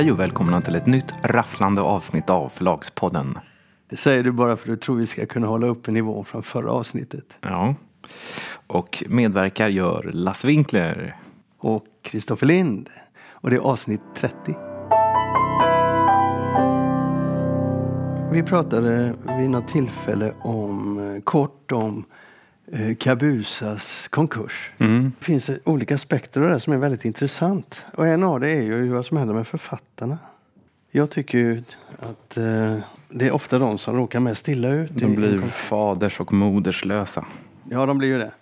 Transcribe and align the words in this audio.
Hej 0.00 0.12
och 0.12 0.20
välkomna 0.20 0.60
till 0.60 0.74
ett 0.74 0.86
nytt 0.86 1.14
rafflande 1.22 1.80
avsnitt 1.80 2.30
av 2.30 2.48
Förlagspodden. 2.48 3.38
Det 3.90 3.96
säger 3.96 4.24
du 4.24 4.32
bara 4.32 4.56
för 4.56 4.62
att 4.62 4.74
du 4.74 4.76
tror 4.76 4.96
vi 4.96 5.06
ska 5.06 5.26
kunna 5.26 5.46
hålla 5.46 5.66
uppe 5.66 5.90
nivån 5.90 6.24
från 6.24 6.42
förra 6.42 6.72
avsnittet. 6.72 7.24
Ja. 7.40 7.74
Och 8.66 9.04
medverkar 9.08 9.68
gör 9.68 10.10
Lasse 10.12 10.46
Winkler. 10.46 11.16
Och 11.58 11.84
Kristoffer 12.02 12.46
Lind. 12.46 12.88
Och 13.30 13.50
det 13.50 13.56
är 13.56 13.60
avsnitt 13.60 14.00
30. 14.16 14.56
Vi 18.32 18.42
pratade 18.42 19.14
vid 19.38 19.50
något 19.50 19.68
tillfälle 19.68 20.32
om, 20.42 20.98
eh, 20.98 21.22
kort 21.22 21.72
om 21.72 22.04
eh, 22.72 22.96
Kabusas 22.96 24.08
konkurs. 24.08 24.72
Mm. 24.78 25.12
Det 25.18 25.24
finns 25.24 25.50
olika 25.64 25.94
aspekter 25.94 26.40
av 26.40 26.48
det 26.48 26.60
som 26.60 26.72
är 26.72 26.78
väldigt 26.78 27.04
intressant. 27.04 27.82
Och 27.94 28.06
en 28.06 28.24
av 28.24 28.40
det 28.40 28.50
är 28.50 28.62
ju 28.62 28.88
vad 28.88 29.06
som 29.06 29.16
händer 29.16 29.34
med 29.34 29.46
författarna. 29.46 30.18
Jag 30.90 31.10
tycker 31.10 31.38
ju 31.38 31.62
att 31.98 32.36
eh, 32.36 32.76
det 33.08 33.26
är 33.26 33.30
ofta 33.30 33.58
de 33.58 33.78
som 33.78 33.96
råkar 33.96 34.20
mest 34.20 34.48
illa 34.48 34.68
ut. 34.68 34.90
De 34.94 35.14
blir 35.14 35.40
faders 35.40 36.20
och 36.20 36.32
moderslösa. 36.32 37.26
Ja, 37.68 37.86
de 37.86 37.98
blir 37.98 38.08
ju 38.08 38.18
det. 38.18 38.32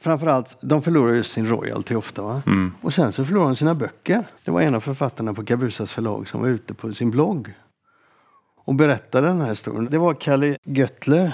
Framförallt, 0.00 0.56
de 0.60 0.82
förlorar 0.82 1.14
ju 1.14 1.24
sin 1.24 1.48
royalty 1.48 1.94
ofta. 1.94 2.22
Va? 2.22 2.42
Mm. 2.46 2.72
Och 2.80 2.94
sen 2.94 3.12
så 3.12 3.24
förlorar 3.24 3.46
de 3.46 3.56
sina 3.56 3.74
böcker. 3.74 4.24
Det 4.44 4.50
var 4.50 4.60
en 4.60 4.74
av 4.74 4.80
författarna 4.80 5.34
på 5.34 5.44
Kabusas 5.44 5.92
förlag 5.92 6.28
som 6.28 6.40
var 6.40 6.48
ute 6.48 6.74
på 6.74 6.92
sin 6.92 7.10
blogg 7.10 7.54
och 8.64 8.74
berättade 8.74 9.26
den 9.26 9.40
här 9.40 9.48
historien. 9.48 9.88
Det 9.90 9.98
var 9.98 10.14
Kalle 10.14 10.56
Göttler 10.64 11.32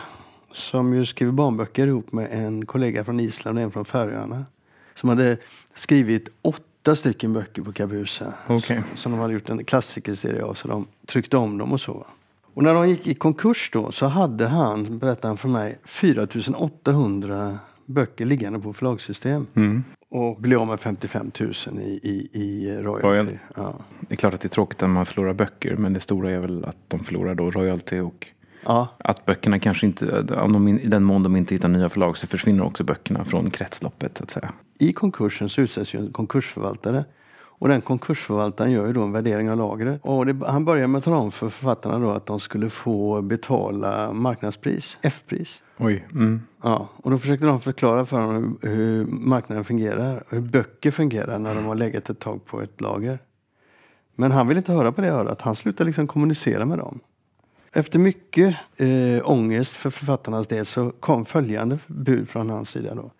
som 0.53 0.95
ju 0.95 1.07
skriver 1.07 1.33
barnböcker 1.33 1.87
ihop 1.87 2.13
med 2.13 2.29
en 2.33 2.67
kollega 2.67 3.05
från 3.05 3.21
Island 3.21 3.59
och 3.59 3.65
en 3.65 3.71
från 3.71 3.85
Färöarna. 3.85 4.45
Som 4.95 5.09
hade 5.09 5.37
skrivit 5.75 6.29
åtta 6.43 6.97
stycken 6.97 7.33
böcker 7.33 7.63
på 7.63 7.73
Kabusa. 7.73 8.35
Okej. 8.47 8.83
Som 8.95 9.13
de 9.13 9.21
hade 9.21 9.35
gjort 9.35 9.49
en 9.49 9.65
klassikerserie 9.65 10.45
av 10.45 10.55
så 10.55 10.69
de 10.69 10.87
tryckte 11.07 11.37
om 11.37 11.59
dem 11.59 11.73
och 11.73 11.81
så. 11.81 12.07
Och 12.55 12.63
när 12.63 12.75
de 12.75 12.89
gick 12.89 13.07
i 13.07 13.15
konkurs 13.15 13.71
då 13.73 13.93
så 13.93 14.07
hade 14.07 14.47
han, 14.47 14.99
berättade 14.99 15.29
han 15.29 15.37
för 15.37 15.49
mig, 15.49 15.79
4800 15.85 17.59
böcker 17.87 18.25
liggande 18.25 18.59
på 18.59 18.73
förlagssystem. 18.73 19.47
Mm. 19.55 19.85
Och 20.09 20.41
blev 20.41 20.61
av 20.61 20.67
med 20.67 20.81
55 20.81 21.31
000 21.41 21.53
i, 21.81 22.01
i, 22.03 22.29
i 22.33 22.77
royalty. 22.83 23.09
Royalty. 23.09 23.39
Ja. 23.57 23.75
Det 24.01 24.15
är 24.15 24.17
klart 24.17 24.35
att 24.35 24.41
det 24.41 24.47
är 24.47 24.51
tråkigt 24.51 24.81
när 24.81 24.89
man 24.89 25.07
förlorar 25.07 25.35
böcker. 25.35 25.77
Men 25.77 25.93
det 25.93 26.01
stora 26.01 26.31
är 26.31 26.39
väl 26.39 26.65
att 26.65 26.77
de 26.89 27.01
förlorar 27.01 27.35
då 27.35 27.51
royalty 27.51 28.01
och 28.01 28.27
ja, 28.65 28.89
att 28.99 29.27
böckerna 29.27 29.59
kanske 29.59 29.87
inte, 29.87 30.35
om 30.35 30.69
i 30.69 30.87
den 30.87 31.05
mån 31.05 31.23
de 31.23 31.37
inte 31.37 31.55
hittar 31.55 31.69
nya 31.69 31.91
förlag 31.91 32.17
så 32.17 32.27
försvinner 32.27 32.65
också 32.65 32.85
böckerna 32.85 33.25
från 33.25 33.51
kretsloppet 33.51 34.19
så 34.19 34.25
att 34.25 34.31
säga. 34.31 34.53
I 34.79 34.93
konkursen 34.93 35.49
så 35.49 35.61
utsätts 35.61 35.95
ju 35.95 35.99
en 35.99 36.13
konkursförvaltare. 36.13 37.05
Och 37.63 37.69
den 37.69 37.81
konkursförvaltaren 37.81 38.73
gör 38.73 38.87
ju 38.87 38.93
då 38.93 39.03
en 39.03 39.13
värdering 39.13 39.51
av 39.51 39.57
lagret. 39.57 40.01
Och 40.03 40.27
det, 40.27 40.47
han 40.47 40.65
börjar 40.65 40.87
med 40.87 40.99
att 40.99 41.05
tala 41.05 41.17
om 41.17 41.33
för 41.33 41.49
författarna 41.49 41.99
då 41.99 42.11
att 42.11 42.27
de 42.27 42.41
skulle 42.41 42.71
få 42.71 43.23
betala 43.23 44.13
marknadspris, 44.13 44.99
F-pris. 45.03 45.63
Oj. 45.79 46.07
Mm. 46.13 46.43
Ja, 46.63 46.89
och 46.97 47.11
då 47.11 47.19
försökte 47.19 47.47
de 47.47 47.61
förklara 47.61 48.07
för 48.07 48.17
honom 48.17 48.59
hur, 48.63 48.71
hur 48.71 49.07
marknaden 49.07 49.65
fungerar, 49.65 50.25
hur 50.29 50.41
böcker 50.41 50.91
fungerar 50.91 51.39
när 51.39 51.55
de 51.55 51.65
har 51.65 51.75
legat 51.75 52.11
ett 52.11 52.19
tag 52.19 52.47
på 52.47 52.63
ett 52.63 52.81
lager. 52.81 53.19
Men 54.15 54.33
han 54.33 54.49
ville 54.49 54.59
inte 54.59 54.73
höra 54.73 54.93
på 54.93 55.01
det 55.01 55.09
örat. 55.09 55.41
Han 55.41 55.57
slutade 55.57 55.89
liksom 55.89 56.07
kommunicera 56.07 56.65
med 56.65 56.79
dem. 56.79 57.01
Efter 57.75 57.99
mycket 57.99 58.57
eh, 58.77 59.31
ångest 59.31 59.73
för 59.77 59.91
författarnas 59.91 60.47
del 60.47 60.67
så 60.67 60.91
kom 60.91 61.25
följande 61.25 61.79
bud 61.87 62.29
från 62.29 62.51
hans 62.51 62.71
sida. 62.71 62.95
Då. 62.95 63.11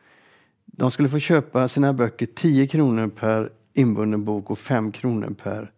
De 0.67 0.91
skulle 0.91 1.09
få 1.09 1.19
köpa 1.19 1.69
sina 1.69 1.93
böcker 1.93 2.27
10 2.35 2.67
kronor 2.67 3.09
per 3.09 3.51
inbunden 3.75 4.25
bok 4.25 4.51
och 4.51 4.59
5 4.59 4.93
kronor 4.93 5.35
per 5.43 5.71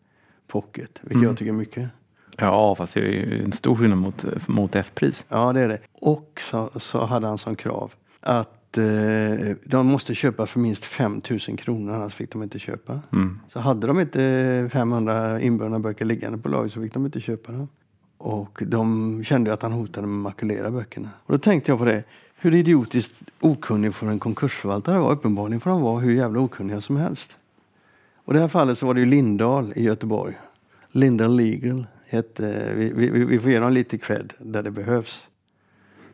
pocket. 0.47 1.01
Vilket 1.01 1.23
jag 1.23 1.37
tycker 1.37 1.53
är 1.53 1.57
mycket. 1.57 1.89
Ja, 2.37 2.75
fast 2.75 2.95
det 2.95 3.01
är 3.01 3.05
ju 3.05 3.43
en 3.45 3.53
stor 3.53 3.77
skillnad 3.77 3.99
mot, 3.99 4.25
mot 4.49 4.77
F-pris. 4.77 5.25
Ja, 5.29 5.53
det 5.53 5.61
är 5.61 5.69
det. 5.69 5.79
Och 5.93 6.41
så, 6.51 6.71
så 6.77 7.05
hade 7.05 7.27
han 7.27 7.39
som 7.39 7.57
krav 7.57 7.93
att 8.21 8.79
eh, 8.79 9.57
de 9.65 9.87
måste 9.87 10.15
köpa 10.15 10.47
för 10.47 10.61
minst 10.61 10.85
5 10.85 11.23
000 11.31 11.59
kronor, 11.59 11.95
annars 11.95 12.15
fick 12.15 12.33
de 12.33 12.43
inte 12.43 12.59
köpa. 12.59 13.01
Mm. 13.13 13.41
Så 13.53 13.61
hade 13.61 13.87
de 13.87 14.01
inte 14.01 14.69
500 14.73 15.41
inbundna 15.41 15.79
böcker 15.79 16.05
liggande 16.05 16.39
på 16.39 16.49
lager 16.49 16.69
så 16.69 16.83
fick 16.83 16.95
de 16.95 17.07
inte 17.07 17.21
köpa 17.21 17.53
dem. 17.53 17.69
Och 18.25 18.63
de 18.67 19.21
kände 19.25 19.53
att 19.53 19.63
han 19.63 19.73
hotade 19.73 20.07
med 20.07 20.17
att 20.19 20.23
makulera 20.23 20.71
böckerna. 20.71 21.09
Och 21.27 21.33
då 21.33 21.39
tänkte 21.39 21.71
jag 21.71 21.79
på 21.79 21.85
det. 21.85 22.05
Hur 22.37 22.55
idiotiskt 22.55 23.23
okunnig 23.41 23.95
får 23.95 24.07
en 24.07 24.19
konkursförvaltare 24.19 24.99
vara? 24.99 25.13
Uppenbarligen 25.13 25.61
får 25.61 25.71
de 25.71 25.83
vara 25.83 26.01
hur 26.01 26.13
jävla 26.15 26.41
okunniga 26.41 26.81
som 26.81 26.97
helst. 26.97 27.37
Och 28.25 28.33
i 28.33 28.37
det 28.37 28.41
här 28.41 28.49
fallet 28.49 28.79
så 28.79 28.87
var 28.87 28.95
det 28.95 29.01
ju 29.01 29.07
Lindahl 29.07 29.73
i 29.77 29.83
Göteborg. 29.83 30.35
Lindahl 30.93 31.37
Legal 31.37 31.87
hette, 32.07 32.73
vi, 32.75 32.93
vi, 32.93 33.25
vi 33.25 33.39
får 33.39 33.51
ge 33.51 33.59
dem 33.59 33.73
lite 33.73 33.99
cred 33.99 34.33
där 34.39 34.63
det 34.63 34.71
behövs. 34.71 35.27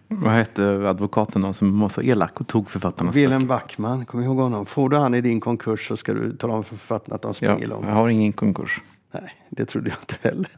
Vad 0.09 0.32
hette 0.32 0.88
advokaten 0.88 1.42
då 1.42 1.53
som 1.53 1.81
var 1.81 1.88
så 1.88 2.03
elak 2.03 2.41
och 2.41 2.47
tog 2.47 2.71
författarnas 2.71 3.16
Wilhelm? 3.16 3.47
Backman, 3.47 4.04
kommer 4.04 4.25
ihåg 4.25 4.37
honom? 4.37 4.66
Får 4.66 4.88
du 4.88 4.97
han 4.97 5.15
i 5.15 5.21
din 5.21 5.41
konkurs 5.41 5.88
så 5.88 5.97
ska 5.97 6.15
du 6.15 6.37
tala 6.37 6.53
om 6.54 6.65
för 6.65 6.77
författarna 6.77 7.15
att 7.15 7.22
de 7.22 7.28
Ja, 7.28 7.34
springer 7.34 7.66
långt. 7.66 7.87
jag 7.87 7.94
har 7.94 8.09
ingen 8.09 8.32
konkurs. 8.32 8.82
Nej, 9.12 9.34
det 9.50 9.65
trodde 9.65 9.88
jag 9.91 9.98
inte 10.03 10.28
heller. 10.28 10.50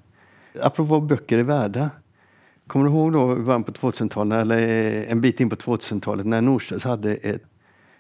Apropå 0.61 0.83
vad 0.83 1.03
böcker 1.03 1.39
är 1.39 1.43
värda. 1.43 1.91
Kommer 2.67 2.85
du 2.85 2.91
ihåg 2.91 3.13
då 3.13 3.33
i 3.33 3.41
början 3.41 3.65
på 3.65 3.73
2000-talet, 3.73 4.43
eller 4.43 5.05
en 5.07 5.21
bit 5.21 5.41
in 5.41 5.51
på 5.51 5.57
2000-talet, 5.57 6.27
när 6.27 6.41
Norstedts 6.41 6.85
hade 6.85 7.15
ett, 7.15 7.43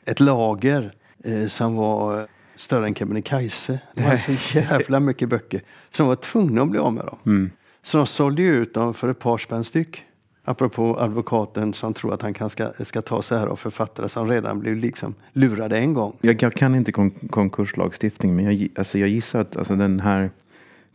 ett 0.04 0.20
lager 0.20 0.94
eh, 1.24 1.46
som 1.46 1.76
var 1.76 2.26
större 2.56 2.86
än 2.86 2.94
Kebnekaise. 2.94 3.78
Det 3.94 4.02
var 4.02 4.16
så 4.16 4.58
jävla 4.58 5.00
mycket 5.00 5.28
böcker. 5.28 5.62
Så 5.90 6.02
de 6.02 6.08
var 6.08 6.16
tvungna 6.16 6.62
att 6.62 6.68
bli 6.68 6.78
av 6.78 6.92
med 6.92 7.04
dem. 7.04 7.18
Mm. 7.26 7.50
Så 7.82 7.96
de 7.96 8.06
sålde 8.06 8.42
ut 8.42 8.74
dem 8.74 8.94
för 8.94 9.08
ett 9.08 9.18
par 9.18 9.38
spänn 9.38 9.64
styck. 9.64 10.02
Apropå 10.44 10.96
advokaten 11.00 11.74
som 11.74 11.94
tror 11.94 12.14
att 12.14 12.22
han 12.22 12.34
kan 12.34 12.50
ska, 12.50 12.72
ska 12.84 13.02
ta 13.02 13.22
sig 13.22 13.38
här 13.38 13.46
av 13.46 13.56
författare 13.56 14.08
som 14.08 14.28
redan 14.28 14.60
blev 14.60 14.76
liksom 14.76 15.14
lurade 15.32 15.78
en 15.78 15.94
gång. 15.94 16.16
Jag, 16.20 16.42
jag 16.42 16.54
kan 16.54 16.74
inte 16.74 16.92
kon 16.92 17.10
konkurslagstiftning 17.10 18.36
men 18.36 18.44
jag, 18.44 18.68
alltså 18.76 18.98
jag 18.98 19.08
gissar 19.08 19.40
att 19.40 19.56
alltså 19.56 19.76
den 19.76 20.00
här 20.00 20.30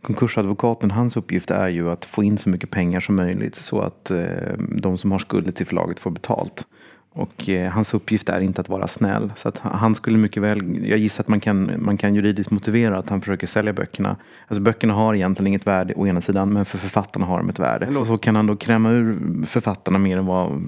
konkursadvokaten, 0.02 0.90
hans 0.90 1.16
uppgift 1.16 1.50
är 1.50 1.68
ju 1.68 1.90
att 1.90 2.04
få 2.04 2.22
in 2.22 2.38
så 2.38 2.48
mycket 2.48 2.70
pengar 2.70 3.00
som 3.00 3.16
möjligt 3.16 3.54
så 3.54 3.80
att 3.80 4.10
eh, 4.10 4.26
de 4.58 4.98
som 4.98 5.12
har 5.12 5.18
skulder 5.18 5.52
till 5.52 5.66
förlaget 5.66 6.00
får 6.00 6.10
betalt. 6.10 6.66
Och 7.12 7.48
eh, 7.48 7.70
hans 7.72 7.94
uppgift 7.94 8.28
är 8.28 8.40
inte 8.40 8.60
att 8.60 8.68
vara 8.68 8.88
snäll. 8.88 9.32
Så 9.36 9.48
att 9.48 9.58
han- 9.58 9.94
skulle 9.94 10.18
mycket 10.18 10.42
väl, 10.42 10.88
jag 10.88 10.98
gissar 10.98 11.22
att 11.24 11.28
man 11.28 11.40
kan, 11.40 11.72
man 11.78 11.96
kan 11.96 12.14
juridiskt 12.14 12.50
motivera 12.50 12.98
att 12.98 13.08
han 13.08 13.20
försöker 13.20 13.46
sälja 13.46 13.72
böckerna. 13.72 14.16
Alltså 14.48 14.62
böckerna 14.62 14.94
har 14.94 15.14
egentligen 15.14 15.46
inget 15.46 15.66
värde 15.66 15.94
å 15.96 16.06
ena 16.06 16.20
sidan 16.20 16.52
men 16.52 16.64
för 16.64 16.78
författarna 16.78 17.26
har 17.26 17.38
de 17.38 17.48
ett 17.48 17.58
värde. 17.58 17.98
Och 17.98 18.06
så 18.06 18.18
kan 18.18 18.36
han 18.36 18.46
då 18.46 18.56
kräma 18.56 18.90
ur 18.90 19.18
författarna 19.46 19.98
mer 19.98 20.16
än 20.16 20.26
vad... 20.26 20.62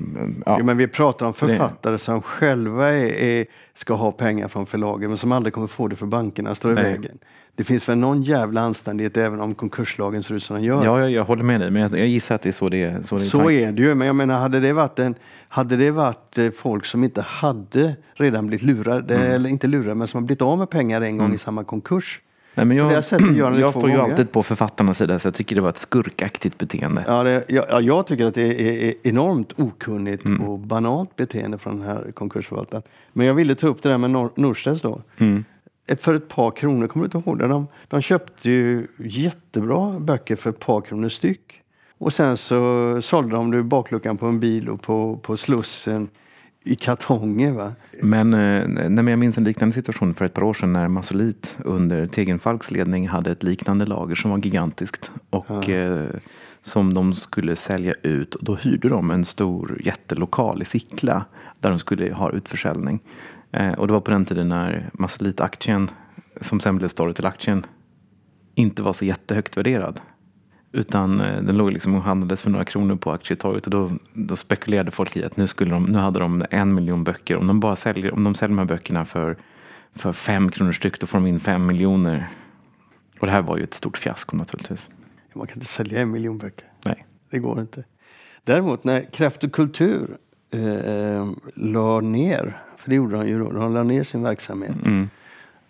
Ja. 0.46 0.56
Jo, 0.58 0.64
men 0.64 0.76
vi 0.76 0.88
pratar 0.88 1.26
om 1.26 1.34
författare 1.34 1.98
som 1.98 2.22
själva 2.22 2.92
är, 2.92 3.18
är, 3.18 3.46
ska 3.74 3.94
ha 3.94 4.12
pengar 4.12 4.48
från 4.48 4.66
förlagen 4.66 5.10
men 5.10 5.18
som 5.18 5.32
aldrig 5.32 5.52
kommer 5.54 5.66
få 5.66 5.88
det 5.88 5.96
för 5.96 6.06
bankerna 6.06 6.54
står 6.54 6.72
i 6.72 6.74
Nej. 6.74 6.84
vägen. 6.84 7.18
Det 7.60 7.64
finns 7.64 7.88
väl 7.88 7.98
någon 7.98 8.22
jävla 8.22 8.60
anständighet 8.60 9.16
även 9.16 9.40
om 9.40 9.54
konkurslagen 9.54 10.22
ser 10.22 10.34
ut 10.34 10.42
som 10.42 10.56
den 10.56 10.64
gör. 10.64 10.84
Ja, 10.84 11.00
jag, 11.00 11.10
jag 11.10 11.24
håller 11.24 11.42
med 11.42 11.60
dig, 11.60 11.70
men 11.70 11.82
jag, 11.82 11.92
jag 11.98 12.06
gissar 12.06 12.34
att 12.34 12.42
det 12.42 12.48
är 12.48 12.52
så 12.52 12.68
det 12.68 12.82
är. 12.82 13.02
Så, 13.02 13.16
det 13.16 13.22
är 13.24 13.26
Så 13.26 13.50
är 13.50 13.72
det 13.72 13.82
ju. 13.82 13.94
Men 13.94 14.06
jag 14.06 14.16
menar, 14.16 14.38
hade 14.38 14.60
det 14.60 14.72
varit, 14.72 14.98
en, 14.98 15.14
hade 15.48 15.76
det 15.76 15.90
varit 15.90 16.38
eh, 16.38 16.50
folk 16.50 16.84
som 16.84 17.04
inte 17.04 17.20
hade 17.22 17.96
redan 18.14 18.46
blivit 18.46 18.62
lurade, 18.66 19.14
Mm. 19.14 19.30
eller 19.32 19.50
inte 19.50 19.66
lurade, 19.66 19.94
men 19.94 20.08
som 20.08 20.20
har 20.22 20.26
blivit 20.26 20.42
av 20.42 20.58
med 20.58 20.70
pengar 20.70 21.00
en 21.00 21.18
gång 21.18 21.34
i 21.34 21.38
samma 21.38 21.64
konkurs. 21.64 22.20
Nej, 22.54 22.66
men 22.66 22.76
jag, 22.76 22.92
jag 22.92 23.04
står 23.04 23.90
ju 23.90 23.96
gånger. 23.96 24.10
alltid 24.10 24.32
på 24.32 24.42
författarnas 24.42 24.98
sida, 24.98 25.18
så 25.18 25.26
jag 25.26 25.34
tycker 25.34 25.56
det 25.56 25.62
var 25.62 25.68
ett 25.70 25.78
skurkaktigt 25.78 26.58
beteende. 26.58 27.04
Ja, 27.06 27.22
det, 27.22 27.44
ja, 27.48 27.80
jag 27.80 28.06
tycker 28.06 28.24
att 28.26 28.34
det 28.34 28.42
är, 28.42 28.88
är 28.88 28.94
enormt 29.02 29.52
okunnigt 29.56 30.24
Mm. 30.24 30.42
och 30.42 30.58
banalt 30.58 31.16
beteende 31.16 31.58
från 31.58 31.78
den 31.78 31.86
här 31.88 32.12
konkursförvaltaren. 32.14 32.82
Men 33.12 33.26
jag 33.26 33.34
ville 33.34 33.54
ta 33.54 33.66
upp 33.66 33.82
det 33.82 33.88
där 33.88 33.98
med 33.98 34.10
Nor- 34.10 34.30
Norstedts 34.34 34.82
då. 34.82 35.02
Mm. 35.18 35.44
Ett- 35.90 36.02
För 36.02 36.14
ett 36.14 36.28
par 36.28 36.50
kronor, 36.50 36.86
kommer 36.88 37.08
du 37.08 37.18
inte 37.18 37.28
ihåg 37.30 37.38
det? 37.38 37.46
De, 37.48 37.66
de 37.88 38.00
köpte 38.02 38.50
ju 38.50 38.86
jättebra 38.98 40.00
böcker 40.00 40.36
för 40.36 40.50
ett 40.50 40.58
par 40.58 40.80
kronor 40.80 41.08
styck. 41.08 41.62
Och 41.98 42.12
sen 42.12 42.36
så 42.36 42.98
sålde 43.02 43.36
de 43.36 43.50
det 43.50 43.62
bakluckan 43.62 44.16
på 44.16 44.26
en 44.26 44.40
bil 44.40 44.68
och 44.68 44.82
på, 44.82 45.16
på 45.22 45.36
Slussen 45.36 46.08
i 46.64 46.74
kartonger. 46.76 47.52
Va? 47.52 47.72
Men, 48.02 48.34
eh, 48.34 48.68
nej, 48.88 49.08
jag 49.10 49.18
minns 49.18 49.38
en 49.38 49.44
liknande 49.44 49.74
situation 49.74 50.14
för 50.14 50.24
ett 50.24 50.34
par 50.34 50.42
år 50.42 50.54
sedan 50.54 50.72
när 50.72 50.88
Masolit 50.88 51.56
under 51.64 52.06
Tegenfalks 52.06 52.70
ledning 52.70 53.08
hade 53.08 53.30
ett 53.30 53.42
liknande 53.42 53.86
lager 53.86 54.14
som 54.14 54.30
var 54.30 54.38
gigantiskt. 54.38 55.10
Och 55.30 55.68
eh, 55.68 56.08
som 56.62 56.94
de 56.94 57.14
skulle 57.14 57.56
sälja 57.56 57.94
ut. 58.02 58.36
Då 58.40 58.54
hyrde 58.54 58.88
de 58.88 59.10
en 59.10 59.24
stor 59.24 59.80
jättelokal 59.84 60.62
i 60.62 60.64
Sickla 60.64 61.24
där 61.60 61.70
de 61.70 61.78
skulle 61.78 62.12
ha 62.14 62.30
utförsäljning. 62.32 63.00
Eh, 63.52 63.72
och 63.72 63.86
det 63.86 63.92
var 63.92 64.00
på 64.00 64.10
den 64.10 64.24
tiden 64.24 64.48
när 64.48 64.90
Masolit-aktien, 64.92 65.90
som 66.40 66.60
sen 66.60 66.76
blev 66.76 66.88
Storytel-aktien, 66.88 67.66
inte 68.54 68.82
var 68.82 68.92
så 68.92 69.04
jättehögt 69.04 69.56
värderad. 69.56 70.00
Utan 70.72 71.20
eh, 71.20 71.42
den 71.42 71.56
låg 71.56 71.72
liksom 71.72 71.94
och 71.94 72.02
handlades 72.02 72.42
för 72.42 72.50
några 72.50 72.64
kronor 72.64 72.96
på 72.96 73.12
aktietorget 73.12 73.64
och 73.64 73.70
då, 73.70 73.90
då 74.14 74.36
spekulerade 74.36 74.90
folk 74.90 75.16
i 75.16 75.24
att 75.24 75.36
nu, 75.36 75.46
skulle 75.46 75.70
de, 75.70 75.84
nu 75.84 75.98
hade 75.98 76.18
de 76.18 76.44
en 76.50 76.74
miljon 76.74 77.04
böcker. 77.04 77.36
Om 77.36 77.46
de 77.46 77.60
bara 77.60 77.76
säljer, 77.76 78.12
om 78.14 78.24
de 78.24 78.34
säljer 78.34 78.56
de 78.56 78.58
här 78.58 78.76
böckerna 78.76 79.04
för, 79.04 79.36
för 79.94 80.12
fem 80.12 80.50
kronor 80.50 80.72
styck 80.72 81.00
då 81.00 81.06
får 81.06 81.18
de 81.18 81.26
in 81.26 81.40
fem 81.40 81.66
miljoner. 81.66 82.26
Och 83.20 83.26
det 83.26 83.32
här 83.32 83.42
var 83.42 83.56
ju 83.56 83.64
ett 83.64 83.74
stort 83.74 83.98
fiasko 83.98 84.36
naturligtvis. 84.36 84.88
Man 85.34 85.46
kan 85.46 85.56
inte 85.56 85.66
sälja 85.66 86.00
en 86.00 86.10
miljon 86.10 86.38
böcker. 86.38 86.68
Nej. 86.84 87.06
Det 87.30 87.38
går 87.38 87.60
inte. 87.60 87.84
Däremot 88.44 88.84
när 88.84 89.12
Kraft 89.12 89.44
och 89.44 89.52
kultur 89.52 90.16
eh, 90.50 91.30
la 91.54 92.00
ner, 92.00 92.62
för 92.80 92.90
det 92.90 92.96
gjorde 92.96 93.16
de 93.16 93.28
ju 93.28 93.38
då, 93.38 93.50
de 93.52 93.74
la 93.74 93.82
ner 93.82 94.04
sin 94.04 94.22
verksamhet. 94.22 94.86
Mm. 94.86 95.08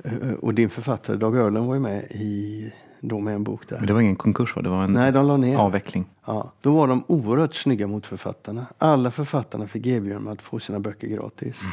Eh, 0.04 0.32
och 0.32 0.54
din 0.54 0.70
författare 0.70 1.16
Dag 1.16 1.36
Öhrlund 1.36 1.66
var 1.66 1.74
ju 1.74 1.80
med 1.80 2.02
i, 2.10 2.72
då 3.00 3.20
med 3.20 3.34
en 3.34 3.44
bok 3.44 3.68
där. 3.68 3.76
Men 3.78 3.86
det 3.86 3.92
var 3.92 4.00
ingen 4.00 4.16
konkurs 4.16 4.56
va? 4.56 4.62
Det 4.62 4.68
var 4.68 4.84
en 4.84 4.92
Nej, 4.92 5.12
de 5.12 5.26
la 5.26 5.36
ner. 5.36 5.56
avveckling. 5.56 6.06
Ja, 6.26 6.52
då 6.60 6.72
var 6.72 6.88
de 6.88 7.04
oerhört 7.06 7.54
snygga 7.54 7.86
mot 7.86 8.06
författarna. 8.06 8.66
Alla 8.78 9.10
författarna 9.10 9.68
fick 9.68 9.86
erbjudande 9.86 10.30
att 10.30 10.42
få 10.42 10.58
sina 10.58 10.80
böcker 10.80 11.08
gratis. 11.08 11.60
Mm. 11.60 11.72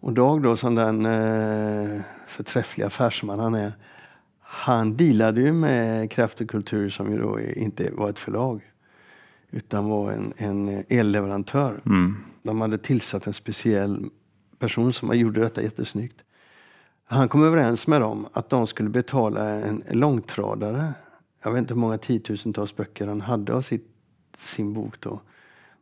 Och 0.00 0.12
Dag 0.12 0.42
då 0.42 0.56
som 0.56 0.74
den 0.74 1.06
eh, 1.06 2.00
förträffliga 2.26 2.86
affärsman 2.86 3.38
han 3.38 3.54
är. 3.54 3.72
Han 4.40 4.96
dealade 4.96 5.40
ju 5.40 5.52
med 5.52 6.10
Kraft 6.10 6.40
och 6.40 6.50
kultur 6.50 6.90
som 6.90 7.12
ju 7.12 7.18
då 7.18 7.40
inte 7.40 7.90
var 7.92 8.10
ett 8.10 8.18
förlag. 8.18 8.60
Utan 9.50 9.88
var 9.88 10.12
en, 10.12 10.32
en 10.36 10.84
elleverantör. 10.88 11.80
Mm. 11.86 12.16
De 12.42 12.60
hade 12.60 12.78
tillsatt 12.78 13.26
en 13.26 13.32
speciell 13.32 14.04
person 14.58 14.92
som 14.92 15.18
gjorde 15.18 15.40
detta 15.40 15.62
jättesnyggt. 15.62 16.22
Han 17.04 17.28
kom 17.28 17.44
överens 17.44 17.86
med 17.86 18.00
dem 18.00 18.26
att 18.32 18.50
de 18.50 18.66
skulle 18.66 18.88
betala 18.88 19.48
en 19.48 19.82
långtradare. 19.90 20.94
Jag 21.42 21.52
vet 21.52 21.60
inte 21.60 21.74
hur 21.74 21.80
många 21.80 21.98
tiotusentals 21.98 22.76
böcker 22.76 23.06
han 23.06 23.20
hade 23.20 23.54
av 23.54 23.62
sitt, 23.62 23.88
sin 24.36 24.72
bok 24.72 25.00
då. 25.00 25.20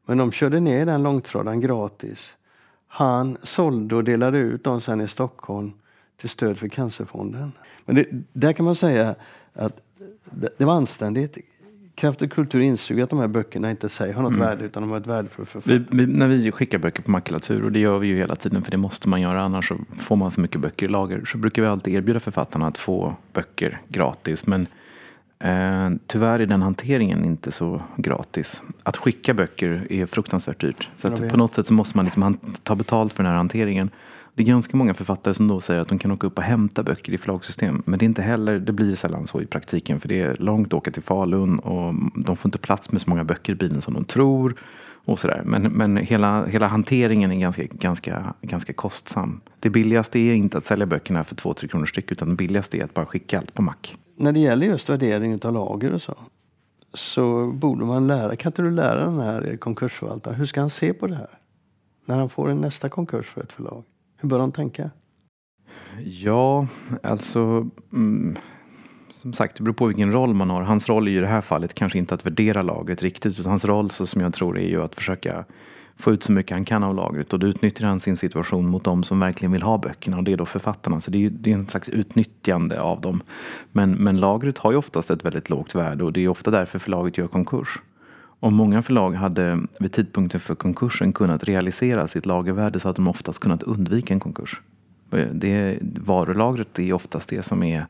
Men 0.06 0.18
de 0.18 0.32
körde 0.32 0.60
ner 0.60 0.86
den 0.86 1.02
långtradaren 1.02 1.60
gratis. 1.60 2.32
Han 2.86 3.36
sålde 3.42 3.94
och 3.96 4.04
delade 4.04 4.38
ut 4.38 4.64
dem 4.64 4.80
sen 4.80 5.00
i 5.00 5.08
Stockholm 5.08 5.72
till 6.16 6.28
stöd 6.28 6.58
för 6.58 6.68
Cancerfonden. 6.68 7.52
Men 7.84 7.94
det, 7.94 8.06
där 8.32 8.52
kan 8.52 8.64
man 8.64 8.74
säga 8.74 9.14
att 9.52 9.80
det, 10.24 10.58
det 10.58 10.64
var 10.64 10.74
anständigt. 10.74 11.38
Kraft 11.94 12.22
och 12.22 12.30
kultur 12.32 12.60
insåg 12.60 13.00
att 13.00 13.10
de 13.10 13.18
här 13.18 13.28
böckerna 13.28 13.70
inte 13.70 13.88
sig 13.88 14.12
har 14.12 14.22
något 14.22 14.36
värde 14.36 14.64
utan 14.64 14.82
de 14.82 14.90
har 14.90 14.98
ett 14.98 15.06
värde 15.06 15.28
för 15.28 15.44
författaren. 15.44 15.86
Vi, 15.90 16.04
vi, 16.04 16.12
när 16.12 16.28
vi 16.28 16.52
skickar 16.52 16.78
böcker 16.78 17.02
på 17.02 17.10
makulatur, 17.10 17.64
och 17.64 17.72
det 17.72 17.78
gör 17.78 17.98
vi 17.98 18.06
ju 18.06 18.16
hela 18.16 18.36
tiden 18.36 18.62
för 18.62 18.70
det 18.70 18.76
måste 18.76 19.08
man 19.08 19.20
göra 19.20 19.42
annars 19.42 19.68
så 19.68 19.76
får 19.98 20.16
man 20.16 20.30
för 20.30 20.40
mycket 20.40 20.60
böcker 20.60 20.86
i 20.86 20.88
lager, 20.88 21.24
så 21.24 21.38
brukar 21.38 21.62
vi 21.62 21.68
alltid 21.68 21.94
erbjuda 21.94 22.20
författarna 22.20 22.66
att 22.66 22.78
få 22.78 23.16
böcker 23.32 23.80
gratis. 23.88 24.46
Men 24.46 24.66
eh, 25.38 25.90
tyvärr 26.06 26.40
är 26.40 26.46
den 26.46 26.62
hanteringen 26.62 27.24
inte 27.24 27.52
så 27.52 27.82
gratis. 27.96 28.62
Att 28.82 28.96
skicka 28.96 29.34
böcker 29.34 29.86
är 29.90 30.06
fruktansvärt 30.06 30.60
dyrt. 30.60 30.90
Så 30.96 31.10
på 31.10 31.36
något 31.36 31.54
sätt 31.54 31.66
så 31.66 31.74
måste 31.74 31.96
man 31.96 32.04
liksom 32.04 32.38
ta 32.62 32.74
betalt 32.74 33.12
för 33.12 33.22
den 33.22 33.30
här 33.30 33.36
hanteringen. 33.36 33.90
Det 34.34 34.42
är 34.42 34.46
ganska 34.46 34.76
många 34.76 34.94
författare 34.94 35.34
som 35.34 35.48
då 35.48 35.60
säger 35.60 35.80
att 35.80 35.88
de 35.88 35.98
kan 35.98 36.10
åka 36.10 36.26
upp 36.26 36.38
och 36.38 36.44
hämta 36.44 36.82
böcker 36.82 37.12
i 37.12 37.18
förlagssystem. 37.18 37.82
Men 37.86 37.98
det 37.98 38.04
är 38.04 38.06
inte 38.06 38.22
heller, 38.22 38.58
det 38.58 38.72
blir 38.72 38.94
sällan 38.94 39.26
så 39.26 39.40
i 39.40 39.46
praktiken. 39.46 40.00
För 40.00 40.08
det 40.08 40.20
är 40.20 40.36
långt 40.36 40.66
att 40.66 40.74
åka 40.74 40.90
till 40.90 41.02
Falun 41.02 41.58
och 41.58 41.94
de 42.24 42.36
får 42.36 42.48
inte 42.48 42.58
plats 42.58 42.92
med 42.92 43.00
så 43.00 43.10
många 43.10 43.24
böcker 43.24 43.52
i 43.52 43.56
bilen 43.56 43.80
som 43.80 43.94
de 43.94 44.04
tror. 44.04 44.54
Och 45.04 45.18
så 45.18 45.26
där. 45.26 45.42
Men, 45.44 45.62
men 45.62 45.96
hela, 45.96 46.46
hela 46.46 46.66
hanteringen 46.66 47.32
är 47.32 47.36
ganska, 47.36 47.62
ganska, 47.70 48.34
ganska 48.40 48.72
kostsam. 48.72 49.40
Det 49.60 49.70
billigaste 49.70 50.18
är 50.18 50.34
inte 50.34 50.58
att 50.58 50.64
sälja 50.64 50.86
böckerna 50.86 51.24
för 51.24 51.36
2-3 51.36 51.66
kronor 51.66 51.86
styck. 51.86 52.12
Utan 52.12 52.28
det 52.28 52.34
billigaste 52.34 52.78
är 52.78 52.84
att 52.84 52.94
bara 52.94 53.06
skicka 53.06 53.38
allt 53.38 53.54
på 53.54 53.62
mack. 53.62 53.96
När 54.16 54.32
det 54.32 54.40
gäller 54.40 54.66
just 54.66 54.88
värdering 54.88 55.40
av 55.44 55.52
lager 55.52 55.92
och 55.92 56.02
så. 56.02 56.14
Så 56.94 57.46
borde 57.46 57.84
man 57.84 58.06
lära, 58.06 58.36
kan 58.36 58.50
inte 58.50 58.62
du 58.62 58.70
lära 58.70 59.04
den 59.04 59.20
här 59.20 59.56
konkursförvaltaren, 59.56 60.36
hur 60.36 60.46
ska 60.46 60.60
han 60.60 60.70
se 60.70 60.92
på 60.92 61.06
det 61.06 61.14
här? 61.14 61.30
När 62.04 62.16
han 62.16 62.28
får 62.28 62.50
en 62.50 62.60
nästa 62.60 62.88
konkurs 62.88 63.26
för 63.26 63.40
ett 63.42 63.52
förlag. 63.52 63.84
Hur 64.22 64.28
bör 64.28 64.38
han 64.38 64.52
tänka? 64.52 64.90
Ja, 66.04 66.66
alltså 67.02 67.68
mm, 67.92 68.36
som 69.10 69.32
sagt, 69.32 69.56
det 69.56 69.62
beror 69.62 69.74
på 69.74 69.86
vilken 69.86 70.12
roll 70.12 70.34
man 70.34 70.50
har. 70.50 70.62
Hans 70.62 70.88
roll 70.88 71.08
är 71.08 71.12
ju 71.12 71.18
i 71.18 71.20
det 71.20 71.26
här 71.26 71.40
fallet 71.40 71.74
kanske 71.74 71.98
inte 71.98 72.14
att 72.14 72.26
värdera 72.26 72.62
lagret 72.62 73.02
riktigt, 73.02 73.40
utan 73.40 73.50
hans 73.50 73.64
roll 73.64 73.90
så 73.90 74.06
som 74.06 74.20
jag 74.20 74.34
tror 74.34 74.58
är 74.58 74.68
ju 74.68 74.82
att 74.82 74.94
försöka 74.94 75.44
få 75.96 76.12
ut 76.12 76.22
så 76.22 76.32
mycket 76.32 76.52
han 76.52 76.64
kan 76.64 76.82
av 76.82 76.94
lagret 76.94 77.32
och 77.32 77.38
då 77.38 77.46
utnyttjar 77.46 77.86
han 77.86 78.00
sin 78.00 78.16
situation 78.16 78.66
mot 78.66 78.84
de 78.84 79.04
som 79.04 79.20
verkligen 79.20 79.52
vill 79.52 79.62
ha 79.62 79.78
böckerna 79.78 80.16
och 80.16 80.24
det 80.24 80.32
är 80.32 80.36
då 80.36 80.46
författarna. 80.46 81.00
Så 81.00 81.10
det 81.10 81.18
är 81.18 81.20
ju 81.20 81.30
det 81.30 81.50
är 81.50 81.54
en 81.54 81.66
slags 81.66 81.88
utnyttjande 81.88 82.80
av 82.80 83.00
dem. 83.00 83.22
Men, 83.72 83.90
men 83.90 84.20
lagret 84.20 84.58
har 84.58 84.72
ju 84.72 84.78
oftast 84.78 85.10
ett 85.10 85.24
väldigt 85.24 85.50
lågt 85.50 85.74
värde 85.74 86.04
och 86.04 86.12
det 86.12 86.20
är 86.24 86.28
ofta 86.28 86.50
därför 86.50 86.78
förlaget 86.78 87.18
gör 87.18 87.28
konkurs. 87.28 87.80
Om 88.42 88.54
många 88.54 88.82
förlag 88.82 89.10
hade 89.10 89.58
vid 89.78 89.92
tidpunkten 89.92 90.40
för 90.40 90.54
konkursen 90.54 91.12
kunnat 91.12 91.44
realisera 91.44 92.06
sitt 92.06 92.26
lagervärde 92.26 92.80
så 92.80 92.88
hade 92.88 92.96
de 92.96 93.08
oftast 93.08 93.40
kunnat 93.40 93.62
undvika 93.62 94.14
en 94.14 94.20
konkurs. 94.20 94.60
Det, 95.32 95.78
varulagret 95.80 96.78
är 96.78 96.92
oftast 96.92 97.28
det 97.28 97.42
som 97.42 97.62
är 97.62 97.86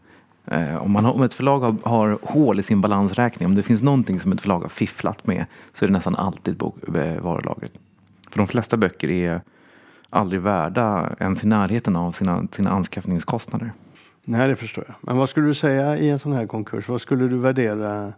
eh, 0.47 0.77
om, 0.77 0.93
man 0.93 1.05
har, 1.05 1.13
om 1.13 1.23
ett 1.23 1.35
förlag 1.35 1.61
har, 1.61 1.77
har 1.83 2.19
hål 2.23 2.61
i 2.61 2.63
sin 2.63 2.81
balansräkning, 2.81 3.49
om 3.49 3.55
det 3.55 3.63
finns 3.63 3.83
någonting 3.83 4.21
som 4.21 4.33
ett 4.33 4.41
förlag 4.41 4.61
har 4.61 4.69
fifflat 4.69 5.27
med 5.27 5.45
så 5.75 5.85
är 5.85 5.87
det 5.87 5.93
nästan 5.93 6.17
alltid 6.17 6.57
bok, 6.57 6.77
eh, 6.97 7.21
varulagret. 7.23 7.73
För 8.31 8.39
de 8.39 8.47
flesta 8.47 8.77
böcker 8.77 9.11
är 9.11 9.41
aldrig 10.11 10.41
värda 10.41 11.15
ens 11.21 11.45
i 11.45 11.47
närheten 11.47 11.97
av 11.97 12.13
sina, 12.13 12.47
sina 12.53 12.71
anskaffningskostnader. 12.71 13.73
Nej, 14.25 14.49
det 14.49 14.57
förstår 14.57 14.85
jag. 14.87 14.97
Men 15.01 15.17
vad 15.17 15.29
skulle 15.29 15.47
du 15.47 15.55
säga 15.55 15.97
i 15.97 16.11
en 16.11 16.19
sån 16.19 16.33
här 16.33 16.47
konkurs? 16.47 16.89
Vad 16.89 17.01
skulle 17.01 17.29
du 17.29 17.39
värdera 17.39 18.13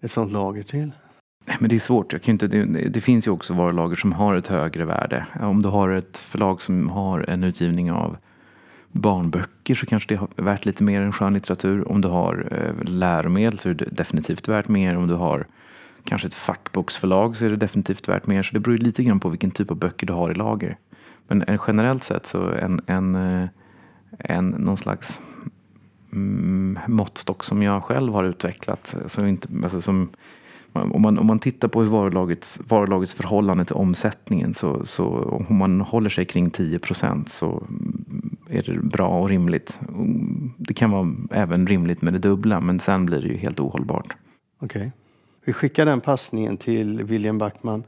ett 0.00 0.12
sånt 0.12 0.32
lager 0.32 0.62
till? 0.62 0.92
Men 1.58 1.68
det 1.68 1.76
är 1.76 1.80
svårt. 1.80 2.12
Jag 2.12 2.22
kan 2.22 2.32
inte, 2.32 2.46
det, 2.46 2.64
det 2.64 3.00
finns 3.00 3.26
ju 3.26 3.30
också 3.30 3.54
varulager 3.54 3.96
som 3.96 4.12
har 4.12 4.36
ett 4.36 4.46
högre 4.46 4.84
värde. 4.84 5.26
Om 5.40 5.62
du 5.62 5.68
har 5.68 5.88
ett 5.88 6.18
förlag 6.18 6.62
som 6.62 6.88
har 6.88 7.20
en 7.30 7.44
utgivning 7.44 7.92
av 7.92 8.16
barnböcker 8.92 9.74
så 9.74 9.86
kanske 9.86 10.14
det 10.14 10.20
är 10.36 10.42
värt 10.42 10.64
lite 10.64 10.84
mer 10.84 11.00
än 11.00 11.12
skönlitteratur. 11.12 11.88
Om 11.88 12.00
du 12.00 12.08
har 12.08 12.48
eh, 12.50 12.84
läromedel 12.90 13.58
så 13.58 13.68
är 13.68 13.74
det 13.74 13.84
definitivt 13.84 14.48
värt 14.48 14.68
mer. 14.68 14.96
Om 14.96 15.06
du 15.06 15.14
har 15.14 15.46
kanske 16.04 16.28
ett 16.28 16.34
fackboksförlag 16.34 17.36
så 17.36 17.44
är 17.44 17.50
det 17.50 17.56
definitivt 17.56 18.08
värt 18.08 18.26
mer. 18.26 18.42
Så 18.42 18.54
det 18.54 18.60
beror 18.60 18.76
lite 18.76 19.04
grann 19.04 19.20
på 19.20 19.28
vilken 19.28 19.50
typ 19.50 19.70
av 19.70 19.76
böcker 19.76 20.06
du 20.06 20.12
har 20.12 20.30
i 20.30 20.34
lager. 20.34 20.76
Men 21.28 21.42
eh, 21.42 21.60
generellt 21.66 22.04
sett 22.04 22.26
så 22.26 22.52
en, 22.52 22.80
en, 22.86 23.14
eh, 23.14 23.48
en 24.18 24.48
någon 24.48 24.76
slags 24.76 25.20
mm, 26.12 26.78
måttstock 26.86 27.44
som 27.44 27.62
jag 27.62 27.84
själv 27.84 28.12
har 28.12 28.24
utvecklat. 28.24 28.94
Eh, 29.00 29.08
som 29.08 29.26
inte, 29.26 29.48
alltså 29.62 29.82
som, 29.82 30.08
om, 30.72 31.02
man, 31.02 31.18
om 31.18 31.26
man 31.26 31.38
tittar 31.38 31.68
på 31.68 31.82
hur 31.82 31.88
varulagets, 31.88 32.60
varulagets 32.68 33.14
förhållande 33.14 33.64
till 33.64 33.76
omsättningen 33.76 34.54
så, 34.54 34.86
så 34.86 35.06
om 35.48 35.56
man 35.56 35.80
håller 35.80 36.10
sig 36.10 36.24
kring 36.24 36.50
10 36.50 36.78
procent 36.78 37.28
så 37.28 37.62
är 38.48 38.62
det 38.62 38.78
bra 38.82 39.08
och 39.08 39.28
rimligt. 39.28 39.80
Det 40.56 40.74
kan 40.74 40.90
vara 40.90 41.08
även 41.30 41.66
rimligt 41.66 42.02
med 42.02 42.12
det 42.12 42.18
dubbla 42.18 42.60
men 42.60 42.80
sen 42.80 43.06
blir 43.06 43.20
det 43.20 43.28
ju 43.28 43.36
helt 43.36 43.60
ohållbart. 43.60 44.16
Okej. 44.60 44.92
Vi 45.44 45.52
skickar 45.52 45.86
den 45.86 46.00
passningen 46.00 46.56
till 46.56 47.02
William 47.02 47.38
Backman 47.38 47.84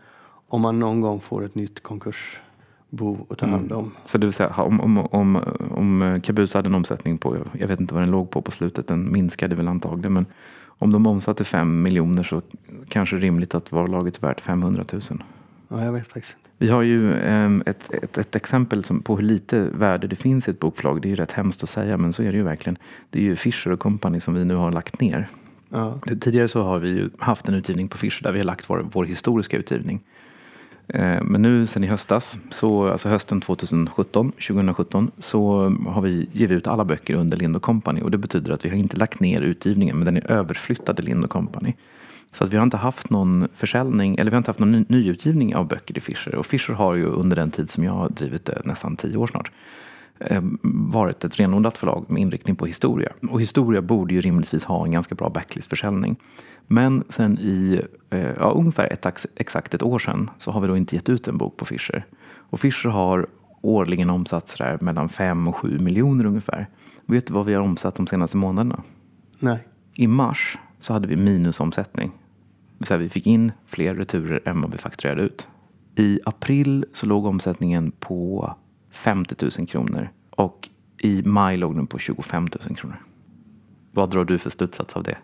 om 0.48 0.60
man 0.60 0.78
någon 0.78 1.00
gång 1.00 1.20
får 1.20 1.44
ett 1.44 1.54
nytt 1.54 1.82
konkursbo 1.82 3.26
att 3.30 3.38
ta 3.38 3.46
hand 3.46 3.72
om. 3.72 3.92
Så 4.04 4.18
det 4.18 4.26
vill 4.26 4.32
säga 4.32 4.48
om, 4.48 4.80
om, 4.80 4.98
om, 4.98 5.38
om 5.70 6.20
Kabus 6.22 6.54
hade 6.54 6.68
en 6.68 6.74
omsättning 6.74 7.18
på, 7.18 7.36
jag 7.58 7.68
vet 7.68 7.80
inte 7.80 7.94
vad 7.94 8.02
den 8.02 8.10
låg 8.10 8.30
på 8.30 8.42
på 8.42 8.50
slutet, 8.50 8.88
den 8.88 9.12
minskade 9.12 9.54
väl 9.54 9.68
antagligen 9.68 10.12
men 10.12 10.26
om 10.82 10.92
de 10.92 11.06
omsatte 11.06 11.44
5 11.44 11.82
miljoner 11.82 12.22
så 12.22 12.42
kanske 12.88 13.16
rimligt 13.16 13.54
att 13.54 13.72
varulaget 13.72 14.16
är 14.16 14.20
värt 14.20 14.40
500 14.40 14.84
000. 14.92 15.02
Ja, 15.68 15.84
jag 15.84 15.92
vet 15.92 16.06
faktiskt. 16.06 16.36
Vi 16.58 16.68
har 16.68 16.82
ju 16.82 17.14
ehm, 17.14 17.62
ett, 17.66 17.94
ett, 17.94 18.18
ett 18.18 18.36
exempel 18.36 18.82
på 19.04 19.16
hur 19.16 19.22
lite 19.22 19.60
värde 19.60 20.06
det 20.06 20.16
finns 20.16 20.48
i 20.48 20.50
ett 20.50 20.60
bokförlag. 20.60 21.02
Det 21.02 21.08
är 21.08 21.10
ju 21.10 21.16
rätt 21.16 21.32
hemskt 21.32 21.62
att 21.62 21.68
säga 21.68 21.96
men 21.96 22.12
så 22.12 22.22
är 22.22 22.32
det 22.32 22.38
ju 22.38 22.44
verkligen. 22.44 22.78
Det 23.10 23.18
är 23.18 23.22
ju 23.22 23.36
Fischer 23.36 23.76
Company 23.76 24.20
som 24.20 24.34
vi 24.34 24.44
nu 24.44 24.54
har 24.54 24.72
lagt 24.72 25.00
ner. 25.00 25.28
Ja. 25.68 25.98
Tidigare 26.20 26.48
så 26.48 26.62
har 26.62 26.78
vi 26.78 26.88
ju 26.88 27.10
haft 27.18 27.48
en 27.48 27.54
utgivning 27.54 27.88
på 27.88 27.98
Fischer 27.98 28.22
där 28.22 28.32
vi 28.32 28.38
har 28.38 28.46
lagt 28.46 28.70
vår, 28.70 28.86
vår 28.92 29.04
historiska 29.04 29.56
utgivning. 29.56 30.00
Eh, 30.88 31.22
men 31.22 31.42
nu 31.42 31.66
sen 31.66 31.84
i 31.84 31.86
höstas, 31.86 32.38
så, 32.50 32.88
alltså 32.88 33.08
hösten 33.08 33.40
2017, 33.40 34.32
2017, 34.32 35.10
så 35.18 35.70
har 35.86 36.02
vi 36.02 36.28
givit 36.32 36.56
ut 36.56 36.66
alla 36.66 36.84
böcker 36.84 37.14
under 37.14 37.36
Lind 37.36 37.62
Company 37.62 38.00
och 38.00 38.10
det 38.10 38.18
betyder 38.18 38.52
att 38.52 38.64
vi 38.64 38.68
har 38.68 38.76
inte 38.76 38.96
lagt 38.96 39.20
ner 39.20 39.42
utgivningen 39.42 39.96
men 39.96 40.04
den 40.04 40.16
är 40.16 40.30
överflyttad 40.30 40.96
till 40.96 41.04
Lind 41.04 41.30
Company. 41.30 41.74
Så 42.32 42.44
att 42.44 42.52
vi 42.52 42.56
har 42.56 42.64
inte 42.64 42.76
haft 42.76 43.10
någon 43.10 43.48
försäljning, 43.54 44.16
eller 44.18 44.30
vi 44.30 44.34
har 44.34 44.38
inte 44.38 44.50
haft 44.50 44.60
någon 44.60 44.72
ny, 44.72 44.84
nyutgivning 44.88 45.56
av 45.56 45.68
böcker 45.68 45.98
i 45.98 46.00
Fischer. 46.00 46.34
Och 46.34 46.46
Fischer 46.46 46.72
har 46.72 46.94
ju 46.94 47.04
under 47.04 47.36
den 47.36 47.50
tid 47.50 47.70
som 47.70 47.84
jag 47.84 47.92
har 47.92 48.08
drivit 48.08 48.44
det, 48.44 48.62
nästan 48.64 48.96
tio 48.96 49.16
år 49.16 49.26
snart, 49.26 49.50
varit 50.92 51.24
ett 51.24 51.40
renodlat 51.40 51.78
förlag 51.78 52.04
med 52.08 52.22
inriktning 52.22 52.56
på 52.56 52.66
historia. 52.66 53.12
Och 53.30 53.40
historia 53.40 53.82
borde 53.82 54.14
ju 54.14 54.20
rimligtvis 54.20 54.64
ha 54.64 54.84
en 54.84 54.92
ganska 54.92 55.14
bra 55.14 55.28
backlistförsäljning. 55.28 56.16
Men 56.66 57.04
sen 57.08 57.38
i 57.38 57.82
eh, 58.10 58.18
ja, 58.20 58.52
ungefär 58.56 58.92
ett, 58.92 59.26
exakt 59.36 59.74
ett 59.74 59.82
år 59.82 59.98
sedan 59.98 60.30
så 60.38 60.50
har 60.50 60.60
vi 60.60 60.68
då 60.68 60.76
inte 60.76 60.94
gett 60.94 61.08
ut 61.08 61.28
en 61.28 61.38
bok 61.38 61.56
på 61.56 61.64
Fischer. 61.64 62.06
Och 62.50 62.60
Fischer 62.60 62.88
har 62.88 63.26
årligen 63.60 64.10
omsatt 64.10 64.48
sådär 64.48 64.78
mellan 64.80 65.08
5 65.08 65.48
och 65.48 65.56
7 65.56 65.78
miljoner 65.78 66.24
ungefär. 66.24 66.66
Vet 67.06 67.26
du 67.26 67.32
vad 67.32 67.46
vi 67.46 67.54
har 67.54 67.62
omsatt 67.62 67.94
de 67.94 68.06
senaste 68.06 68.36
månaderna? 68.36 68.82
Nej. 69.38 69.58
I 69.94 70.06
mars 70.06 70.58
så 70.80 70.92
hade 70.92 71.06
vi 71.06 71.16
minusomsättning. 71.16 72.12
Vill 72.78 72.86
säga 72.86 72.98
vi 72.98 73.08
fick 73.08 73.26
in 73.26 73.52
fler 73.66 73.94
returer 73.94 74.48
än 74.48 74.60
vad 74.60 74.72
vi 74.72 74.78
fakturerade 74.78 75.22
ut. 75.22 75.46
I 75.96 76.20
april 76.24 76.84
så 76.92 77.06
låg 77.06 77.26
omsättningen 77.26 77.92
på 78.00 78.54
50 78.92 79.34
000 79.58 79.66
kronor 79.66 80.08
och 80.30 80.68
i 80.98 81.22
maj 81.22 81.56
låg 81.56 81.76
den 81.76 81.86
på 81.86 81.98
25 81.98 82.48
000 82.68 82.76
kronor. 82.76 82.96
Vad 83.92 84.10
drar 84.10 84.24
du 84.24 84.38
för 84.38 84.50
slutsats 84.50 84.96
av 84.96 85.02
det? 85.02 85.16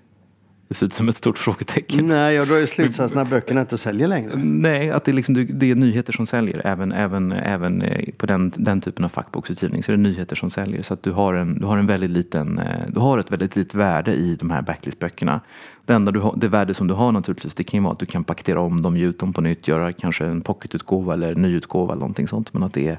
Det 0.69 0.75
ser 0.75 0.87
ut 0.87 0.93
som 0.93 1.09
ett 1.09 1.17
stort 1.17 1.39
frågetecken. 1.39 2.07
Nej, 2.07 2.35
jag 2.35 2.49
drar 2.49 2.57
ju 2.57 2.67
slutsatsen 2.67 3.19
att 3.19 3.31
böckerna 3.31 3.61
inte 3.61 3.79
säljer 3.79 4.09
längre. 4.09 4.37
Nej, 4.37 4.91
att 4.91 5.05
det 5.05 5.11
är, 5.11 5.13
liksom, 5.13 5.35
det 5.51 5.71
är 5.71 5.75
nyheter 5.75 6.13
som 6.13 6.27
säljer. 6.27 6.67
Även, 6.67 6.93
även, 6.93 7.33
även 7.33 7.83
eh, 7.83 8.15
på 8.17 8.27
den, 8.27 8.53
den 8.57 8.81
typen 8.81 9.05
av 9.05 9.09
fackboksutgivning 9.09 9.83
så 9.83 9.93
är 9.93 9.97
det 9.97 10.03
nyheter 10.03 10.37
som 10.37 10.51
säljer. 10.51 10.83
Så 10.83 10.95
att 10.95 11.03
du 11.03 11.13
har, 11.13 11.35
en, 11.35 11.59
du 11.59 11.67
har, 11.67 11.79
en 11.79 11.87
väldigt 11.87 12.11
liten, 12.11 12.59
eh, 12.59 12.81
du 12.89 13.01
har 13.01 13.19
ett 13.19 13.33
väldigt 13.33 13.57
litet 13.57 13.75
värde 13.75 14.15
i 14.15 14.37
de 14.37 14.51
här 14.51 14.63
backlistböckerna. 14.63 15.41
Det, 15.85 15.95
enda 15.95 16.13
du 16.13 16.21
har, 16.21 16.35
det 16.37 16.49
värde 16.49 16.75
som 16.75 16.87
du 16.87 16.95
har 16.95 17.13
naturligtvis 17.13 17.55
det 17.55 17.65
kan 17.65 17.83
vara 17.83 17.93
att 17.93 17.99
du 17.99 18.07
kan 18.07 18.25
paketera 18.25 18.61
om 18.61 18.83
dem, 18.83 18.97
ge 18.97 19.05
ut 19.05 19.19
dem 19.19 19.33
på 19.33 19.41
nytt, 19.41 19.69
göra 19.69 19.93
kanske 19.93 20.27
en 20.27 20.41
pocketutgåva 20.41 21.15
eller 21.15 21.35
nyutgåva 21.35 21.93
eller 21.93 22.01
någonting 22.01 22.29
sånt. 22.29 22.55
Men 22.55 22.63
att 22.63 22.75
det, 22.75 22.89
är, 22.89 22.99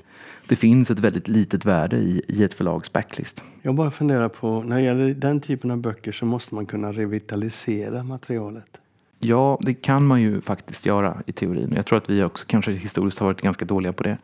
det 0.50 0.56
finns 0.56 0.92
ett 0.92 1.00
väldigt 1.00 1.28
litet 1.28 1.66
värde 1.66 1.98
i, 1.98 2.22
i 2.28 2.44
ett 2.44 2.54
förlags 2.54 2.94
backlist. 2.94 3.44
Jag 3.62 3.76
bara 3.76 3.92
funderar 3.92 4.30
på, 4.30 4.62
när 4.62 4.76
det 4.76 4.82
gäller 4.82 5.14
den 5.14 5.42
typen 5.42 5.72
av 5.72 5.78
böcker 5.78 6.12
så 6.12 6.26
måste 6.26 6.56
man 6.56 6.66
kunna 6.66 6.92
revitalisera 6.92 8.04
materialet. 8.04 8.82
Ja, 9.20 9.58
det 9.62 9.74
kan 9.74 10.08
man 10.08 10.22
ju 10.22 10.42
faktiskt 10.42 10.86
göra 10.86 11.22
i 11.26 11.32
teorin. 11.32 11.74
Jag 11.76 11.86
tror 11.86 11.98
att 11.98 12.10
vi 12.10 12.24
också 12.24 12.46
kanske 12.48 12.72
historiskt 12.72 13.20
har 13.20 13.28
varit 13.28 13.42
ganska 13.42 13.66
dåliga 13.66 13.94
på 13.94 14.04
det. 14.04 14.18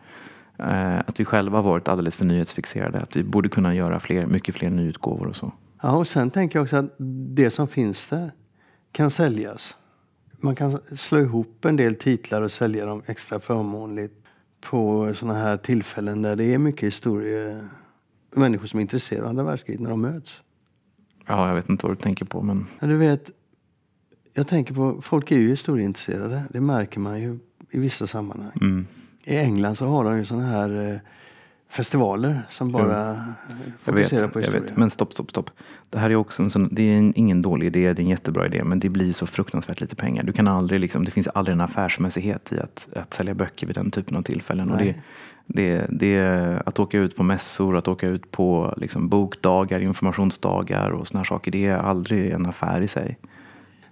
Eh, 0.58 1.00
att 1.00 1.20
vi 1.20 1.26
själva 1.26 1.58
har 1.58 1.64
varit 1.64 1.88
alldeles 1.88 2.16
för 2.16 2.26
nyhetsfixerade. 2.26 3.00
Att 3.00 3.16
vi 3.16 3.24
borde 3.24 3.50
kunna 3.50 3.76
göra 3.76 4.00
fler, 4.00 4.26
mycket 4.26 4.56
fler 4.56 4.70
nyutgåvor 4.70 5.28
och 5.28 5.36
så. 5.36 5.52
Ja, 5.82 5.98
och 5.98 6.08
sen 6.08 6.30
tänker 6.30 6.60
jag 6.60 6.64
också 6.64 6.78
att 6.78 6.96
det 7.36 7.52
som 7.52 7.68
finns 7.68 8.08
där 8.08 8.32
kan 8.92 9.12
säljas. 9.12 9.76
Man 10.38 10.56
kan 10.56 10.80
slå 10.96 11.20
ihop 11.20 11.66
en 11.66 11.76
del 11.76 11.96
titlar 11.96 12.42
och 12.42 12.52
sälja 12.52 12.86
dem 12.86 13.02
extra 13.06 13.40
förmånligt 13.40 14.25
på 14.70 15.14
sådana 15.14 15.40
här 15.40 15.58
tillfällen 15.58 16.22
där 16.22 16.36
det 16.36 16.54
är 16.54 16.58
mycket 16.58 16.88
historia. 16.88 17.70
Människor 18.36 18.68
som 18.68 18.80
är 18.80 18.82
intresserade 18.82 19.24
av 19.24 19.30
andra 19.30 19.44
världskriget 19.44 19.82
när 19.82 19.90
de 19.90 20.02
möts. 20.02 20.42
Ja, 21.28 21.48
jag 21.48 21.56
vet 21.56 21.70
inte 21.70 21.86
vad 21.86 21.98
du 21.98 22.02
tänker 22.02 22.26
på 22.26 22.42
men... 22.42 22.66
Men 22.80 22.90
du 22.90 22.98
vet, 22.98 23.32
jag 24.34 24.48
tänker 24.48 24.74
på, 24.74 25.02
folk 25.02 25.32
är 25.32 25.40
ju 25.40 25.50
historieintresserade. 25.50 26.44
Det 26.50 26.62
märker 26.62 27.00
man 27.00 27.22
ju 27.22 27.40
i 27.72 27.80
vissa 27.80 28.08
sammanhang. 28.08 28.52
Mm. 28.62 28.86
I 29.24 29.38
England 29.38 29.76
så 29.76 29.88
har 29.88 30.04
de 30.04 30.18
ju 30.18 30.26
sådana 30.26 30.46
här 30.46 30.92
eh, 30.92 31.00
festivaler 31.70 32.42
som 32.50 32.72
bara 32.72 33.08
Jag 33.08 33.26
fokuserar 33.82 34.22
vet, 34.22 34.34
på 34.34 34.40
jag 34.40 34.44
historia. 34.44 34.62
vet. 34.62 34.78
Men 34.78 34.90
stopp, 34.90 35.14
stopp, 35.14 35.30
stopp. 35.30 35.52
Det 35.90 36.00
här 36.00 36.10
är 36.10 36.16
också 36.16 36.44
en 36.44 36.50
sån, 36.50 36.70
det 36.72 36.82
är 36.82 36.98
en, 36.98 37.14
ingen 37.16 37.42
dålig 37.42 37.68
idé, 37.68 37.94
det 37.94 38.02
är 38.02 38.04
en 38.04 38.10
jättebra 38.10 38.46
idé, 38.46 38.64
men 38.64 38.80
det 38.80 38.90
blir 38.90 39.14
så 39.14 39.28
fruktansvärt 39.28 39.82
lite 39.82 39.96
pengar. 39.96 40.24
Du 40.24 40.34
kan 40.34 40.48
aldrig, 40.48 40.80
liksom, 40.80 41.06
det 41.06 41.12
finns 41.12 41.28
aldrig 41.28 41.54
en 41.54 41.62
affärsmässighet 41.62 42.54
i 42.54 42.60
att, 42.60 42.88
att 42.96 43.14
sälja 43.14 43.34
böcker 43.34 43.68
vid 43.68 43.76
den 43.76 43.92
typen 43.92 44.18
av 44.18 44.22
tillfällen. 44.22 44.72
Och 44.72 44.78
det, 44.78 44.96
det, 45.46 45.86
det, 45.90 46.62
att 46.66 46.80
åka 46.80 46.98
ut 46.98 47.16
på 47.16 47.24
mässor, 47.24 47.78
att 47.78 47.88
åka 47.88 48.08
ut 48.08 48.32
på 48.32 48.74
liksom, 48.78 49.10
bokdagar, 49.10 49.80
informationsdagar 49.80 50.90
och 50.90 51.08
såna 51.08 51.20
här 51.20 51.26
saker, 51.26 51.52
det 51.52 51.66
är 51.66 51.78
aldrig 51.78 52.32
en 52.32 52.46
affär 52.46 52.82
i 52.82 52.88
sig. 52.88 53.18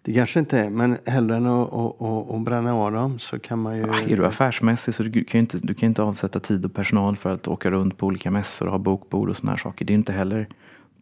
Det 0.05 0.13
kanske 0.13 0.39
inte 0.39 0.59
är, 0.59 0.69
men 0.69 0.97
hellre 1.05 1.35
än 1.35 1.45
att, 1.45 1.73
att, 1.73 2.01
att, 2.01 2.31
att 2.31 2.41
bränna 2.41 2.73
av 2.75 2.91
dem 2.91 3.19
så 3.19 3.39
kan 3.39 3.59
man 3.59 3.77
ju... 3.77 3.83
Ah, 3.89 3.99
Är 4.07 4.17
du 4.17 4.25
affärsmässig 4.25 4.93
så 4.93 5.03
du 5.03 5.11
kan 5.23 5.37
ju 5.37 5.39
inte, 5.39 5.57
du 5.57 5.73
kan 5.73 5.87
inte 5.89 6.01
avsätta 6.03 6.39
tid 6.39 6.65
och 6.65 6.73
personal 6.73 7.17
för 7.17 7.33
att 7.33 7.47
åka 7.47 7.71
runt 7.71 7.97
på 7.97 8.05
olika 8.07 8.31
mässor 8.31 8.65
och 8.65 8.71
ha 8.71 8.79
bokbord 8.79 9.29
och 9.29 9.37
såna 9.37 9.51
här 9.51 9.59
saker. 9.59 9.85
Det 9.85 9.93
är 9.93 9.95
inte 9.95 10.13
heller, 10.13 10.47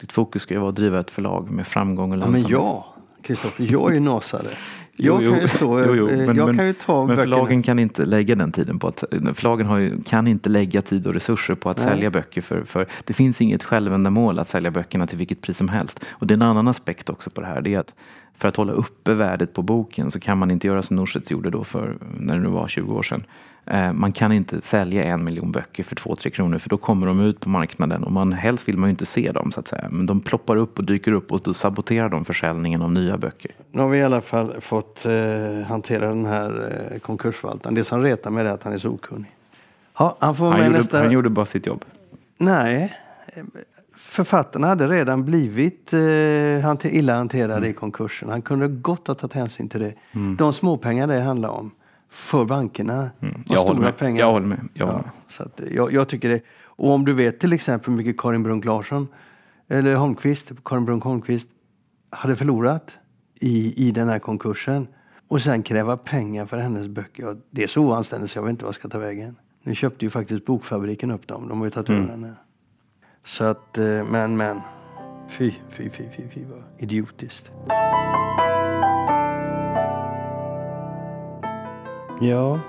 ditt 0.02 0.12
fokus 0.12 0.42
ska 0.42 0.54
ju 0.54 0.60
vara 0.60 0.70
att 0.70 0.76
driva 0.76 1.00
ett 1.00 1.12
förlag 1.12 1.52
med 1.52 1.68
framgång 1.68 2.12
och 2.12 2.18
Ja, 2.18 2.22
men 2.22 2.32
lönsamhet. 2.32 2.52
jag, 2.52 2.84
Kristoffer, 3.24 3.68
jag 3.72 3.90
är 3.90 3.94
ju 3.94 4.00
nasare. 4.00 4.48
Jag 4.96 5.24
jo. 5.24 5.32
kan 5.32 5.42
ju 5.42 5.48
stå, 5.48 5.80
Jo, 5.86 5.96
jo, 5.96 6.06
men- 6.12 6.36
jag 6.38 6.46
men- 6.48 6.58
kan 6.58 6.68
ju 6.68 6.74
ta 6.74 6.98
Men 6.98 7.08
böckerna. 7.08 7.22
förlagen 7.24 7.64
kan 7.64 7.80
inte 7.80 8.06
lägga 8.06 8.36
den 8.36 8.52
tiden 8.52 8.80
på 8.80 8.88
att, 8.88 9.04
förlagen 9.36 9.68
har 9.68 9.78
ju, 9.78 10.02
kan 10.02 10.28
inte 10.28 10.50
lägga 10.50 10.82
tid 10.82 11.08
och 11.08 11.14
resurser 11.14 11.56
på 11.56 11.70
att 11.70 11.78
Nej. 11.78 11.88
sälja 11.88 12.10
böcker 12.12 12.42
för, 12.42 12.64
för 12.64 12.88
det 13.06 13.14
finns 13.14 13.42
inget 13.42 13.64
självändamål 13.64 14.40
att 14.40 14.48
sälja 14.48 14.72
böckerna 14.72 15.08
till 15.08 15.18
vilket 15.18 15.42
pris 15.42 15.58
som 15.58 15.70
helst. 15.70 16.00
Och 16.10 16.28
det 16.28 16.32
är 16.34 16.36
en 16.36 16.42
annan 16.42 16.68
aspekt 16.68 17.10
också 17.10 17.30
på 17.30 17.42
det 17.42 17.48
här. 17.48 17.62
Det 17.62 17.74
är 17.74 17.80
att 17.80 17.94
för 18.42 18.48
att 18.48 18.56
hålla 18.56 18.74
uppe 18.74 19.14
värdet 19.14 19.54
på 19.54 19.62
boken 19.62 20.12
så 20.12 20.20
kan 20.20 20.38
man 20.38 20.52
inte 20.52 20.68
göra 20.68 20.82
som 20.82 20.96
Norstedts 20.96 21.32
gjorde 21.32 21.50
då 21.50 21.64
för, 21.64 21.98
när 22.20 22.34
det 22.36 22.40
nu 22.42 22.50
var 22.50 22.68
20 22.68 22.94
år 22.94 23.04
sedan. 23.04 23.24
Eh, 23.66 23.94
Man 23.94 24.12
kan 24.12 24.32
inte 24.32 24.62
sälja 24.62 25.04
en 25.04 25.24
miljon 25.24 25.52
böcker 25.52 25.84
för 25.84 25.96
två, 25.96 26.16
tre 26.16 26.32
kronor 26.32 26.58
för 26.58 26.70
då 26.70 26.78
kommer 26.78 27.08
de 27.08 27.20
ut 27.22 27.40
på 27.40 27.50
marknaden 27.50 28.04
och 28.04 28.12
man, 28.12 28.34
helst 28.34 28.68
vill 28.68 28.78
man 28.78 28.90
ju 28.90 28.92
inte 28.92 29.06
se 29.06 29.32
dem 29.32 29.52
så 29.52 29.60
att 29.60 29.68
säga. 29.68 29.88
Men 29.92 30.06
de 30.06 30.20
ploppar 30.20 30.56
upp 30.56 30.80
och 30.80 30.86
dyker 30.86 31.12
upp 31.12 31.32
och 31.32 31.42
då 31.44 31.54
saboterar 31.54 32.10
de 32.10 32.26
försäljningen 32.26 32.82
av 32.82 32.92
nya 32.92 33.18
böcker. 33.18 33.52
Nu 33.72 33.82
har 33.82 33.90
vi 33.90 33.98
i 34.00 34.04
alla 34.04 34.22
fall 34.22 34.62
fått 34.62 35.06
eh, 35.06 35.68
hantera 35.68 36.08
den 36.10 36.26
här 36.26 36.72
eh, 36.92 37.00
konkursförvaltaren. 37.00 37.76
Det 37.76 37.84
som 37.84 38.02
retar 38.02 38.32
mig 38.32 38.46
är 38.46 38.50
att 38.50 38.64
han 38.64 38.74
är 38.74 38.78
så 38.78 38.90
okunnig. 38.90 39.32
Ja, 39.98 40.18
han 40.20 40.36
får 40.36 40.52
Han 40.52 40.66
gjorde, 40.66 40.78
nästa... 40.78 40.98
han 40.98 41.12
gjorde 41.12 41.30
bara 41.30 41.46
sitt 41.46 41.66
jobb. 41.66 41.86
Nej. 42.38 42.94
Författarna 43.98 44.68
hade 44.68 44.88
redan 44.88 45.26
blivit 45.26 45.94
eh, 45.94 46.96
illa 46.96 47.16
hanterade 47.16 47.54
Mm. 47.58 47.70
i 47.70 47.74
konkursen. 47.74 48.30
Han 48.30 48.42
kunde 48.42 48.68
gott 48.68 49.08
ha 49.08 49.16
tagit 49.16 49.34
hänsyn 49.34 49.70
till 49.70 49.80
det. 49.80 49.94
De 50.38 50.54
småpengar 50.54 51.08
det 51.08 51.22
handlar 51.22 51.50
om 51.50 51.72
för 52.10 52.46
bankerna 52.46 53.10
Mm. 53.20 53.44
Jag 53.48 53.60
håller 53.60 53.74
stora 53.74 53.86
med. 53.86 53.98
pengar. 53.98 54.20
Jag 54.20 54.32
håller 54.32 54.48
med. 54.48 54.60
Jag 54.74 54.86
håller 54.86 55.00
Ja, 55.00 55.04
med. 55.06 55.12
så 55.30 55.44
att, 55.44 55.62
eh, 55.62 55.68
jag, 55.76 55.94
jag 55.94 56.08
tycker 56.08 56.30
det. 56.30 56.42
Och 56.64 56.92
om 56.92 57.06
du 57.06 57.14
vet 57.14 57.40
till 57.40 57.54
exempel 57.54 57.90
hur 57.92 57.98
mycket 57.98 58.18
Karin 58.18 58.44
Brunk 58.44 58.66
Larsson 58.66 59.08
eller 59.68 59.96
Holmqvist, 59.96 60.52
Karin 60.66 60.86
Brunk 60.86 61.04
Holmqvist 61.04 61.48
hade 62.10 62.36
förlorat 62.36 62.92
i, 63.40 63.88
i 63.88 63.92
den 63.92 64.08
här 64.10 64.20
konkursen 64.20 64.88
och 65.28 65.42
sen 65.42 65.64
kräva 65.64 65.98
pengar 65.98 66.46
för 66.46 66.58
hennes 66.58 66.88
böcker. 66.88 67.24
Ja, 67.24 67.36
det 67.50 67.64
är 67.64 67.68
så 67.68 67.82
oanständigt 67.82 68.32
så 68.32 68.38
jag 68.38 68.44
vet 68.44 68.50
inte 68.50 68.66
vad 68.66 68.70
jag 68.70 68.76
ska 68.76 68.90
ta 68.90 69.00
vägen. 69.00 69.36
Nu 69.64 69.76
köpte 69.76 70.06
ju 70.06 70.10
faktiskt 70.10 70.46
Bokfabriken 70.46 71.12
upp 71.12 71.28
dem. 71.28 71.48
De 71.48 71.58
har 71.60 71.66
ju 71.66 71.72
tagit 71.72 71.90
över 71.90 72.08
henne. 72.08 72.34
Så 73.26 73.44
att, 73.44 73.78
eh, 73.78 74.04
men, 74.04 74.38
men. 74.38 74.62
Fy, 75.30 75.54
fy, 75.70 75.90
fy, 75.90 76.04
fy, 76.18 76.24
fy 76.34 76.42
vad 76.46 76.64
idiotiskt. 76.78 77.52
Ja. 82.22 82.60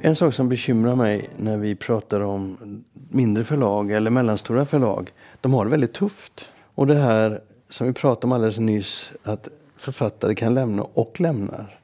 En 0.00 0.16
sak 0.16 0.34
som 0.34 0.48
bekymrar 0.48 0.96
mig 0.96 1.30
när 1.36 1.56
vi 1.56 1.74
pratar 1.74 2.20
om 2.20 2.56
mindre 2.92 3.44
förlag 3.44 3.90
eller 3.90 4.10
mellanstora 4.10 4.66
förlag. 4.66 5.12
De 5.40 5.54
har 5.54 5.64
det 5.64 5.70
väldigt 5.70 5.94
tufft. 5.94 6.50
Och 6.74 6.86
det 6.86 6.94
här 6.94 7.40
som 7.68 7.86
vi 7.86 7.92
pratade 7.92 8.26
om 8.26 8.32
alldeles 8.32 8.58
nyss. 8.58 9.10
Att 9.22 9.48
författare 9.76 10.34
kan 10.34 10.54
lämna 10.54 10.82
och 10.82 11.20
lämnar. 11.20 11.80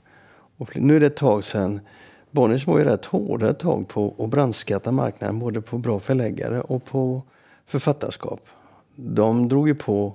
Och 0.57 0.77
nu 0.77 0.97
är 0.97 1.01
det 1.01 1.07
ett 1.07 1.17
tag 1.17 1.45
sedan. 1.45 1.81
Bonniers 2.37 2.67
var 2.67 2.79
ju 2.79 2.85
rätt 2.85 3.05
hårda 3.05 3.51
ett 3.51 3.59
tag 3.59 3.89
på 3.89 4.15
att 4.19 4.31
brandskatta 4.31 4.93
marknaden. 4.93 5.39
Både 5.39 5.61
på 5.61 5.79
bra 5.79 6.01
förläggare 6.01 6.61
och 6.61 6.85
på 6.85 7.23
författarskap. 7.67 8.41
De 8.97 9.49
drog 9.49 9.69
ju 9.69 9.75
på 9.75 10.15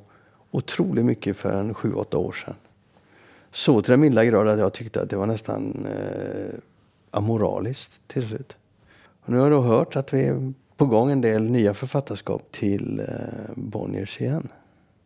otroligt 0.52 1.06
mycket 1.06 1.38
för 1.38 1.52
en 1.52 1.74
sju, 1.74 1.94
åtta 1.94 2.18
år 2.18 2.32
sedan. 2.32 2.56
Så 3.52 3.82
till 3.82 3.92
den 3.92 4.00
milda 4.00 4.26
grad 4.26 4.48
att 4.48 4.60
jag 4.60 4.74
tyckte 4.74 5.02
att 5.02 5.10
det 5.10 5.16
var 5.16 5.26
nästan 5.26 5.86
eh, 5.86 6.56
amoraliskt 7.12 7.92
till 8.08 8.28
slut. 8.28 8.56
Och 9.24 9.30
nu 9.30 9.38
har 9.38 9.44
jag 9.44 9.52
då 9.52 9.62
hört 9.62 9.96
att 9.96 10.14
vi 10.14 10.26
är 10.26 10.54
på 10.78 10.86
gång 10.86 11.12
en 11.12 11.22
del 11.22 11.44
nya 11.44 11.74
författarskap 11.74 12.52
till 12.52 13.00
eh, 13.00 13.06
Bonniers 13.56 14.22
igen. 14.22 14.48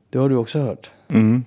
Det 0.09 0.17
har 0.17 0.29
du 0.29 0.35
också 0.35 0.59
hört. 0.59 0.91
Mm. 1.07 1.45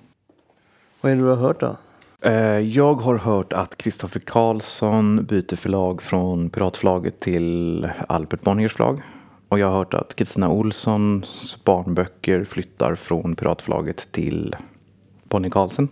Vad 1.01 1.11
är 1.11 1.15
det 1.15 1.21
du 1.21 1.27
har 1.27 1.35
hört 1.35 1.59
då? 1.59 1.77
Eh, 2.21 2.33
Jag 2.59 2.93
har 2.93 3.17
hört 3.17 3.53
att 3.53 3.77
Kristoffer 3.77 4.19
Karlsson 4.19 5.25
byter 5.25 5.55
förlag 5.55 6.01
från 6.01 6.49
Piratförlaget 6.49 7.19
till 7.19 7.89
Albert 8.07 8.41
Bonniers 8.41 8.73
förlag. 8.73 8.99
Och 9.49 9.59
jag 9.59 9.67
har 9.67 9.77
hört 9.77 9.93
att 9.93 10.15
Kristina 10.15 10.49
Olssons 10.49 11.57
barnböcker 11.65 12.43
flyttar 12.43 12.95
från 12.95 13.35
Piratförlaget 13.35 14.11
till 14.11 14.55
Bonnier 15.23 15.51
Carlsen. 15.51 15.87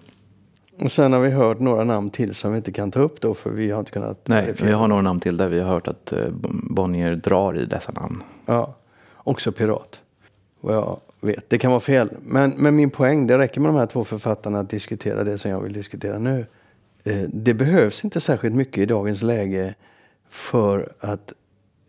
Och 0.79 0.91
sen 0.91 1.13
har 1.13 1.19
vi 1.19 1.29
hört 1.29 1.59
några 1.59 1.83
namn 1.83 2.09
till 2.09 2.35
som 2.35 2.51
vi 2.51 2.57
inte 2.57 2.71
kan 2.71 2.91
ta 2.91 2.99
upp 2.99 3.21
då 3.21 3.33
för 3.33 3.49
vi 3.49 3.71
har 3.71 3.79
inte 3.79 3.91
kunnat 3.91 4.27
Nej, 4.27 4.53
vi 4.61 4.71
har 4.71 4.87
några 4.87 5.01
namn 5.01 5.19
till 5.19 5.37
där 5.37 5.47
vi 5.47 5.59
har 5.59 5.69
hört 5.69 5.87
att 5.87 6.13
eh, 6.13 6.19
Bonnier 6.69 7.15
drar 7.15 7.59
i 7.59 7.65
dessa 7.65 7.91
namn. 7.91 8.23
Ja, 8.45 8.75
också 9.15 9.51
pirat. 9.51 9.99
Vad 10.61 10.75
jag 10.75 10.99
vet. 11.21 11.49
Det 11.49 11.57
kan 11.57 11.71
vara 11.71 11.81
fel. 11.81 12.09
Men, 12.21 12.53
men 12.57 12.75
min 12.75 12.89
poäng, 12.89 13.27
det 13.27 13.37
räcker 13.37 13.61
med 13.61 13.69
de 13.69 13.77
här 13.77 13.85
två 13.85 14.03
författarna 14.03 14.59
att 14.59 14.69
diskutera 14.69 15.23
det 15.23 15.37
som 15.37 15.51
jag 15.51 15.61
vill 15.61 15.73
diskutera 15.73 16.19
nu. 16.19 16.45
Eh, 17.03 17.21
det 17.33 17.53
behövs 17.53 18.03
inte 18.03 18.21
särskilt 18.21 18.55
mycket 18.55 18.77
i 18.77 18.85
dagens 18.85 19.21
läge 19.21 19.75
för 20.29 20.93
att 20.99 21.33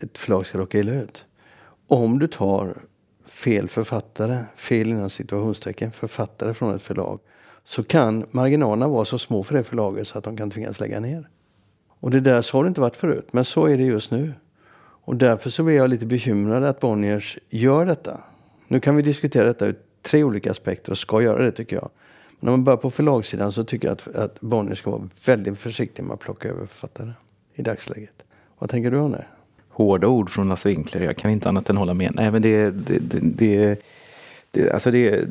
ett 0.02 0.18
förlag 0.18 0.46
ska 0.46 0.58
råka 0.58 0.78
illa 0.78 0.92
ut. 0.92 1.24
Om 1.86 2.18
du 2.18 2.26
tar 2.26 2.76
fel 3.24 3.68
författare, 3.68 4.38
fel 4.56 4.88
inom 4.88 5.10
situationstecken, 5.10 5.92
författare 5.92 6.54
från 6.54 6.74
ett 6.76 6.82
förlag, 6.82 7.20
så 7.64 7.84
kan 7.84 8.26
marginalerna 8.30 8.88
vara 8.88 9.04
så 9.04 9.18
små 9.18 9.42
för 9.42 9.54
det 9.54 9.64
förlaget 9.64 10.08
så 10.08 10.18
att 10.18 10.24
de 10.24 10.36
kan 10.36 10.50
tvingas 10.50 10.80
lägga 10.80 11.00
ner. 11.00 11.28
Och 12.00 12.10
det 12.10 12.20
där 12.20 12.42
så 12.42 12.56
har 12.56 12.64
det 12.64 12.68
inte 12.68 12.80
varit 12.80 12.96
förut, 12.96 13.28
men 13.30 13.44
så 13.44 13.66
är 13.66 13.76
det 13.76 13.84
just 13.84 14.10
nu. 14.10 14.32
Och 15.04 15.16
därför 15.16 15.50
så 15.50 15.62
blir 15.62 15.76
jag 15.76 15.90
lite 15.90 16.06
bekymrad 16.06 16.64
att 16.64 16.80
Bonniers 16.80 17.38
gör 17.48 17.86
detta. 17.86 18.20
Nu 18.68 18.80
kan 18.80 18.96
vi 18.96 19.02
diskutera 19.02 19.44
detta 19.44 19.66
ur 19.66 19.76
tre 20.02 20.24
olika 20.24 20.50
aspekter 20.50 20.92
och 20.92 20.98
ska 20.98 21.22
göra 21.22 21.44
det 21.44 21.52
tycker 21.52 21.76
jag. 21.76 21.90
Men 22.40 22.48
om 22.48 22.52
man 22.60 22.64
börjar 22.64 22.76
på 22.76 22.90
förlagssidan 22.90 23.52
så 23.52 23.64
tycker 23.64 23.88
jag 23.88 23.92
att, 23.92 24.16
att 24.16 24.40
Bonnier 24.40 24.74
ska 24.74 24.90
vara 24.90 25.08
väldigt 25.26 25.58
försiktig 25.58 26.02
med 26.02 26.14
att 26.14 26.20
plocka 26.20 26.48
över 26.48 26.66
författare 26.66 27.10
i 27.54 27.62
dagsläget. 27.62 28.24
Vad 28.58 28.70
tänker 28.70 28.90
du 28.90 28.96
om 28.96 29.12
det? 29.12 29.24
Hårda 29.68 30.06
ord 30.06 30.30
från 30.30 30.48
Lasse 30.48 30.68
Winkler. 30.68 31.00
Jag 31.00 31.16
kan 31.16 31.30
inte 31.30 31.48
annat 31.48 31.70
än 31.70 31.76
hålla 31.76 31.94
med. 31.94 32.12
Nej, 32.14 32.32
men 32.32 32.42
det, 32.42 32.70
det, 32.70 32.98
det, 32.98 33.20
det, 33.20 33.82
Det, 34.50 34.70
alltså 34.70 34.90
det 34.90 35.08
är 35.08 35.28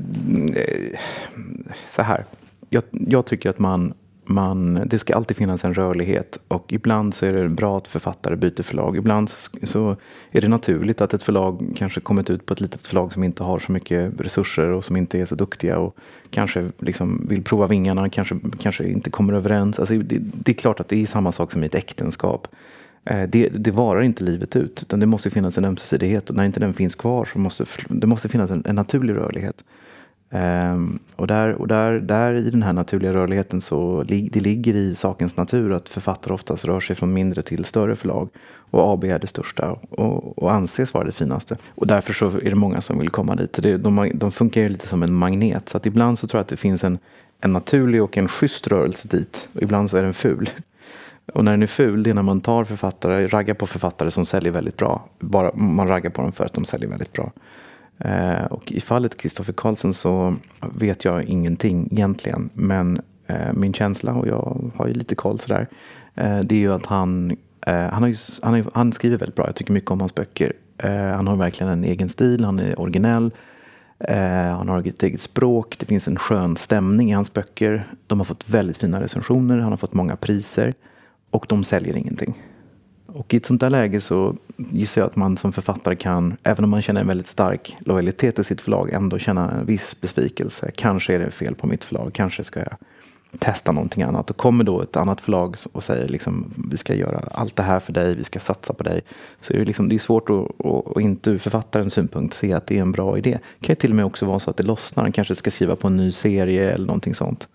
så 1.89 2.01
här. 2.01 2.25
Jag, 2.69 2.83
jag 2.91 3.25
tycker 3.25 3.49
att 3.49 3.59
man, 3.59 3.93
man, 4.29 4.81
det 4.85 4.99
ska 4.99 5.15
alltid 5.15 5.37
finnas 5.37 5.65
en 5.65 5.73
rörlighet 5.73 6.39
och 6.47 6.73
ibland 6.73 7.13
så 7.13 7.25
är 7.25 7.33
det 7.33 7.49
bra 7.49 7.77
att 7.77 7.87
författare 7.87 8.35
byter 8.35 8.63
förlag. 8.63 8.97
Ibland 8.97 9.29
så 9.63 9.95
är 10.31 10.41
det 10.41 10.47
naturligt 10.47 11.01
att 11.01 11.13
ett 11.13 11.23
förlag 11.23 11.73
kanske 11.75 12.01
kommit 12.01 12.29
ut 12.29 12.45
på 12.45 12.53
ett 12.53 12.61
litet 12.61 12.87
förlag 12.87 13.13
som 13.13 13.23
inte 13.23 13.43
har 13.43 13.59
så 13.59 13.71
mycket 13.71 14.21
resurser 14.21 14.69
och 14.69 14.85
som 14.85 14.97
inte 14.97 15.19
är 15.19 15.25
så 15.25 15.35
duktiga 15.35 15.77
och 15.77 15.97
kanske 16.29 16.71
liksom 16.79 17.25
vill 17.29 17.43
prova 17.43 17.67
vingarna, 17.67 18.09
kanske, 18.09 18.39
kanske 18.59 18.87
inte 18.87 19.09
kommer 19.09 19.33
överens. 19.33 19.79
Alltså 19.79 19.97
det, 19.97 20.17
det 20.19 20.51
är 20.51 20.55
klart 20.55 20.79
att 20.79 20.87
det 20.87 21.01
är 21.01 21.05
samma 21.05 21.31
sak 21.31 21.51
som 21.51 21.63
i 21.63 21.65
ett 21.65 21.75
äktenskap. 21.75 22.47
Eh, 23.05 23.23
det, 23.23 23.49
det 23.49 23.71
varar 23.71 24.01
inte 24.01 24.23
livet 24.23 24.55
ut, 24.55 24.81
utan 24.81 24.99
det 24.99 25.05
måste 25.05 25.29
finnas 25.29 25.57
en 25.57 25.65
ömsesidighet 25.65 26.29
och 26.29 26.35
när 26.35 26.45
inte 26.45 26.59
den 26.59 26.73
finns 26.73 26.95
kvar 26.95 27.29
så 27.33 27.39
måste 27.39 27.65
det 27.89 28.07
måste 28.07 28.29
finnas 28.29 28.51
en, 28.51 28.63
en 28.65 28.75
naturlig 28.75 29.15
rörlighet. 29.15 29.63
Um, 30.29 30.99
och 31.15 31.27
där, 31.27 31.53
och 31.53 31.67
där, 31.67 31.99
där 31.99 32.33
i 32.33 32.49
den 32.49 32.63
här 32.63 32.73
naturliga 32.73 33.13
rörligheten 33.13 33.61
så 33.61 34.03
li, 34.03 34.29
det 34.33 34.39
ligger 34.39 34.75
i 34.75 34.95
sakens 34.95 35.37
natur 35.37 35.71
att 35.71 35.89
författare 35.89 36.33
oftast 36.33 36.65
rör 36.65 36.79
sig 36.79 36.95
från 36.95 37.13
mindre 37.13 37.41
till 37.41 37.65
större 37.65 37.95
förlag. 37.95 38.29
Och 38.71 38.93
AB 38.93 39.03
är 39.03 39.19
det 39.19 39.27
största 39.27 39.71
och, 39.89 40.37
och 40.37 40.53
anses 40.53 40.93
vara 40.93 41.03
det 41.03 41.11
finaste. 41.11 41.57
Och 41.75 41.87
därför 41.87 42.13
så 42.13 42.27
är 42.27 42.49
det 42.49 42.55
många 42.55 42.81
som 42.81 42.99
vill 42.99 43.09
komma 43.09 43.35
dit. 43.35 43.53
Det, 43.53 43.77
de, 43.77 44.11
de 44.13 44.31
funkar 44.31 44.61
ju 44.61 44.69
lite 44.69 44.87
som 44.87 45.03
en 45.03 45.13
magnet. 45.13 45.69
Så 45.69 45.77
att 45.77 45.85
ibland 45.85 46.19
så 46.19 46.27
tror 46.27 46.39
jag 46.39 46.41
att 46.41 46.47
det 46.47 46.57
finns 46.57 46.83
en, 46.83 46.97
en 47.41 47.53
naturlig 47.53 48.03
och 48.03 48.17
en 48.17 48.27
schysst 48.27 48.67
rörelse 48.67 49.07
dit. 49.07 49.49
Och 49.53 49.61
ibland 49.61 49.89
så 49.89 49.97
är 49.97 50.03
den 50.03 50.13
ful. 50.13 50.49
Och 51.33 51.45
när 51.45 51.51
den 51.51 51.63
är 51.63 51.67
ful, 51.67 52.03
det 52.03 52.09
är 52.09 52.13
när 52.13 52.21
man 52.21 52.41
tar 52.41 52.63
författare, 52.63 53.27
raggar 53.27 53.53
på 53.53 53.67
författare 53.67 54.11
som 54.11 54.25
säljer 54.25 54.51
väldigt 54.51 54.77
bra. 54.77 55.05
Bara, 55.19 55.51
man 55.55 55.87
raggar 55.87 56.09
på 56.09 56.21
dem 56.21 56.31
för 56.31 56.45
att 56.45 56.53
de 56.53 56.65
säljer 56.65 56.89
väldigt 56.89 57.13
bra. 57.13 57.31
Eh, 57.99 58.45
och 58.45 58.71
i 58.71 58.81
fallet 58.81 59.17
Kristoffer 59.17 59.53
Karlsson 59.53 59.93
så 59.93 60.35
vet 60.75 61.05
jag 61.05 61.23
ingenting 61.23 61.87
egentligen. 61.91 62.49
Men 62.53 63.01
eh, 63.27 63.53
min 63.53 63.73
känsla, 63.73 64.13
och 64.13 64.27
jag 64.27 64.71
har 64.75 64.87
ju 64.87 64.93
lite 64.93 65.15
koll 65.15 65.39
sådär, 65.39 65.67
eh, 66.15 66.39
det 66.39 66.55
är 66.55 66.59
ju 66.59 66.73
att 66.73 66.85
han, 66.85 67.37
eh, 67.67 67.73
han, 67.75 68.03
har 68.03 68.09
ju, 68.09 68.15
han, 68.41 68.53
har, 68.53 68.65
han, 68.73 68.93
skriver 68.93 69.17
väldigt 69.17 69.35
bra. 69.35 69.45
Jag 69.45 69.55
tycker 69.55 69.73
mycket 69.73 69.91
om 69.91 69.99
hans 69.99 70.15
böcker. 70.15 70.53
Eh, 70.77 70.91
han 70.91 71.27
har 71.27 71.35
verkligen 71.35 71.71
en 71.71 71.83
egen 71.83 72.09
stil, 72.09 72.45
han 72.45 72.59
är 72.59 72.79
originell. 72.79 73.31
Eh, 73.99 74.57
han 74.57 74.69
har 74.69 74.87
ett 74.87 75.03
eget 75.03 75.21
språk, 75.21 75.75
det 75.79 75.85
finns 75.85 76.07
en 76.07 76.17
skön 76.17 76.57
stämning 76.57 77.09
i 77.11 77.13
hans 77.13 77.33
böcker. 77.33 77.87
De 78.07 78.19
har 78.19 78.25
fått 78.25 78.49
väldigt 78.49 78.77
fina 78.77 79.01
recensioner, 79.01 79.57
han 79.57 79.71
har 79.71 79.77
fått 79.77 79.93
många 79.93 80.15
priser. 80.15 80.73
Och 81.29 81.45
de 81.49 81.63
säljer 81.63 81.97
ingenting. 81.97 82.43
Och 83.17 83.33
i 83.33 83.37
ett 83.37 83.45
sånt 83.45 83.61
där 83.61 83.69
läge 83.69 84.01
så 84.01 84.35
gissar 84.57 85.01
jag 85.01 85.07
att 85.07 85.15
man 85.15 85.37
som 85.37 85.53
författare 85.53 85.95
kan, 85.95 86.37
även 86.43 86.63
om 86.63 86.69
man 86.69 86.81
känner 86.81 87.01
en 87.01 87.07
väldigt 87.07 87.27
stark 87.27 87.77
lojalitet 87.79 88.35
till 88.35 88.43
sitt 88.43 88.61
förlag, 88.61 88.89
ändå 88.93 89.19
känna 89.19 89.51
en 89.51 89.65
viss 89.65 90.01
besvikelse. 90.01 90.71
Kanske 90.75 91.15
är 91.15 91.19
det 91.19 91.31
fel 91.31 91.55
på 91.55 91.67
mitt 91.67 91.83
förlag, 91.83 92.13
kanske 92.13 92.43
ska 92.43 92.59
jag 92.59 92.77
testa 93.39 93.71
någonting 93.71 94.03
annat. 94.03 94.29
Och 94.29 94.37
kommer 94.37 94.63
då 94.63 94.81
ett 94.81 94.95
annat 94.95 95.21
förlag 95.21 95.55
och 95.71 95.83
säger 95.83 96.07
liksom, 96.07 96.53
vi 96.71 96.77
ska 96.77 96.95
göra 96.95 97.19
allt 97.31 97.55
det 97.55 97.63
här 97.63 97.79
för 97.79 97.93
dig, 97.93 98.15
vi 98.15 98.23
ska 98.23 98.39
satsa 98.39 98.73
på 98.73 98.83
dig. 98.83 99.01
Så 99.41 99.53
är 99.53 99.57
det, 99.57 99.65
liksom, 99.65 99.89
det 99.89 99.95
är 99.95 99.99
svårt 99.99 100.29
att, 100.29 100.65
att, 100.65 100.97
att 100.97 101.01
inte 101.01 101.29
ur 101.29 101.37
författarens 101.37 101.93
synpunkt 101.93 102.33
se 102.33 102.53
att 102.53 102.67
det 102.67 102.77
är 102.77 102.81
en 102.81 102.91
bra 102.91 103.17
idé. 103.17 103.39
Det 103.59 103.65
kan 103.65 103.73
ju 103.73 103.75
till 103.75 103.89
och 103.89 103.95
med 103.95 104.05
också 104.05 104.25
vara 104.25 104.39
så 104.39 104.49
att 104.49 104.57
det 104.57 104.63
lossnar, 104.63 105.03
han 105.03 105.11
kanske 105.11 105.35
ska 105.35 105.51
skriva 105.51 105.75
på 105.75 105.87
en 105.87 105.97
ny 105.97 106.11
serie 106.11 106.71
eller 106.71 106.85
någonting 106.85 107.15
sånt. 107.15 107.47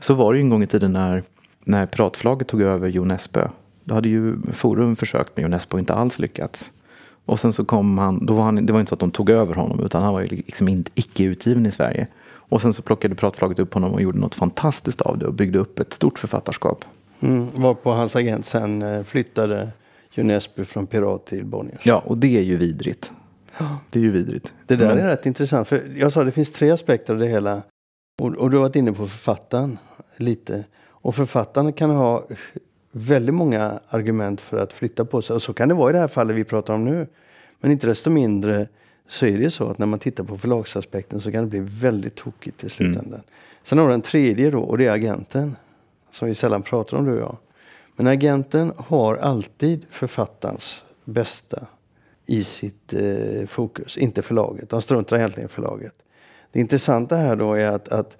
Så 0.00 0.14
var 0.14 0.32
det 0.32 0.38
ju 0.38 0.42
en 0.42 0.50
gång 0.50 0.62
i 0.62 0.66
tiden 0.66 0.92
när, 0.92 1.22
när 1.64 1.86
Piratförlaget 1.86 2.48
tog 2.48 2.62
över 2.62 2.88
Jo 2.88 3.04
Nesbø 3.04 3.48
då 3.86 3.94
hade 3.94 4.08
ju 4.08 4.36
Forum 4.52 4.96
försökt 4.96 5.36
med 5.36 5.46
Unesco 5.46 5.76
och 5.76 5.80
inte 5.80 5.94
alls 5.94 6.18
lyckats. 6.18 6.70
Och 7.24 7.40
sen 7.40 7.52
så 7.52 7.64
kom 7.64 7.98
han, 7.98 8.26
då 8.26 8.34
var 8.34 8.44
han, 8.44 8.66
det 8.66 8.72
var 8.72 8.80
inte 8.80 8.88
så 8.90 8.94
att 8.94 9.00
de 9.00 9.10
tog 9.10 9.30
över 9.30 9.54
honom 9.54 9.84
utan 9.84 10.02
han 10.02 10.12
var 10.14 10.20
ju 10.20 10.26
liksom 10.26 10.68
inte 10.68 10.90
icke 10.94 11.24
utgiven 11.24 11.66
i 11.66 11.70
Sverige. 11.70 12.06
Och 12.26 12.62
sen 12.62 12.72
så 12.72 12.82
plockade 12.82 13.14
pratförlaget 13.14 13.58
upp 13.58 13.74
honom 13.74 13.92
och 13.92 14.02
gjorde 14.02 14.18
något 14.18 14.34
fantastiskt 14.34 15.00
av 15.00 15.18
det 15.18 15.26
och 15.26 15.34
byggde 15.34 15.58
upp 15.58 15.78
ett 15.78 15.92
stort 15.92 16.18
författarskap. 16.18 16.84
Mm, 17.20 17.48
varpå 17.54 17.90
hans 17.90 18.16
agent 18.16 18.46
sen 18.46 18.82
eh, 18.82 19.02
flyttade 19.02 19.68
Unesco 20.16 20.64
från 20.64 20.86
Pirat 20.86 21.26
till 21.26 21.44
Bonniers. 21.44 21.80
Ja, 21.86 22.02
och 22.06 22.18
det 22.18 22.38
är 22.38 22.42
ju 22.42 22.56
vidrigt. 22.56 23.12
Det 23.90 23.98
är 23.98 24.02
ju 24.02 24.10
vidrigt. 24.10 24.52
Det 24.66 24.76
där 24.76 24.88
Men... 24.88 24.98
är 24.98 25.08
rätt 25.08 25.26
intressant. 25.26 25.68
För 25.68 25.82
jag 25.96 26.12
sa 26.12 26.24
det 26.24 26.32
finns 26.32 26.52
tre 26.52 26.70
aspekter 26.70 27.12
av 27.12 27.20
det 27.20 27.26
hela. 27.26 27.62
Och, 28.22 28.34
och 28.34 28.50
du 28.50 28.56
har 28.56 28.62
varit 28.62 28.76
inne 28.76 28.92
på 28.92 29.06
författaren 29.06 29.78
lite. 30.16 30.64
Och 30.88 31.14
författaren 31.14 31.72
kan 31.72 31.90
ha 31.90 32.26
väldigt 32.96 33.34
många 33.34 33.80
argument 33.88 34.40
för 34.40 34.58
att 34.58 34.72
flytta 34.72 35.04
på 35.04 35.22
sig. 35.22 35.36
Och 35.36 35.42
så 35.42 35.52
kan 35.52 35.68
det 35.68 35.74
vara 35.74 35.90
i 35.90 35.92
det 35.92 35.98
här 35.98 36.08
fallet 36.08 36.36
vi 36.36 36.44
pratar 36.44 36.74
om 36.74 36.84
nu. 36.84 37.06
Men 37.60 37.70
inte 37.70 37.86
desto 37.86 38.10
mindre 38.10 38.68
så 39.08 39.26
är 39.26 39.38
det 39.38 39.44
ju 39.44 39.50
så 39.50 39.68
att 39.68 39.78
när 39.78 39.86
man 39.86 39.98
tittar 39.98 40.24
på 40.24 40.38
förlagsaspekten 40.38 41.20
så 41.20 41.32
kan 41.32 41.44
det 41.44 41.50
bli 41.50 41.60
väldigt 41.60 42.14
tokigt 42.14 42.64
i 42.64 42.68
slutändan. 42.68 43.06
Mm. 43.06 43.20
Sen 43.64 43.78
har 43.78 43.86
du 43.86 43.90
den 43.90 44.02
tredje 44.02 44.50
då 44.50 44.60
och 44.60 44.78
det 44.78 44.86
är 44.86 44.92
agenten. 44.92 45.56
Som 46.10 46.28
vi 46.28 46.34
sällan 46.34 46.62
pratar 46.62 46.96
om 46.96 47.04
du 47.04 47.12
och 47.12 47.20
jag. 47.20 47.36
Men 47.96 48.06
agenten 48.06 48.72
har 48.76 49.16
alltid 49.16 49.86
författarens 49.90 50.82
bästa 51.04 51.66
i 52.26 52.44
sitt 52.44 52.92
eh, 52.92 53.46
fokus, 53.46 53.98
inte 53.98 54.22
förlaget. 54.22 54.70
De 54.70 54.82
struntar 54.82 55.16
helt 55.16 55.38
i 55.38 55.48
förlaget. 55.48 55.94
Det 56.52 56.60
intressanta 56.60 57.16
här 57.16 57.36
då 57.36 57.54
är 57.54 57.66
att, 57.66 57.88
att 57.88 58.16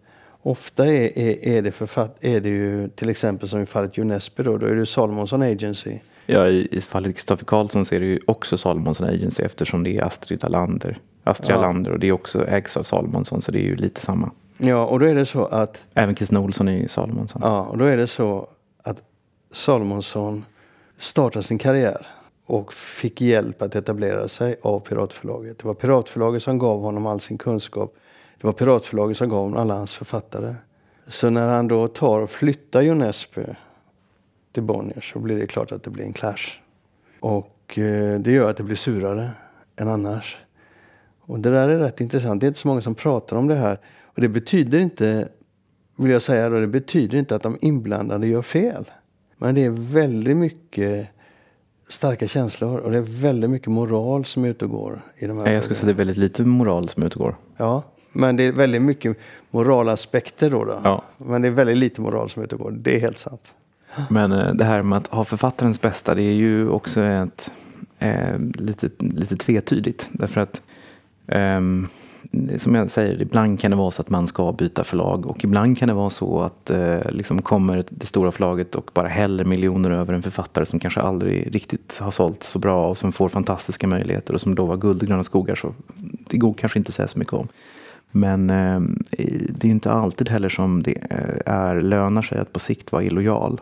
Ofta 0.46 0.86
är, 0.86 1.18
är, 1.18 1.48
är, 1.48 1.62
det 1.62 1.72
författ, 1.72 2.16
är 2.20 2.40
det 2.40 2.48
ju 2.48 2.88
till 2.88 3.08
exempel 3.08 3.48
som 3.48 3.62
i 3.62 3.66
fallet 3.66 3.98
Unesco 3.98 4.42
då, 4.42 4.58
då 4.58 4.66
är 4.66 4.74
det 4.74 4.86
Salomonsson 4.86 5.42
Agency. 5.42 5.98
Ja, 6.26 6.48
i, 6.48 6.68
i 6.70 6.80
fallet 6.80 7.14
Kristoffer 7.14 7.44
Karlsson 7.44 7.86
så 7.86 7.94
är 7.94 8.00
det 8.00 8.06
ju 8.06 8.20
också 8.26 8.58
Salomonsson 8.58 9.08
Agency 9.08 9.42
eftersom 9.42 9.82
det 9.82 9.96
är 9.96 10.02
Astrid 10.02 10.44
Alander. 10.44 10.98
Astrid 11.24 11.50
ja. 11.50 11.54
Alander 11.54 11.90
och 11.90 11.98
det 11.98 12.08
är 12.08 12.12
också 12.12 12.46
ägs 12.46 12.76
av 12.76 12.82
Salomonsson 12.82 13.42
så 13.42 13.52
det 13.52 13.58
är 13.58 13.62
ju 13.62 13.76
lite 13.76 14.00
samma. 14.00 14.30
Ja, 14.58 14.86
och 14.86 15.00
då 15.00 15.06
är 15.06 15.14
det 15.14 15.26
så 15.26 15.44
att... 15.44 15.82
Även 15.94 16.14
Kristina 16.14 16.40
Olsson 16.40 16.68
är 16.68 16.76
ju 16.76 16.88
Salomonsson. 16.88 17.42
Ja, 17.44 17.62
och 17.62 17.78
då 17.78 17.84
är 17.84 17.96
det 17.96 18.06
så 18.06 18.48
att 18.82 18.98
Salomonsson 19.52 20.44
startade 20.98 21.42
sin 21.42 21.58
karriär 21.58 22.06
och 22.46 22.72
fick 22.72 23.20
hjälp 23.20 23.62
att 23.62 23.74
etablera 23.74 24.28
sig 24.28 24.56
av 24.62 24.80
Piratförlaget. 24.80 25.58
Det 25.58 25.66
var 25.66 25.74
Piratförlaget 25.74 26.42
som 26.42 26.58
gav 26.58 26.80
honom 26.80 27.06
all 27.06 27.20
sin 27.20 27.38
kunskap 27.38 27.94
det 28.40 28.46
var 28.46 28.52
Piratförlaget 28.52 29.16
som 29.16 29.28
gav 29.28 29.42
honom 29.42 29.58
alla 29.58 29.74
hans 29.74 29.92
författare. 29.92 30.54
Så 31.08 31.30
när 31.30 31.48
han 31.48 31.68
då 31.68 31.88
tar 31.88 32.20
och 32.20 32.30
flyttar 32.30 32.86
Unesco 32.88 33.42
till 34.52 34.62
Bonniers 34.62 35.12
så 35.12 35.18
blir 35.18 35.36
det 35.36 35.46
klart 35.46 35.72
att 35.72 35.82
det 35.82 35.90
blir 35.90 36.04
en 36.04 36.12
clash. 36.12 36.60
Och 37.20 37.78
eh, 37.78 38.20
det 38.20 38.32
gör 38.32 38.50
att 38.50 38.56
det 38.56 38.62
blir 38.62 38.76
surare 38.76 39.30
än 39.76 39.88
annars. 39.88 40.36
Och 41.20 41.40
det 41.40 41.50
där 41.50 41.68
är 41.68 41.78
rätt 41.78 42.00
intressant. 42.00 42.40
Det 42.40 42.46
är 42.46 42.48
inte 42.48 42.60
så 42.60 42.68
många 42.68 42.80
som 42.80 42.94
pratar 42.94 43.36
om 43.36 43.46
det 43.48 43.54
här. 43.54 43.80
Och 44.02 44.20
det 44.20 44.28
betyder 44.28 44.78
inte, 44.78 45.28
vill 45.96 46.10
jag 46.10 46.22
säga 46.22 46.48
då, 46.48 46.60
det 46.60 46.66
betyder 46.66 47.18
inte 47.18 47.36
att 47.36 47.42
de 47.42 47.58
inblandade 47.60 48.26
gör 48.26 48.42
fel. 48.42 48.90
Men 49.36 49.54
det 49.54 49.64
är 49.64 49.70
väldigt 49.70 50.36
mycket 50.36 51.08
starka 51.88 52.28
känslor 52.28 52.78
och 52.78 52.90
det 52.90 52.98
är 52.98 53.20
väldigt 53.22 53.50
mycket 53.50 53.68
moral 53.68 54.24
som 54.24 54.44
är 54.44 54.48
ute 54.48 54.64
och 54.64 54.70
går. 54.70 55.02
I 55.16 55.26
de 55.26 55.38
här 55.38 55.52
jag 55.52 55.62
skulle 55.62 55.74
säga 55.74 55.82
att 55.82 55.86
det 55.86 56.02
är 56.02 56.06
väldigt 56.06 56.16
lite 56.16 56.42
moral 56.42 56.88
som 56.88 57.02
är 57.02 57.06
ute 57.06 57.18
och 57.18 57.24
går. 57.24 57.36
Ja, 57.56 57.82
men 58.16 58.36
det 58.36 58.42
är 58.42 58.52
väldigt 58.52 58.82
mycket 58.82 59.16
moralaspekter 59.50 60.50
då. 60.50 60.64
då. 60.64 60.80
Ja. 60.84 61.02
Men 61.18 61.42
det 61.42 61.48
är 61.48 61.52
väldigt 61.52 61.76
lite 61.76 62.00
moral 62.00 62.30
som 62.30 62.42
utegår. 62.42 62.70
Det 62.70 62.96
är 62.96 63.00
helt 63.00 63.18
sant. 63.18 63.52
Men 64.10 64.32
eh, 64.32 64.54
det 64.54 64.64
här 64.64 64.82
med 64.82 64.98
att 64.98 65.06
ha 65.06 65.24
författarens 65.24 65.80
bästa, 65.80 66.14
det 66.14 66.22
är 66.22 66.32
ju 66.32 66.68
också 66.68 67.00
ett, 67.00 67.52
eh, 67.98 68.38
lite, 68.38 68.90
lite 68.98 69.36
tvetydigt. 69.36 70.08
Därför 70.12 70.40
att 70.40 70.62
eh, 71.26 71.60
som 72.58 72.74
jag 72.74 72.90
säger, 72.90 73.22
ibland 73.22 73.60
kan 73.60 73.70
det 73.70 73.76
vara 73.76 73.90
så 73.90 74.02
att 74.02 74.10
man 74.10 74.26
ska 74.26 74.52
byta 74.52 74.84
förlag 74.84 75.26
och 75.26 75.44
ibland 75.44 75.78
kan 75.78 75.88
det 75.88 75.94
vara 75.94 76.10
så 76.10 76.40
att 76.40 76.70
eh, 76.70 77.10
liksom 77.10 77.42
kommer 77.42 77.84
det 77.88 78.06
stora 78.06 78.32
förlaget 78.32 78.74
och 78.74 78.90
bara 78.94 79.08
häller 79.08 79.44
miljoner 79.44 79.90
över 79.90 80.14
en 80.14 80.22
författare 80.22 80.66
som 80.66 80.80
kanske 80.80 81.00
aldrig 81.00 81.54
riktigt 81.54 81.98
har 82.00 82.10
sålt 82.10 82.42
så 82.42 82.58
bra 82.58 82.88
och 82.88 82.98
som 82.98 83.12
får 83.12 83.28
fantastiska 83.28 83.86
möjligheter 83.86 84.34
och 84.34 84.40
som 84.40 84.54
då 84.54 84.66
var 84.66 84.76
guld 84.76 85.02
och 85.02 85.08
gröna 85.08 85.24
skogar. 85.24 85.54
Så 85.54 85.74
det 86.30 86.36
går 86.36 86.54
kanske 86.54 86.78
inte 86.78 86.88
att 86.88 86.94
säga 86.94 87.08
så 87.08 87.18
mycket 87.18 87.34
om. 87.34 87.48
Men 88.16 88.50
eh, 88.50 88.80
det 89.48 89.68
är 89.68 89.70
inte 89.70 89.92
alltid 89.92 90.28
heller 90.28 90.48
som 90.48 90.82
det 90.82 90.96
eh, 91.10 91.54
är, 91.54 91.80
lönar 91.80 92.22
sig 92.22 92.38
att 92.38 92.52
på 92.52 92.58
sikt 92.58 92.92
vara 92.92 93.02
illojal. 93.02 93.60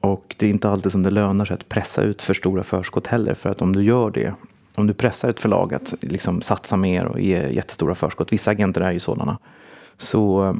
Och 0.00 0.34
det 0.38 0.46
är 0.46 0.50
inte 0.50 0.70
alltid 0.70 0.92
som 0.92 1.02
det 1.02 1.10
lönar 1.10 1.44
sig 1.44 1.54
att 1.54 1.68
pressa 1.68 2.02
ut 2.02 2.22
för 2.22 2.34
stora 2.34 2.62
förskott 2.62 3.06
heller. 3.06 3.34
För 3.34 3.50
att 3.50 3.62
om 3.62 3.72
du 3.72 3.82
gör 3.82 4.10
det, 4.10 4.34
om 4.74 4.86
du 4.86 4.94
pressar 4.94 5.30
ett 5.30 5.40
förlag 5.40 5.74
att 5.74 5.94
liksom 6.00 6.40
satsa 6.40 6.76
mer 6.76 7.04
och 7.04 7.20
ge 7.20 7.48
jättestora 7.48 7.94
förskott, 7.94 8.32
vissa 8.32 8.50
agenter 8.50 8.80
är 8.80 8.92
ju 8.92 9.00
sådana, 9.00 9.38
så 9.96 10.44
eh, 10.44 10.54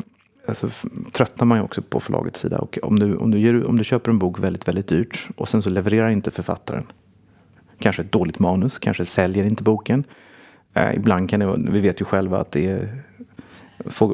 alltså, 0.49 0.69
tröttnar 1.13 1.47
man 1.47 1.59
ju 1.59 1.65
också 1.65 1.83
på 1.83 2.01
förlagets 2.01 2.41
sida. 2.41 2.59
Och 2.59 2.79
om 2.83 2.99
du, 2.99 3.17
om, 3.17 3.31
du 3.31 3.39
ger, 3.39 3.69
om 3.69 3.79
du 3.79 3.85
köper 3.85 4.11
en 4.11 4.19
bok 4.19 4.39
väldigt, 4.39 4.69
väldigt 4.69 4.89
dyrt 4.89 5.29
och 5.37 5.49
sen 5.49 5.63
så 5.63 5.71
levererar 5.71 6.09
inte 6.09 6.31
författaren, 6.31 6.87
kanske 7.79 8.03
ett 8.03 8.13
dåligt 8.13 8.39
manus, 8.39 8.79
kanske 8.79 9.05
säljer 9.05 9.45
inte 9.45 9.63
boken. 9.63 10.05
Eh, 10.75 10.95
ibland 10.95 11.31
kan 11.31 11.41
det, 11.41 11.57
vi 11.71 11.81
vet 11.81 12.01
ju 12.01 12.05
själva 12.05 12.41
att 12.41 12.51
det 12.51 12.67
är 12.67 13.06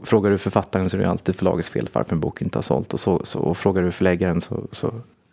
Frågar 0.05 0.31
du 0.31 0.39
författaren 0.39 0.91
så 0.91 0.97
är 0.97 1.01
det 1.01 1.09
alltid 1.09 1.37
förlagets 1.37 1.69
fel 1.69 1.89
varför 1.93 2.15
en 2.15 2.21
bok 2.21 2.43
inte 2.43 2.59
har 2.59 2.63
sålt. 2.63 2.95
Och, 2.95 3.01
så, 3.01 3.21
så, 3.25 3.39
och 3.39 3.57
frågar 3.57 3.83
du 3.83 3.93
förläggaren 3.93 4.41
så, 4.41 4.67
så 4.71 4.87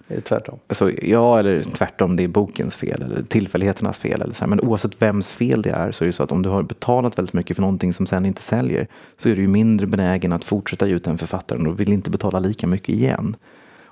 Är 0.07 0.15
det 0.15 0.21
tvärtom? 0.21 0.59
Alltså, 0.67 0.91
ja, 0.91 1.39
eller 1.39 1.63
tvärtom, 1.63 2.15
det 2.15 2.23
är 2.23 2.27
bokens 2.27 2.75
fel 2.75 3.01
eller 3.01 3.23
tillfälligheternas 3.23 3.99
fel. 3.99 4.21
Eller 4.21 4.33
så 4.33 4.39
här. 4.39 4.49
Men 4.49 4.61
oavsett 4.61 5.01
vems 5.01 5.31
fel 5.31 5.61
det 5.61 5.69
är 5.69 5.91
så 5.91 6.03
är 6.03 6.05
det 6.05 6.13
så 6.13 6.23
att 6.23 6.31
om 6.31 6.41
du 6.41 6.49
har 6.49 6.63
betalat 6.63 7.17
väldigt 7.17 7.33
mycket 7.33 7.55
för 7.55 7.61
någonting 7.61 7.93
som 7.93 8.05
sen 8.05 8.25
inte 8.25 8.41
säljer 8.41 8.87
så 9.17 9.29
är 9.29 9.35
du 9.35 9.41
ju 9.41 9.47
mindre 9.47 9.87
benägen 9.87 10.31
att 10.31 10.43
fortsätta 10.43 10.87
ge 10.87 10.93
ut 10.93 11.03
den 11.03 11.17
författaren 11.17 11.67
och 11.67 11.79
vill 11.79 11.93
inte 11.93 12.09
betala 12.09 12.39
lika 12.39 12.67
mycket 12.67 12.95
igen. 12.95 13.35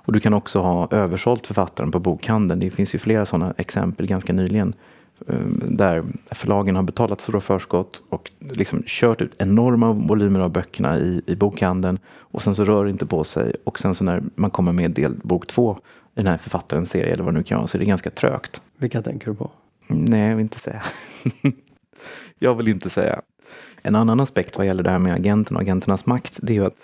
Och 0.08 0.12
du 0.12 0.20
kan 0.20 0.34
också 0.34 0.60
ha 0.60 0.88
översålt 0.90 1.46
författaren 1.46 1.90
på 1.90 1.98
bokhandeln. 1.98 2.60
Det 2.60 2.70
finns 2.70 2.94
ju 2.94 2.98
flera 2.98 3.26
sådana 3.26 3.54
exempel 3.56 4.06
ganska 4.06 4.32
nyligen 4.32 4.74
där 5.68 6.04
förlagen 6.30 6.76
har 6.76 6.82
betalat 6.82 7.20
stora 7.20 7.40
förskott 7.40 8.02
och 8.08 8.30
liksom 8.38 8.82
kört 8.86 9.22
ut 9.22 9.34
enorma 9.38 9.92
volymer 9.92 10.40
av 10.40 10.50
böckerna 10.50 10.98
i, 10.98 11.22
i 11.26 11.36
bokhandeln 11.36 11.98
och 12.08 12.42
sen 12.42 12.54
så 12.54 12.64
rör 12.64 12.84
det 12.84 12.90
inte 12.90 13.06
på 13.06 13.24
sig 13.24 13.54
och 13.64 13.78
sen 13.78 13.94
så 13.94 14.04
när 14.04 14.22
man 14.34 14.50
kommer 14.50 14.72
med 14.72 14.90
del 14.90 15.14
bok 15.14 15.46
två 15.46 15.78
i 16.14 16.20
den 16.20 16.26
här 16.26 16.38
författarens 16.38 16.90
serie 16.90 17.12
eller 17.12 17.24
vad 17.24 17.34
det 17.34 17.38
nu 17.38 17.44
kan 17.44 17.58
vara 17.58 17.68
så 17.68 17.76
är 17.76 17.78
det 17.78 17.84
ganska 17.84 18.10
trögt. 18.10 18.60
Vilka 18.76 19.02
tänker 19.02 19.26
du 19.26 19.34
på? 19.34 19.50
Nej, 19.88 20.28
jag 20.28 20.36
vill 20.36 20.42
inte 20.42 20.58
säga. 20.58 20.82
jag 22.38 22.54
vill 22.54 22.68
inte 22.68 22.90
säga. 22.90 23.22
En 23.82 23.94
annan 23.94 24.20
aspekt 24.20 24.58
vad 24.58 24.66
gäller 24.66 24.82
det 24.82 24.90
här 24.90 24.98
med 24.98 25.14
agenten 25.14 25.56
och 25.56 25.62
agenternas 25.62 26.06
makt, 26.06 26.38
det 26.42 26.52
är 26.52 26.54
ju 26.54 26.66
att 26.66 26.76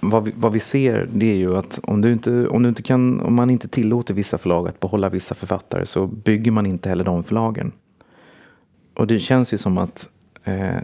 vad 0.00 0.24
vi, 0.24 0.32
vad 0.36 0.52
vi 0.52 0.60
ser 0.60 1.08
det 1.12 1.26
är 1.26 1.34
ju 1.36 1.56
att 1.56 1.80
om, 1.82 2.00
du 2.00 2.12
inte, 2.12 2.48
om, 2.48 2.62
du 2.62 2.68
inte 2.68 2.82
kan, 2.82 3.20
om 3.20 3.34
man 3.34 3.50
inte 3.50 3.68
tillåter 3.68 4.14
vissa 4.14 4.38
förlag 4.38 4.68
att 4.68 4.80
behålla 4.80 5.08
vissa 5.08 5.34
författare 5.34 5.86
så 5.86 6.06
bygger 6.06 6.50
man 6.50 6.66
inte 6.66 6.88
heller 6.88 7.04
de 7.04 7.24
förlagen. 7.24 7.72
Och 8.94 9.06
det 9.06 9.18
känns 9.18 9.52
ju 9.52 9.58
som 9.58 9.78
att 9.78 10.08
eh, 10.44 10.76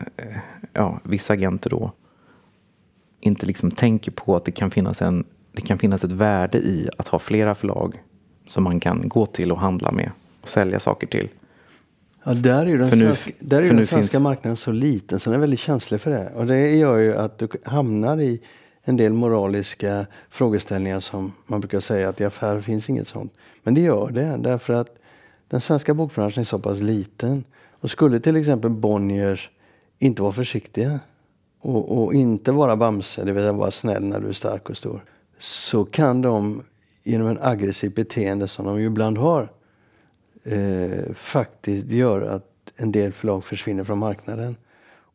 ja, 0.72 1.00
vissa 1.05 1.33
agenter 1.33 1.70
då 1.70 1.92
inte 3.20 3.46
liksom 3.46 3.70
tänker 3.70 4.11
på 4.11 4.37
att 4.37 4.44
det 4.44 4.53
kan, 4.53 4.70
finnas 4.70 5.03
en, 5.03 5.24
det 5.53 5.62
kan 5.62 5.79
finnas 5.79 6.05
ett 6.05 6.12
värde 6.12 6.59
i 6.59 6.88
att 6.98 7.09
ha 7.09 7.18
flera 7.18 7.55
förlag 7.55 8.03
som 8.46 8.64
man 8.64 8.81
kan 8.81 9.09
gå 9.09 9.26
till 9.26 9.53
och 9.53 9.59
handla 9.59 9.90
med 9.90 10.11
och 10.40 10.48
sälja 10.48 10.81
saker 10.81 11.07
till. 11.07 11.29
Ja, 12.24 12.35
där 12.35 12.62
är 12.62 12.66
ju 12.66 12.79
den, 12.79 12.88
För 12.90 12.96
nu- 12.96 13.07
svenska, 13.07 13.31
där 13.38 13.59
är 13.59 13.62
ju 13.62 13.68
den 13.68 13.87
svenska 13.87 14.11
finns- 14.12 14.22
marknaden 14.22 14.57
så 14.57 14.72
liten 14.72 15.20
så 15.20 15.31
den 15.31 15.37
är 15.37 15.40
väldigt 15.40 15.61
känslig 15.61 16.00
för 16.00 16.11
det. 16.11 16.33
Och 16.35 16.46
det 16.46 16.76
gör 16.76 16.98
ju 16.98 17.16
att 17.16 17.38
du 17.38 17.48
hamnar 17.64 18.20
i 18.20 18.40
en 18.90 18.96
del 18.96 19.12
moraliska 19.12 20.07
frågeställningar 20.31 21.00
som 21.00 21.33
man 21.46 21.61
brukar 21.61 21.81
säga 21.81 22.09
att 22.09 22.20
i 22.20 22.24
affärer 22.24 22.61
finns 22.61 22.88
inget 22.88 23.09
sånt. 23.09 23.33
Men 23.62 23.74
det 23.74 23.81
gör 23.81 24.11
det 24.11 24.37
därför 24.38 24.72
att 24.72 24.98
den 25.48 25.61
svenska 25.61 25.94
bokbranschen 25.94 26.40
är 26.40 26.44
så 26.44 26.59
pass 26.59 26.81
liten. 26.81 27.44
Och 27.81 27.90
skulle 27.90 28.20
till 28.20 28.37
exempel 28.37 28.70
Bonniers 28.70 29.50
inte 29.98 30.22
vara 30.22 30.33
försiktiga 30.33 31.00
och, 31.61 32.03
och 32.03 32.14
inte 32.14 32.53
vara 32.53 32.76
Bamse, 32.76 33.24
det 33.24 33.33
vill 33.33 33.42
säga 33.42 33.53
vara 33.53 33.70
snäll 33.70 34.05
när 34.05 34.20
du 34.20 34.29
är 34.29 34.33
stark 34.33 34.70
och 34.70 34.76
stor. 34.76 35.05
Så 35.38 35.85
kan 35.85 36.22
de 36.22 36.62
genom 37.03 37.29
en 37.29 37.38
aggressiv 37.42 37.94
beteende 37.94 38.48
som 38.48 38.66
de 38.66 38.81
ju 38.81 38.87
ibland 38.87 39.18
har 39.18 39.48
eh, 40.44 41.12
faktiskt 41.14 41.87
gör 41.87 42.22
att 42.22 42.46
en 42.76 42.92
del 42.92 43.12
förlag 43.12 43.44
försvinner 43.44 43.85
från 43.85 43.98
marknaden. 43.98 44.57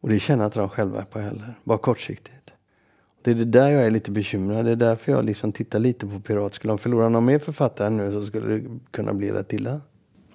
Och 0.02 0.10
det 0.10 0.20
känner 0.20 0.46
inte 0.46 0.60
de 0.60 0.70
själva 0.70 1.06
på 1.06 1.20
heller, 1.20 1.54
bara 1.64 1.78
kortsiktigt. 1.78 2.35
Det 3.26 3.32
är 3.32 3.36
det 3.36 3.46
där 3.46 3.72
jag 3.72 3.86
är 3.86 3.92
lite 3.92 4.12
bekymrad. 4.12 4.66
Det 4.66 4.72
är 4.72 4.76
därför 4.76 5.12
jag 5.12 5.26
liksom 5.26 5.52
tittar 5.52 5.80
lite 5.80 6.08
på 6.08 6.20
Pirat. 6.20 6.54
Skulle 6.54 6.72
de 6.72 6.78
förlora 6.78 7.10
någon 7.10 7.26
mer 7.26 7.40
författare 7.40 7.90
nu 7.90 8.12
så 8.12 8.26
skulle 8.26 8.56
det 8.56 8.64
kunna 8.92 9.14
bli 9.14 9.32
rätt 9.32 9.54
illa. 9.54 9.82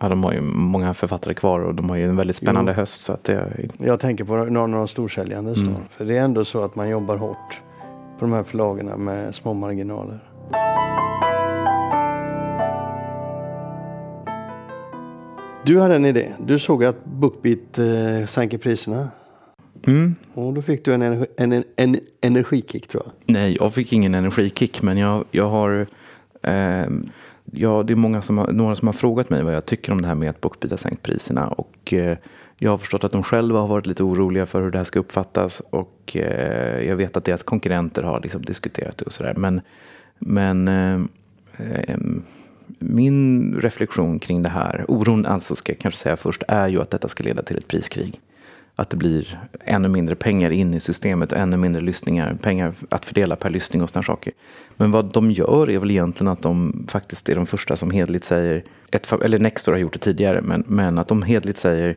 Ja, 0.00 0.08
de 0.08 0.24
har 0.24 0.32
ju 0.32 0.40
många 0.40 0.94
författare 0.94 1.34
kvar 1.34 1.60
och 1.60 1.74
de 1.74 1.90
har 1.90 1.96
ju 1.96 2.04
en 2.04 2.16
väldigt 2.16 2.36
spännande 2.36 2.72
höst. 2.72 3.02
Så 3.02 3.12
att 3.12 3.24
det, 3.24 3.68
Jag 3.78 4.00
tänker 4.00 4.24
på 4.24 4.36
någon 4.36 4.74
av 4.74 4.78
de 4.78 4.88
storsäljande. 4.88 5.52
Mm. 5.52 5.74
För 5.90 6.04
det 6.04 6.16
är 6.16 6.24
ändå 6.24 6.44
så 6.44 6.62
att 6.62 6.76
man 6.76 6.88
jobbar 6.88 7.16
hårt 7.16 7.60
på 8.18 8.24
de 8.24 8.32
här 8.32 8.42
förlagen 8.42 9.04
med 9.04 9.34
små 9.34 9.54
marginaler. 9.54 10.20
Du 15.64 15.80
hade 15.80 15.96
en 15.96 16.04
idé. 16.04 16.32
Du 16.38 16.58
såg 16.58 16.84
att 16.84 17.04
Bookbeat 17.04 17.78
eh, 17.78 18.26
sänker 18.26 18.58
priserna. 18.58 19.08
Mm, 19.86 20.14
Och 20.34 20.54
då 20.54 20.62
fick 20.62 20.84
du 20.84 20.94
en, 20.94 21.02
energi, 21.02 21.26
en, 21.36 21.52
en, 21.52 21.64
en 21.76 22.00
energikick 22.20 22.88
tror 22.88 23.02
jag. 23.06 23.12
Nej, 23.34 23.56
jag 23.60 23.74
fick 23.74 23.92
ingen 23.92 24.14
energikick, 24.14 24.82
men 24.82 24.98
jag, 24.98 25.24
jag 25.30 25.48
har... 25.48 25.86
Eh, 26.42 26.86
ja, 27.52 27.82
det 27.82 27.92
är 27.92 27.96
många 27.96 28.22
som 28.22 28.38
har, 28.38 28.52
några 28.52 28.76
som 28.76 28.88
har 28.88 28.92
frågat 28.92 29.30
mig 29.30 29.42
vad 29.42 29.54
jag 29.54 29.66
tycker 29.66 29.92
om 29.92 30.02
det 30.02 30.08
här 30.08 30.14
med 30.14 30.30
att 30.30 30.40
Bookbeat 30.40 30.70
har 30.70 30.78
sänkt 30.78 31.02
priserna. 31.02 31.48
Och 31.48 31.92
eh, 31.92 32.18
jag 32.62 32.70
har 32.70 32.78
förstått 32.78 33.04
att 33.04 33.12
de 33.12 33.22
själva 33.22 33.60
har 33.60 33.68
varit 33.68 33.86
lite 33.86 34.02
oroliga 34.02 34.46
för 34.46 34.62
hur 34.62 34.70
det 34.70 34.78
här 34.78 34.84
ska 34.84 34.98
uppfattas. 34.98 35.62
Och 35.70 36.16
eh, 36.16 36.82
jag 36.88 36.96
vet 36.96 37.16
att 37.16 37.24
deras 37.24 37.42
konkurrenter 37.42 38.02
har 38.02 38.20
liksom 38.20 38.42
diskuterat 38.42 38.98
det 38.98 39.04
och 39.04 39.12
sådär. 39.12 39.34
Men, 39.36 39.60
men 40.18 40.68
eh, 40.68 41.00
eh, 41.58 41.98
min 42.78 43.54
reflektion 43.60 44.18
kring 44.18 44.42
det 44.42 44.48
här, 44.48 44.84
oron 44.88 45.26
alltså 45.26 45.54
ska 45.54 45.72
jag 45.72 45.78
kanske 45.78 46.00
säga 46.00 46.16
först, 46.16 46.42
är 46.48 46.68
ju 46.68 46.82
att 46.82 46.90
detta 46.90 47.08
ska 47.08 47.24
leda 47.24 47.42
till 47.42 47.58
ett 47.58 47.68
priskrig. 47.68 48.20
Att 48.80 48.90
det 48.90 48.96
blir 48.96 49.38
ännu 49.64 49.88
mindre 49.88 50.14
pengar 50.14 50.50
in 50.50 50.74
i 50.74 50.80
systemet 50.80 51.32
och 51.32 51.38
ännu 51.38 51.56
mindre 51.56 51.82
lyssningar, 51.82 52.36
pengar 52.42 52.74
att 52.88 53.04
fördela 53.04 53.36
per 53.36 53.50
lyssning 53.50 53.82
och 53.82 53.90
sådana 53.90 54.04
saker. 54.04 54.32
Men 54.76 54.90
vad 54.90 55.12
de 55.12 55.30
gör 55.30 55.70
är 55.70 55.78
väl 55.78 55.90
egentligen 55.90 56.32
att 56.32 56.42
de 56.42 56.86
faktiskt 56.88 57.28
är 57.28 57.34
de 57.34 57.46
första 57.46 57.76
som 57.76 57.90
hedligt 57.90 58.24
säger, 58.24 58.64
ett, 58.90 59.12
eller 59.12 59.38
Nextor 59.38 59.72
har 59.72 59.78
gjort 59.78 59.92
det 59.92 59.98
tidigare, 59.98 60.42
men, 60.42 60.64
men 60.66 60.98
att 60.98 61.08
de 61.08 61.22
hedligt 61.22 61.58
säger 61.58 61.96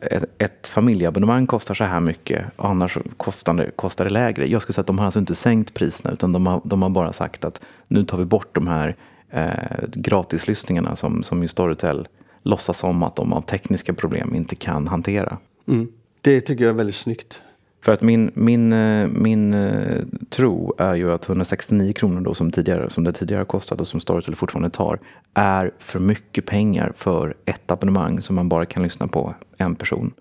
ett, 0.00 0.24
ett 0.38 0.66
familjeabonnemang 0.66 1.46
kostar 1.46 1.74
så 1.74 1.84
här 1.84 2.00
mycket 2.00 2.44
och 2.56 2.68
annars 2.68 2.98
kostar 3.16 3.54
det, 3.54 3.70
kostar 3.76 4.04
det 4.04 4.10
lägre. 4.10 4.50
Jag 4.50 4.62
skulle 4.62 4.74
säga 4.74 4.80
att 4.80 4.86
de 4.86 4.98
har 4.98 5.04
alltså 5.04 5.20
inte 5.20 5.34
sänkt 5.34 5.74
priserna 5.74 6.14
utan 6.14 6.32
de 6.32 6.46
har, 6.46 6.60
de 6.64 6.82
har 6.82 6.90
bara 6.90 7.12
sagt 7.12 7.44
att 7.44 7.60
nu 7.88 8.04
tar 8.04 8.18
vi 8.18 8.24
bort 8.24 8.54
de 8.54 8.66
här 8.66 8.96
eh, 9.30 9.88
gratislyssningarna 9.92 10.96
som, 10.96 11.22
som 11.22 11.42
ju 11.42 11.48
Storytel 11.48 12.08
låtsas 12.42 12.78
som 12.78 13.02
att 13.02 13.16
de 13.16 13.32
av 13.32 13.40
tekniska 13.40 13.94
problem 13.94 14.34
inte 14.34 14.54
kan 14.54 14.88
hantera. 14.88 15.38
Mm. 15.68 15.88
Det 16.26 16.40
tycker 16.40 16.64
jag 16.64 16.72
är 16.72 16.76
väldigt 16.76 16.96
snyggt. 16.96 17.40
För 17.80 17.92
att 17.92 18.02
min, 18.02 18.30
min, 18.34 18.72
eh, 18.72 19.08
min 19.08 19.54
eh, 19.54 20.02
tro 20.30 20.74
är 20.78 20.94
ju 20.94 21.12
att 21.12 21.28
169 21.28 21.92
kronor 21.92 22.20
då 22.20 22.34
som, 22.34 22.50
tidigare, 22.50 22.90
som 22.90 23.04
det 23.04 23.12
tidigare 23.12 23.40
har 23.40 23.44
kostat 23.44 23.80
och 23.80 23.88
som 23.88 24.00
Storytel 24.00 24.34
fortfarande 24.34 24.70
tar 24.70 24.98
är 25.34 25.70
för 25.78 25.98
mycket 25.98 26.46
pengar 26.46 26.92
för 26.96 27.36
ett 27.44 27.70
abonnemang 27.70 28.22
som 28.22 28.36
man 28.36 28.48
bara 28.48 28.66
kan 28.66 28.82
lyssna 28.82 29.08
på 29.08 29.34
en 29.58 29.74
person. 29.74 30.12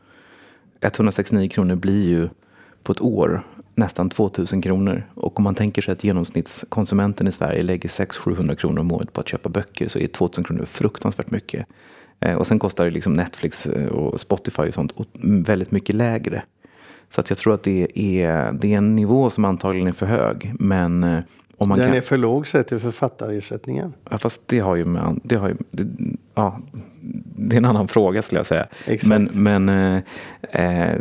169 0.82 1.50
kronor 1.50 1.76
blir 1.76 2.08
ju 2.08 2.30
på 2.84 2.92
ett 2.92 3.02
år 3.02 3.42
nästan 3.76 4.10
2000 4.10 4.62
kronor. 4.62 5.04
Och 5.16 5.38
om 5.38 5.44
man 5.44 5.56
tänker 5.56 5.82
sig 5.82 5.92
att 5.92 6.04
genomsnittskonsumenten 6.04 7.28
i 7.28 7.32
Sverige 7.32 7.64
lägger 7.64 7.90
600-700 7.90 8.56
kronor 8.56 8.80
om 8.80 8.92
året 8.92 9.14
på 9.14 9.22
att 9.22 9.28
köpa 9.28 9.50
böcker 9.50 9.88
så 9.88 10.00
är 10.00 10.08
2000 10.08 10.44
kronor 10.44 10.66
fruktansvärt 10.66 11.32
mycket. 11.32 11.66
Eh, 12.20 12.36
Och 12.36 12.48
sen 12.48 12.60
kostar 12.60 12.90
liksom 12.90 13.14
Netflix 13.14 13.66
eh, 13.66 13.88
och 13.88 14.20
Spotify 14.20 14.62
och 14.62 14.74
sånt 14.74 14.94
väldigt 15.22 15.72
mycket 15.72 15.96
lägre. 15.96 16.44
Så 17.10 17.22
att 17.22 17.30
jag 17.30 17.40
tror 17.40 17.54
att 17.54 17.64
det 17.64 17.88
är, 17.96 18.52
det 18.54 18.74
är 18.74 18.78
en 18.78 18.96
nivå 18.96 19.30
som 19.30 19.46
antagligen 19.46 19.88
är 19.88 19.94
för 19.94 20.06
hög. 20.06 20.54
Men 20.60 21.04
eh, 21.04 21.20
om 21.58 21.70
man 21.70 21.78
Den 21.80 21.88
kan... 21.88 21.98
är 21.98 22.02
för 22.02 22.18
låg 22.18 22.48
sett 22.48 22.68
till 22.68 22.80
författarersättningen. 22.80 23.94
Ja, 24.10 24.18
fast 24.18 24.42
det 24.46 24.60
har 24.60 24.76
ju 24.76 24.86
med... 24.86 25.20
Det, 25.24 25.36
har 25.36 25.48
ju, 25.48 25.56
det, 25.72 25.88
ja, 26.36 26.60
det 27.36 27.56
är 27.56 27.58
en 27.58 27.66
annan 27.66 27.88
fråga 27.88 28.22
skulle 28.22 28.40
jag 28.40 28.46
säga. 28.46 28.68
Exakt. 28.86 29.06
Men, 29.10 29.30
men 29.34 29.70
eh, 29.70 30.02
eh, 30.52 31.00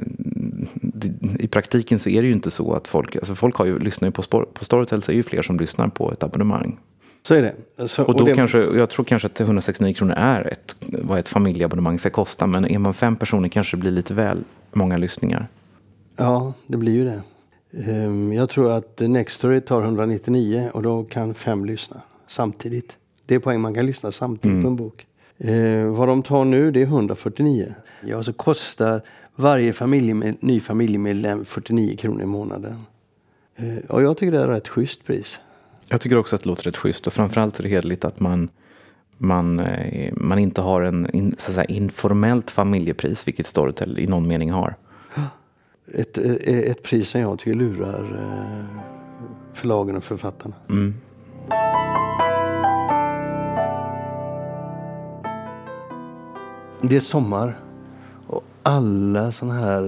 i 1.39 1.49
praktiken 1.49 1.99
så 1.99 2.09
är 2.09 2.23
det 2.23 2.29
ju 2.29 2.35
inte 2.35 2.51
så 2.51 2.73
att 2.73 2.89
folk... 2.89 3.17
Alltså 3.17 3.35
folk 3.35 3.57
har 3.57 3.67
ju, 3.67 3.79
lyssnar 3.79 4.09
ju 4.09 4.13
på, 4.13 4.23
på 4.53 4.65
Storytel 4.65 5.03
så 5.03 5.13
är 5.13 5.17
ju 5.17 5.23
fler 5.23 5.43
som 5.43 5.59
lyssnar 5.59 5.89
på 5.89 6.13
ett 6.13 6.23
abonnemang. 6.23 6.79
Så 7.27 7.35
är 7.35 7.43
det. 7.77 7.89
Så, 7.89 8.05
Och 8.05 8.17
då 8.17 8.25
det, 8.25 8.35
kanske, 8.35 8.59
jag 8.59 8.91
tror 8.91 9.05
kanske 9.05 9.27
att 9.27 9.41
169 9.41 9.95
kronor 9.95 10.15
är 10.17 10.53
ett, 10.53 10.77
vad 11.03 11.19
ett 11.19 11.29
familjeabonnemang 11.29 11.99
ska 11.99 12.11
kosta. 12.11 12.47
Men 12.47 12.67
är 12.67 12.79
man 12.79 12.95
fem 12.95 13.17
personer 13.17 13.49
kanske 13.49 13.77
det 13.77 13.81
blir 13.81 13.91
lite 13.91 14.15
väl 14.15 14.45
många 14.73 14.97
lyssningar. 14.97 15.49
Ja, 16.17 16.53
det 16.67 16.77
blir 16.77 16.93
ju 16.93 17.05
det. 17.05 17.23
Ehm, 17.93 18.33
Jag 18.33 18.49
tror 18.51 18.73
att 18.73 19.01
Nextory 19.01 19.61
tar 19.61 19.83
199 19.83 20.71
och 20.75 20.83
då 20.83 21.05
kan 21.05 21.35
fem 21.35 21.65
lyssna 21.65 22.01
samtidigt. 22.29 22.97
Det 23.27 23.35
är 23.35 23.39
poäng, 23.39 23.61
man 23.61 23.75
kan 23.75 23.87
lyssna 23.87 24.13
samtidigt 24.13 24.63
på 24.63 24.69
en 24.69 24.77
bok. 24.77 25.07
Eh, 25.39 25.85
vad 25.87 26.09
de 26.09 26.23
tar 26.23 26.45
nu 26.45 26.71
det 26.71 26.81
är 26.83 26.87
149. 26.87 27.75
Ja, 28.07 28.23
så 28.23 28.33
kostar 28.33 29.03
varje 29.37 29.73
familjemed, 29.73 30.37
ny 30.41 30.61
familjemedlem 30.61 31.45
49 31.45 31.97
kronor 31.97 32.23
i 32.23 32.27
månaden. 32.27 32.77
Eh, 33.57 33.91
och 33.91 34.03
jag 34.03 34.17
tycker 34.17 34.33
det 34.33 34.39
är 34.39 34.45
ett 34.45 34.57
rätt 34.57 34.69
schysst 34.69 35.05
pris. 35.05 35.39
Jag 35.89 36.01
tycker 36.01 36.17
också 36.17 36.37
att 36.37 36.43
det 36.43 36.49
låter 36.49 36.65
rätt 36.65 36.77
schysst 36.77 37.07
och 37.07 37.13
framförallt 37.13 37.59
är 37.59 37.63
det 37.63 37.69
hederligt 37.69 38.05
att 38.05 38.21
man, 38.21 38.49
man, 39.19 39.61
eh, 39.61 40.13
man 40.17 40.39
inte 40.39 40.61
har 40.61 40.83
en 40.83 41.35
så 41.39 41.53
säga, 41.53 41.65
informellt 41.65 42.51
familjepris, 42.51 43.29
vilket 43.29 43.47
Storytel 43.47 43.99
i 43.99 44.07
någon 44.07 44.29
mening 44.29 44.51
har. 44.51 44.75
Ett, 45.95 46.19
eh, 46.19 46.59
ett 46.59 46.83
pris 46.83 47.09
som 47.09 47.21
jag 47.21 47.39
tycker 47.39 47.55
lurar 47.55 48.05
eh, 48.05 48.83
förlagen 49.55 49.97
och 49.97 50.05
författarna. 50.05 50.55
Mm. 50.69 50.95
Det 56.83 56.97
är 56.97 57.01
sommar 57.01 57.59
och 58.27 58.45
alla 58.63 59.33
sådana 59.33 59.61
här 59.61 59.85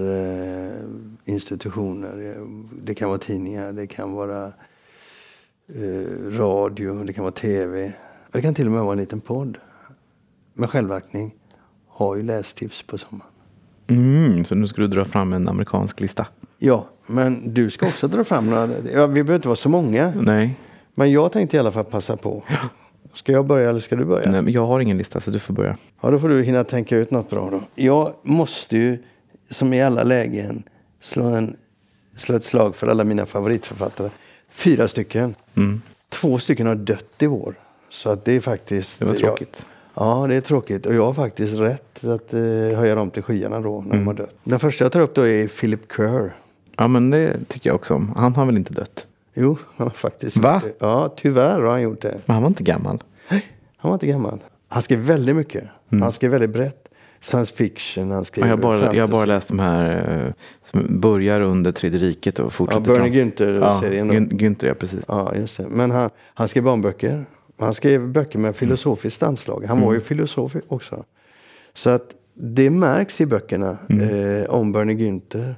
institutioner, 1.25 2.37
det 2.83 2.95
kan 2.95 3.09
vara 3.09 3.19
tidningar, 3.19 3.71
det 3.71 3.87
kan 3.87 4.11
vara 4.11 4.53
eh, 5.75 6.37
radio, 6.37 7.03
det 7.03 7.13
kan 7.13 7.23
vara 7.23 7.31
tv. 7.31 7.93
det 8.31 8.41
kan 8.41 8.53
till 8.53 8.65
och 8.65 8.71
med 8.71 8.81
vara 8.81 8.91
en 8.91 8.97
liten 8.97 9.21
podd 9.21 9.57
med 10.53 10.69
självaktning, 10.69 11.35
har 11.87 12.15
ju 12.15 12.23
lästips 12.23 12.83
på 12.83 12.97
sommaren. 12.97 13.31
Mm, 13.87 14.45
så 14.45 14.55
nu 14.55 14.67
ska 14.67 14.81
du 14.81 14.87
dra 14.87 15.05
fram 15.05 15.33
en 15.33 15.47
amerikansk 15.47 15.99
lista? 15.99 16.27
Ja, 16.57 16.87
men 17.07 17.53
du 17.53 17.69
ska 17.69 17.87
också 17.87 18.07
dra 18.07 18.23
fram 18.23 18.49
några. 18.49 18.69
Ja, 18.93 19.07
vi 19.07 19.23
behöver 19.23 19.35
inte 19.35 19.47
vara 19.47 19.55
så 19.55 19.69
många. 19.69 20.13
Nej. 20.21 20.55
Men 20.95 21.11
jag 21.11 21.31
tänkte 21.31 21.57
i 21.57 21.59
alla 21.59 21.71
fall 21.71 21.85
passa 21.85 22.17
på. 22.17 22.43
Ska 23.13 23.31
jag 23.31 23.45
börja 23.45 23.69
eller 23.69 23.79
ska 23.79 23.95
du 23.95 24.05
börja? 24.05 24.31
Nej, 24.31 24.41
men 24.41 24.53
jag 24.53 24.67
har 24.67 24.79
ingen 24.79 24.97
lista 24.97 25.21
så 25.21 25.31
du 25.31 25.39
får 25.39 25.53
börja. 25.53 25.77
Ja, 26.01 26.11
då 26.11 26.19
får 26.19 26.29
du 26.29 26.43
hinna 26.43 26.63
tänka 26.63 26.97
ut 26.97 27.11
något 27.11 27.29
bra 27.29 27.49
då. 27.49 27.61
Jag 27.75 28.13
måste 28.23 28.77
ju, 28.77 29.03
som 29.49 29.73
i 29.73 29.81
alla 29.81 30.03
lägen, 30.03 30.63
slå, 30.99 31.25
en, 31.25 31.55
slå 32.15 32.35
ett 32.35 32.43
slag 32.43 32.75
för 32.75 32.87
alla 32.87 33.03
mina 33.03 33.25
favoritförfattare. 33.25 34.09
Fyra 34.57 34.87
stycken. 34.87 35.35
Mm. 35.55 35.81
Två 36.09 36.39
stycken 36.39 36.67
har 36.67 36.75
dött 36.75 37.15
i 37.19 37.27
vår. 37.27 37.55
Så 37.89 38.09
att 38.09 38.25
det 38.25 38.33
är 38.33 38.39
faktiskt... 38.39 38.99
Det 38.99 39.05
var 39.05 39.13
tråkigt. 39.13 39.65
Ja, 39.93 40.25
det 40.27 40.35
är 40.35 40.41
tråkigt. 40.41 40.85
Och 40.85 40.93
jag 40.93 41.05
har 41.05 41.13
faktiskt 41.13 41.53
rätt 41.57 42.03
att 42.03 42.33
eh, 42.33 42.39
höja 42.79 42.95
dem 42.95 43.09
till 43.09 43.23
skyarna 43.23 43.59
då, 43.59 43.81
när 43.81 43.95
de 43.95 44.07
har 44.07 44.13
dött. 44.13 44.35
Den 44.43 44.59
första 44.59 44.85
jag 44.85 44.91
tar 44.91 44.99
upp 44.99 45.15
då 45.15 45.27
är 45.27 45.47
Philip 45.47 45.91
Kerr. 45.95 46.35
Ja, 46.77 46.87
men 46.87 47.09
det 47.09 47.37
tycker 47.47 47.69
jag 47.69 47.75
också 47.75 47.93
om. 47.93 48.13
Han 48.15 48.35
har 48.35 48.45
väl 48.45 48.57
inte 48.57 48.73
dött? 48.73 49.07
Jo, 49.33 49.57
han 49.75 49.87
har 49.87 49.95
faktiskt 49.95 50.37
Va? 50.37 50.61
det. 50.63 50.73
Ja, 50.79 51.13
tyvärr 51.17 51.61
har 51.61 51.71
han 51.71 51.81
gjort 51.81 52.01
det. 52.01 52.21
Men 52.25 52.33
han 52.33 52.43
var 52.43 52.49
inte 52.49 52.63
gammal. 52.63 53.03
Han 53.77 53.89
var 53.89 53.93
inte 53.93 54.07
gammal. 54.07 54.39
Han 54.67 54.81
skrev 54.81 54.99
väldigt 54.99 55.35
mycket. 55.35 55.63
Han 55.89 56.11
skrev 56.11 56.31
väldigt 56.31 56.49
brett. 56.49 56.86
Science 57.27 57.53
fiction, 57.53 58.11
han 58.11 58.25
skrev 58.25 58.45
Ja, 58.45 58.49
jag, 58.49 58.59
bara, 58.59 58.77
fantasy. 58.77 58.97
jag 58.97 59.03
har 59.07 59.11
bara 59.11 59.25
läst 59.25 59.47
de 59.47 59.59
här 59.59 60.25
eh, 60.25 60.33
som 60.71 60.99
börjar 61.01 61.41
under 61.41 61.71
tredje 61.71 61.99
riket 61.99 62.39
och 62.39 62.45
Ja, 62.45 62.49
fortsätter 62.49 62.81
Bernie 62.81 62.99
fram. 62.99 63.31
Günther-serien. 63.31 64.13
Ja, 64.13 64.19
Günther, 64.19 64.67
ja 64.67 64.73
precis. 64.73 65.03
Ja, 65.07 65.35
just 65.35 65.57
det. 65.57 65.65
Men 65.69 65.91
han, 65.91 66.09
han 66.33 66.47
skrev 66.47 66.63
barnböcker. 66.63 67.25
Han 67.59 67.73
skrev 67.73 68.07
böcker 68.07 68.39
med 68.39 68.55
filosofiskt 68.55 69.23
anslag. 69.23 69.65
Han 69.67 69.81
var 69.81 69.93
ju 69.93 69.99
filosof 69.99 70.55
också. 70.67 71.03
Så 71.73 71.89
att 71.89 72.13
det 72.33 72.69
märks 72.69 73.21
i 73.21 73.25
böckerna 73.25 73.77
eh, 73.89 74.49
om 74.49 74.71
Bernie 74.71 74.95
Günther. 74.95 75.55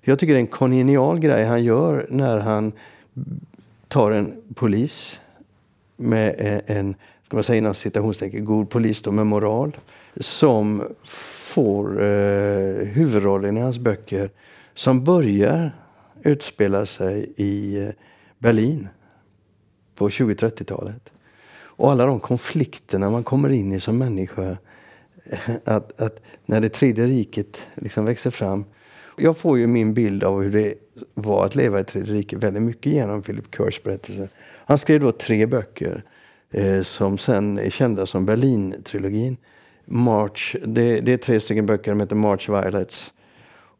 Jag 0.00 0.18
tycker 0.18 0.32
det 0.32 0.38
är 0.38 0.40
en 0.40 0.46
kongenial 0.46 1.18
grej 1.18 1.44
han 1.44 1.64
gör 1.64 2.06
när 2.10 2.38
han 2.38 2.72
tar 3.88 4.10
en 4.12 4.34
polis 4.54 5.20
med 5.96 6.34
eh, 6.38 6.76
en, 6.76 6.94
ska 7.26 7.36
man 7.36 7.44
säga 7.44 7.58
inom 7.58 7.74
citationstecken, 7.74 8.44
god 8.44 8.70
polis 8.70 9.02
då 9.02 9.12
med 9.12 9.26
moral. 9.26 9.76
Som 10.16 10.82
får 11.04 12.02
eh, 12.02 12.86
huvudrollen 12.86 13.56
i 13.56 13.60
hans 13.60 13.78
böcker. 13.78 14.30
Som 14.74 15.04
börjar 15.04 15.70
utspela 16.22 16.86
sig 16.86 17.32
i 17.36 17.82
eh, 17.82 17.88
Berlin 18.38 18.88
på 19.94 20.08
20-30-talet. 20.08 21.10
Och 21.54 21.92
alla 21.92 22.06
de 22.06 22.20
konflikterna 22.20 23.10
man 23.10 23.24
kommer 23.24 23.50
in 23.50 23.72
i 23.72 23.80
som 23.80 23.98
människa. 23.98 24.56
Eh, 25.24 25.50
att, 25.64 26.00
att 26.00 26.20
när 26.46 26.60
det 26.60 26.68
tredje 26.68 27.06
riket 27.06 27.60
liksom 27.74 28.04
växer 28.04 28.30
fram. 28.30 28.64
Jag 29.16 29.36
får 29.36 29.58
ju 29.58 29.66
min 29.66 29.94
bild 29.94 30.24
av 30.24 30.42
hur 30.42 30.50
det 30.50 30.74
var 31.14 31.46
att 31.46 31.54
leva 31.54 31.80
i 31.80 31.84
tredje 31.84 32.14
riket 32.14 32.44
väldigt 32.44 32.62
mycket 32.62 32.92
genom 32.92 33.22
Philip 33.22 33.54
Kerrs 33.56 33.82
berättelse. 33.82 34.28
Han 34.66 34.78
skrev 34.78 35.00
då 35.00 35.12
tre 35.12 35.46
böcker 35.46 36.02
eh, 36.50 36.82
som 36.82 37.18
sen 37.18 37.58
är 37.58 37.70
kända 37.70 38.06
som 38.06 38.26
Berlin-trilogin. 38.26 39.36
March, 39.84 40.56
det, 40.66 41.00
det 41.00 41.12
är 41.12 41.16
tre 41.16 41.40
stycken 41.40 41.66
böcker, 41.66 41.90
de 41.90 42.00
heter 42.00 42.16
March 42.16 42.48
Violets 42.48 43.12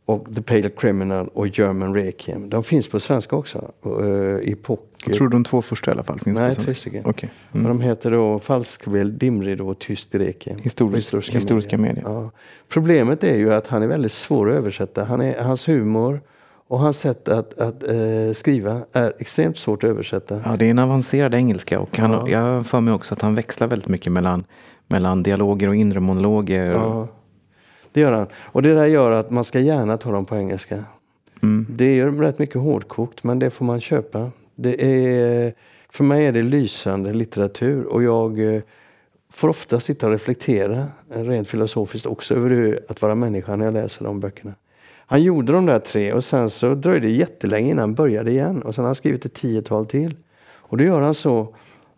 och 0.04 0.34
The 0.34 0.42
Pale 0.42 0.68
Criminal 0.70 1.28
och 1.34 1.58
German 1.58 1.94
Requiem. 1.94 2.50
De 2.50 2.64
finns 2.64 2.88
på 2.88 3.00
svenska 3.00 3.36
också. 3.36 3.70
eh, 3.84 4.48
I 4.48 4.56
pocket. 4.62 4.88
Jag 5.06 5.14
tror 5.16 5.28
de 5.28 5.44
två 5.44 5.62
första 5.62 5.90
i 5.90 5.94
alla 5.94 6.02
fall 6.02 6.20
finns 6.20 6.38
Nej, 6.38 6.48
på 6.48 6.54
tre 6.54 6.64
svenska. 6.64 6.80
stycken. 6.80 7.02
Okej. 7.06 7.30
Och 7.50 7.56
Mm. 7.56 7.68
De 7.68 7.80
heter 7.80 8.10
då 8.10 8.38
Falskbild, 8.38 9.12
Dimridå 9.18 9.68
och 9.68 9.78
Tyst 9.78 10.14
Requiem. 10.14 10.58
Historisk- 10.62 11.10
På 11.10 11.18
historiska 11.32 11.78
medier. 11.78 12.02
Ja. 12.06 12.30
Problemet 12.68 13.24
är 13.24 13.36
ju 13.36 13.52
att 13.54 13.66
han 13.66 13.82
är 13.82 13.86
väldigt 13.86 14.12
svår 14.12 14.50
att 14.50 14.56
översätta. 14.56 15.04
Han 15.04 15.20
är, 15.20 15.42
hans 15.42 15.68
humor 15.68 16.20
och 16.68 16.78
hans 16.78 16.98
sätt 16.98 17.28
att, 17.28 17.58
att 17.58 17.82
eh, 17.88 18.32
skriva 18.34 18.80
är 18.92 19.12
extremt 19.18 19.58
svårt 19.58 19.84
att 19.84 19.90
översätta. 19.90 20.42
Ja, 20.44 20.56
det 20.56 20.66
är 20.66 20.70
en 20.70 20.78
avancerad 20.78 21.34
engelska 21.34 21.80
och 21.80 21.98
han, 21.98 22.10
Ja. 22.12 22.28
jag 22.28 22.38
har 22.40 22.60
för 22.62 22.80
mig 22.80 22.94
också 22.94 23.14
att 23.14 23.20
han 23.20 23.34
växlar 23.34 23.66
väldigt 23.68 23.88
mycket 23.88 24.12
mellan, 24.12 24.44
mellan 24.92 25.22
dialoger 25.22 25.68
och 25.68 25.76
inre 25.76 26.00
monologer. 26.00 26.70
Ja, 26.70 27.08
det 27.92 28.00
gör 28.00 28.12
han. 28.12 28.26
Och 28.34 28.62
det 28.62 28.74
där 28.74 28.86
gör 28.86 29.10
att 29.10 29.30
man 29.30 29.44
ska 29.44 29.60
gärna 29.60 29.96
ta 29.96 30.12
dem 30.12 30.24
på 30.24 30.36
engelska. 30.36 30.84
Mm. 31.42 31.66
Det 31.68 31.84
är 31.84 31.94
ju 31.94 32.20
rätt 32.20 32.38
mycket 32.38 32.60
hårdkokt, 32.60 33.24
men 33.24 33.38
det 33.38 33.50
får 33.50 33.64
man 33.64 33.80
köpa. 33.80 34.30
Det 34.54 34.84
är, 34.84 35.54
för 35.90 36.04
mig 36.04 36.26
är 36.26 36.32
det 36.32 36.42
lysande 36.42 37.12
litteratur 37.12 37.84
och 37.84 38.02
jag 38.02 38.54
eh, 38.54 38.62
får 39.32 39.48
ofta 39.48 39.80
sitta 39.80 40.06
och 40.06 40.12
reflektera 40.12 40.86
eh, 41.14 41.22
rent 41.24 41.48
filosofiskt 41.48 42.06
också 42.06 42.34
över 42.34 42.50
hur 42.50 42.84
att 42.88 43.02
vara 43.02 43.14
människa 43.14 43.56
när 43.56 43.64
jag 43.64 43.74
läser 43.74 44.04
de 44.04 44.20
böckerna. 44.20 44.54
Han 45.06 45.22
gjorde 45.22 45.52
de 45.52 45.66
där 45.66 45.78
tre 45.78 46.12
och 46.12 46.24
sen 46.24 46.50
så 46.50 46.74
dröjde 46.74 47.06
det 47.06 47.12
jättelänge 47.12 47.70
innan 47.70 47.78
han 47.78 47.94
började 47.94 48.30
igen. 48.30 48.62
Och 48.62 48.74
sen 48.74 48.84
har 48.84 48.88
han 48.88 48.94
skrivit 48.94 49.24
ett 49.24 49.34
tiotal 49.34 49.86
till. 49.86 50.16
Och 50.44 50.76
då 50.76 50.84
gör 50.84 51.00
han 51.00 51.14
så 51.14 51.54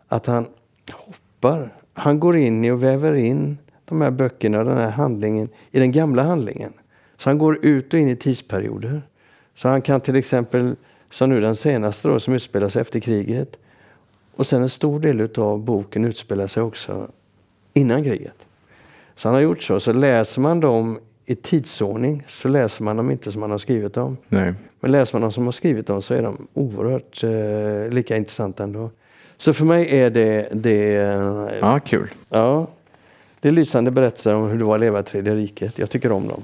att 0.07 0.25
han 0.25 0.45
hoppar. 0.91 1.73
Han 1.97 2.19
går 2.19 2.37
in 2.37 2.65
i 2.65 2.71
och 2.71 2.83
väver 2.83 3.15
in 3.15 3.57
de 3.85 4.01
här 4.01 4.11
böckerna 4.11 4.59
och 4.59 4.65
den 4.65 4.77
här 4.77 4.89
handlingen 4.89 5.49
i 5.71 5.79
den 5.79 5.91
gamla 5.91 6.23
handlingen. 6.23 6.73
Så 7.17 7.29
han 7.29 7.37
går 7.37 7.65
ut 7.65 7.93
och 7.93 7.99
in 7.99 8.09
i 8.09 8.15
tidsperioder. 8.15 9.01
Så 9.55 9.67
han 9.67 9.81
kan 9.81 10.01
till 10.01 10.15
exempel, 10.15 10.75
som 11.09 11.29
nu 11.29 11.41
den 11.41 11.55
senaste 11.55 12.07
då, 12.07 12.19
som 12.19 12.33
utspelar 12.33 12.69
sig 12.69 12.81
efter 12.81 12.99
kriget. 12.99 13.57
Och 14.35 14.47
sen 14.47 14.61
en 14.61 14.69
stor 14.69 14.99
del 14.99 15.29
av 15.37 15.63
boken 15.63 16.05
utspelar 16.05 16.47
sig 16.47 16.63
också 16.63 17.07
innan 17.73 18.03
kriget. 18.03 18.35
Så 19.15 19.27
han 19.27 19.35
har 19.35 19.41
gjort 19.41 19.63
så. 19.63 19.79
Så 19.79 19.93
läser 19.93 20.41
man 20.41 20.59
dem 20.59 20.99
i 21.25 21.35
tidsordning 21.35 22.23
så 22.27 22.47
läser 22.47 22.83
man 22.83 22.97
dem 22.97 23.11
inte 23.11 23.31
som 23.31 23.41
man 23.41 23.51
har 23.51 23.57
skrivit 23.57 23.93
dem. 23.93 24.17
Nej. 24.27 24.53
Men 24.79 24.91
läser 24.91 25.15
man 25.15 25.21
dem 25.21 25.31
som 25.31 25.45
har 25.45 25.51
skrivit 25.51 25.87
dem 25.87 26.01
så 26.01 26.13
är 26.13 26.21
de 26.21 26.47
oerhört 26.53 27.23
eh, 27.23 27.93
lika 27.93 28.17
intressanta 28.17 28.63
ändå. 28.63 28.89
Så 29.37 29.53
för 29.53 29.65
mig 29.65 29.99
är 29.99 30.09
det, 30.09 30.47
det, 30.51 30.81
Ja, 31.61 31.79
kul. 31.79 32.09
ja, 32.29 32.67
det 33.39 33.47
är 33.47 33.51
lysande 33.51 33.91
berättelser 33.91 34.35
om 34.35 34.49
hur 34.49 34.59
det 34.59 34.65
var 34.65 34.75
att 34.75 34.81
leva 34.81 34.99
i 34.99 35.03
tredje 35.03 35.35
riket. 35.35 35.79
Jag 35.79 35.89
tycker 35.89 36.11
om 36.11 36.27
dem. 36.27 36.43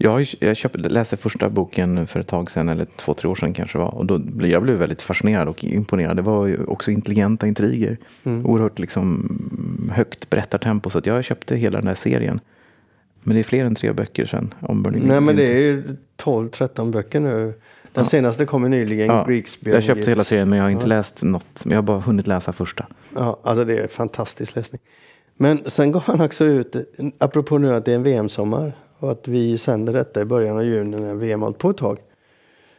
Jag, 0.00 0.26
jag 0.40 0.56
läste 0.74 1.16
första 1.16 1.48
boken 1.48 2.06
för 2.06 2.20
ett 2.20 2.28
tag 2.28 2.50
sedan, 2.50 2.68
eller 2.68 2.84
två, 2.84 3.14
tre 3.14 3.28
år 3.30 3.34
sedan 3.34 3.52
kanske 3.52 3.78
var. 3.78 3.94
Och 3.94 4.06
då, 4.06 4.20
jag 4.42 4.62
blev 4.62 4.76
väldigt 4.76 5.02
fascinerad 5.02 5.48
och 5.48 5.64
imponerad. 5.64 6.16
Det 6.16 6.22
var 6.22 6.46
ju 6.46 6.64
också 6.64 6.90
intelligenta 6.90 7.46
intriger. 7.46 7.96
Mm. 8.24 8.46
Oerhört 8.46 8.78
liksom, 8.78 9.90
högt 9.92 10.30
berättartempo. 10.30 10.90
Så 10.90 10.98
att 10.98 11.06
jag 11.06 11.24
köpte 11.24 11.56
hela 11.56 11.78
den 11.78 11.88
här 11.88 11.94
serien. 11.94 12.40
Men 13.22 13.34
det 13.34 13.40
är 13.40 13.44
fler 13.44 13.64
än 13.64 13.74
tre 13.74 13.92
böcker 13.92 14.26
sen. 14.26 14.54
Om 14.60 14.82
Nej 14.82 15.20
men 15.20 15.36
det 15.36 15.52
är 15.52 15.60
ju 15.60 15.82
12-13 16.16 16.92
böcker 16.92 17.20
nu. 17.20 17.54
Den 17.98 18.06
senaste 18.06 18.44
kom 18.46 18.62
ju 18.62 18.68
nyligen, 18.68 19.06
Ja, 19.06 19.24
Greeks 19.24 19.58
jag 19.60 19.82
köpte 19.82 20.10
hela 20.10 20.24
serien 20.24 20.48
men 20.48 20.56
jag 20.58 20.64
har 20.64 20.70
inte 20.70 20.84
Ja. 20.84 20.88
läst 20.88 21.22
något. 21.22 21.64
Men 21.64 21.70
jag 21.70 21.78
har 21.78 21.82
bara 21.82 22.00
hunnit 22.00 22.26
läsa 22.26 22.52
första. 22.52 22.86
Ja, 23.14 23.40
alltså 23.42 23.64
det 23.64 23.78
är 23.78 23.88
fantastisk 23.88 24.56
läsning. 24.56 24.80
Men 25.36 25.60
sen 25.70 25.92
gav 25.92 26.02
han 26.02 26.20
också 26.20 26.44
ut, 26.44 26.76
apropå 27.18 27.58
nu 27.58 27.74
att 27.74 27.84
det 27.84 27.90
är 27.90 27.94
en 27.94 28.02
VM-sommar 28.02 28.72
och 28.98 29.10
att 29.10 29.28
vi 29.28 29.58
sänder 29.58 29.92
detta 29.92 30.20
i 30.20 30.24
början 30.24 30.56
av 30.56 30.64
juni 30.64 30.96
när 31.00 31.14
VM 31.14 31.42
hållit 31.42 31.58
på 31.58 31.70
ett 31.70 31.76
tag. 31.76 31.98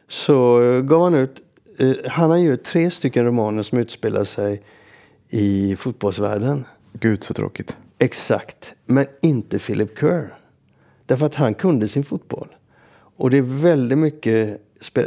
Så 0.09 0.59
gav 0.81 1.01
han 1.01 1.15
ut, 1.15 1.41
eh, 1.79 1.91
han 2.07 2.29
har 2.29 2.37
ju 2.37 2.57
tre 2.57 2.91
stycken 2.91 3.25
romaner 3.25 3.63
som 3.63 3.77
utspelar 3.77 4.23
sig 4.23 4.61
i 5.29 5.75
fotbollsvärlden. 5.75 6.65
Gud 6.93 7.23
så 7.23 7.33
tråkigt. 7.33 7.77
Exakt, 7.99 8.73
men 8.85 9.05
inte 9.21 9.59
Philip 9.59 9.99
Kerr. 9.99 10.33
Därför 11.05 11.25
att 11.25 11.35
han 11.35 11.53
kunde 11.53 11.87
sin 11.87 12.03
fotboll. 12.03 12.47
Och 13.17 13.29
det 13.29 13.37
är 13.37 13.41
väldigt 13.41 13.97
mycket 13.97 14.61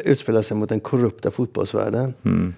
utspelar 0.04 0.42
sig 0.42 0.56
mot 0.56 0.68
den 0.68 0.80
korrupta 0.80 1.30
fotbollsvärlden. 1.30 2.14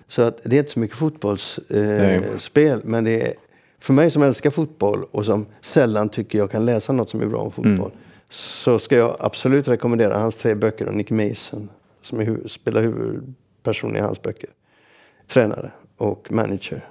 Så 0.08 0.22
att 0.22 0.40
det 0.44 0.56
är 0.56 0.60
inte 0.60 0.70
så 0.72 0.80
mycket 0.80 0.96
fotbollsspel, 0.96 2.78
eh, 2.78 2.84
men 2.84 3.04
det 3.04 3.22
är 3.28 3.34
för 3.78 3.92
mig 3.92 4.10
som 4.10 4.22
älskar 4.22 4.50
fotboll 4.50 5.04
och 5.10 5.24
som 5.24 5.46
sällan 5.60 6.08
tycker 6.08 6.38
jag 6.38 6.50
kan 6.50 6.64
läsa 6.66 6.92
något 6.92 7.08
som 7.08 7.20
är 7.20 7.26
bra 7.26 7.38
om 7.40 7.52
fotboll. 7.52 7.90
Så 8.28 8.78
ska 8.78 8.96
jag 8.96 9.16
absolut 9.20 9.68
rekommendera 9.68 10.18
hans 10.18 10.36
tre 10.36 10.54
böcker 10.54 10.88
och 10.88 10.94
Nick 10.94 11.10
Mason 11.10 11.68
som 12.00 12.20
är 12.20 12.24
hu- 12.24 12.48
spelar 12.48 12.82
huvudperson 12.82 13.96
i 13.96 14.00
hans 14.00 14.22
böcker. 14.22 14.50
Tränare 15.28 15.70
och 15.96 16.32
manager. 16.32 16.84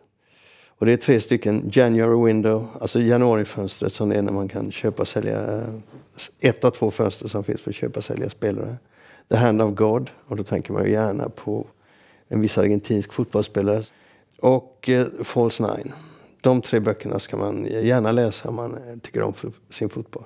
Och 0.80 0.86
det 0.86 0.94
är 0.94 0.98
tre 0.98 1.22
stycken 1.22 1.70
January 1.74 2.26
window, 2.26 2.68
alltså 2.82 3.00
januarifönstret 3.00 3.94
som 3.94 4.10
det 4.10 4.16
är 4.16 4.22
när 4.22 4.32
man 4.32 4.48
kan 4.48 4.72
köpa 4.72 5.02
och 5.02 5.08
sälja. 5.08 5.64
Ett 6.40 6.64
av 6.66 6.70
två 6.72 6.92
fönster 6.92 7.28
som 7.28 7.44
finns 7.44 7.62
för 7.62 7.70
att 7.72 7.76
köpa 7.76 7.98
och 8.00 8.04
sälja 8.04 8.30
spelare. 8.30 8.76
The 9.30 9.36
hand 9.36 9.62
of 9.62 9.76
God, 9.76 10.10
och 10.28 10.36
då 10.36 10.44
tänker 10.44 10.74
man 10.74 10.84
ju 10.84 10.92
gärna 10.92 11.30
på 11.30 11.68
en 12.28 12.42
viss 12.42 12.58
argentinsk 12.58 13.14
fotbollsspelare. 13.14 13.84
Och 14.40 14.90
eh, 14.90 15.08
False 15.24 15.64
Nine. 15.64 15.94
De 16.42 16.62
tre 16.62 16.80
böckerna 16.80 17.20
ska 17.20 17.38
man 17.38 17.66
gärna 17.66 18.12
läsa 18.12 18.50
om 18.50 18.56
man 18.56 18.74
eh, 18.74 18.98
tycker 19.02 19.22
om 19.22 19.34
sin 19.70 19.90
fotboll. 19.90 20.24